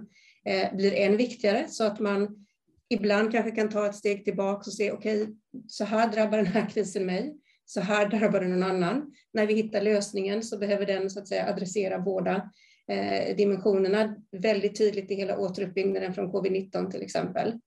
eh, 0.46 0.76
blir 0.76 0.94
än 0.94 1.16
viktigare 1.16 1.66
så 1.68 1.84
att 1.84 2.00
man 2.00 2.46
ibland 2.88 3.32
kanske 3.32 3.50
kan 3.50 3.68
ta 3.68 3.86
ett 3.86 3.94
steg 3.94 4.24
tillbaka 4.24 4.58
och 4.66 4.72
se, 4.72 4.92
okej, 4.92 5.22
okay, 5.22 5.34
så 5.68 5.84
här 5.84 6.12
drabbar 6.12 6.36
den 6.36 6.46
här 6.46 6.70
krisen 6.70 7.06
mig 7.06 7.34
så 7.64 7.80
här 7.80 8.08
drabbar 8.08 8.40
det 8.40 8.48
någon 8.48 8.62
annan. 8.62 9.12
När 9.32 9.46
vi 9.46 9.54
hittar 9.54 9.80
lösningen 9.80 10.42
så 10.42 10.58
behöver 10.58 10.86
den 10.86 11.10
så 11.10 11.18
att 11.18 11.28
säga 11.28 11.48
adressera 11.48 11.98
båda 11.98 12.50
eh, 12.88 13.36
dimensionerna 13.36 14.16
väldigt 14.32 14.78
tydligt 14.78 15.10
i 15.10 15.14
hela 15.14 15.38
återuppbyggnaden 15.38 16.14
från 16.14 16.32
covid-19 16.32 16.90
till 16.90 17.02
exempel. 17.02 17.58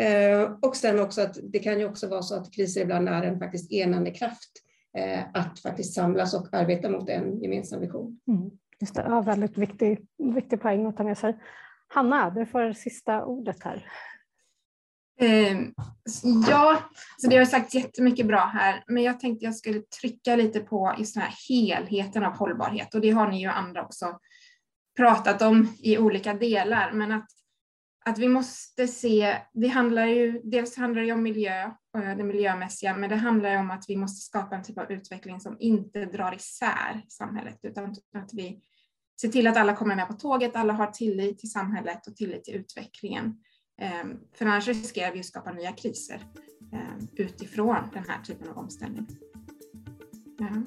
Eh, 0.00 0.52
och 0.62 0.76
sen 0.76 1.00
också 1.00 1.22
att 1.22 1.38
det 1.42 1.58
kan 1.58 1.78
ju 1.78 1.84
också 1.84 2.08
vara 2.08 2.22
så 2.22 2.34
att 2.34 2.52
kriser 2.52 2.80
ibland 2.80 3.08
är 3.08 3.22
en 3.22 3.38
faktiskt 3.38 3.72
enande 3.72 4.10
kraft 4.10 4.50
eh, 4.98 5.20
att 5.34 5.58
faktiskt 5.58 5.94
samlas 5.94 6.34
och 6.34 6.54
arbeta 6.54 6.90
mot 6.90 7.08
en 7.08 7.42
gemensam 7.42 7.80
vision. 7.80 8.20
Mm, 8.28 8.50
just 8.80 8.94
det, 8.94 9.04
ja, 9.08 9.20
väldigt 9.20 9.58
viktig, 9.58 10.06
viktig 10.34 10.60
poäng 10.60 10.86
att 10.86 10.96
ta 10.96 11.04
med 11.04 11.18
sig. 11.18 11.36
Hanna, 11.88 12.30
du 12.30 12.46
får 12.46 12.72
sista 12.72 13.24
ordet 13.24 13.62
här. 13.64 13.86
Eh, 15.20 15.58
ja, 16.48 16.78
så 17.16 17.28
det 17.30 17.36
har 17.36 17.44
sagt 17.44 17.74
jättemycket 17.74 18.26
bra 18.26 18.50
här, 18.54 18.84
men 18.86 19.02
jag 19.02 19.20
tänkte 19.20 19.44
jag 19.44 19.54
skulle 19.54 19.80
trycka 19.80 20.36
lite 20.36 20.60
på 20.60 20.94
just 20.98 21.14
den 21.14 21.22
här 21.22 21.34
helheten 21.48 22.24
av 22.24 22.32
hållbarhet 22.32 22.94
och 22.94 23.00
det 23.00 23.10
har 23.10 23.28
ni 23.28 23.40
ju 23.40 23.48
andra 23.48 23.84
också 23.84 24.18
pratat 24.96 25.42
om 25.42 25.76
i 25.82 25.98
olika 25.98 26.34
delar, 26.34 26.92
men 26.92 27.12
att, 27.12 27.26
att 28.04 28.18
vi 28.18 28.28
måste 28.28 28.88
se, 28.88 29.36
det 29.52 29.68
handlar 29.68 30.06
ju, 30.06 30.40
dels 30.44 30.76
handlar 30.76 31.02
det 31.02 31.12
om 31.12 31.22
miljö, 31.22 31.62
eh, 31.98 32.16
det 32.16 32.24
miljömässiga, 32.24 32.96
men 32.96 33.10
det 33.10 33.16
handlar 33.16 33.56
om 33.56 33.70
att 33.70 33.84
vi 33.88 33.96
måste 33.96 34.24
skapa 34.26 34.56
en 34.56 34.62
typ 34.62 34.78
av 34.78 34.92
utveckling 34.92 35.40
som 35.40 35.56
inte 35.60 36.04
drar 36.04 36.34
isär 36.34 37.02
samhället, 37.08 37.58
utan 37.62 37.94
att 38.14 38.30
vi 38.32 38.60
ser 39.20 39.28
till 39.28 39.46
att 39.46 39.56
alla 39.56 39.76
kommer 39.76 39.96
med 39.96 40.08
på 40.08 40.14
tåget, 40.14 40.56
alla 40.56 40.72
har 40.72 40.86
tillit 40.86 41.38
till 41.38 41.50
samhället 41.50 42.06
och 42.06 42.16
tillit 42.16 42.44
till 42.44 42.54
utvecklingen. 42.54 43.34
Ehm, 43.78 44.18
för 44.34 44.46
annars 44.46 44.68
riskerar 44.68 45.12
vi 45.12 45.20
att 45.20 45.26
skapa 45.26 45.52
nya 45.52 45.72
kriser 45.72 46.26
ehm, 46.72 47.08
utifrån 47.16 47.76
den 47.92 48.04
här 48.08 48.22
typen 48.22 48.48
av 48.48 48.58
omställning. 48.58 49.06
Ja. 50.38 50.62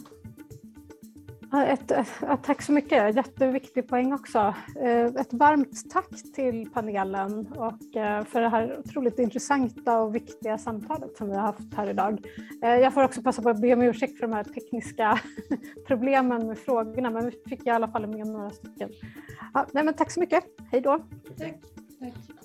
Ett, 1.54 1.92
ett, 1.92 2.08
tack 2.44 2.62
så 2.62 2.72
mycket, 2.72 3.16
jätteviktig 3.16 3.88
poäng 3.88 4.14
också. 4.14 4.56
Eh, 4.82 5.06
ett 5.06 5.34
varmt 5.34 5.92
tack 5.92 6.34
till 6.36 6.70
panelen 6.74 7.48
och 7.48 7.96
eh, 7.96 8.24
för 8.24 8.42
det 8.42 8.50
här 8.50 8.80
otroligt 8.80 9.20
intressanta 9.20 10.00
och 10.00 10.16
viktiga 10.16 10.58
samtalet 10.58 11.18
som 11.18 11.28
vi 11.30 11.36
har 11.36 11.42
haft 11.42 11.74
här 11.76 11.90
idag. 11.90 12.26
Eh, 12.64 12.70
jag 12.70 12.94
får 12.94 13.04
också 13.04 13.22
passa 13.22 13.42
på 13.42 13.50
att 13.50 13.62
be 13.62 13.74
om 13.74 13.82
ursäkt 13.82 14.20
för 14.20 14.28
de 14.28 14.34
här 14.34 14.44
tekniska 14.44 15.20
problemen 15.88 16.48
med 16.48 16.58
frågorna, 16.58 17.10
men 17.10 17.26
vi 17.26 17.32
fick 17.50 17.68
i 17.68 17.70
alla 17.70 17.88
fall 17.88 18.08
med 18.08 18.28
några 18.28 18.50
stycken. 18.50 18.90
Ja, 19.54 19.68
nej, 19.74 19.84
men 19.84 19.94
tack 19.94 20.12
så 20.12 20.20
mycket, 20.20 20.44
hej 20.72 20.82
då. 20.82 21.00
Tack. 21.38 21.62
tack. 22.00 22.41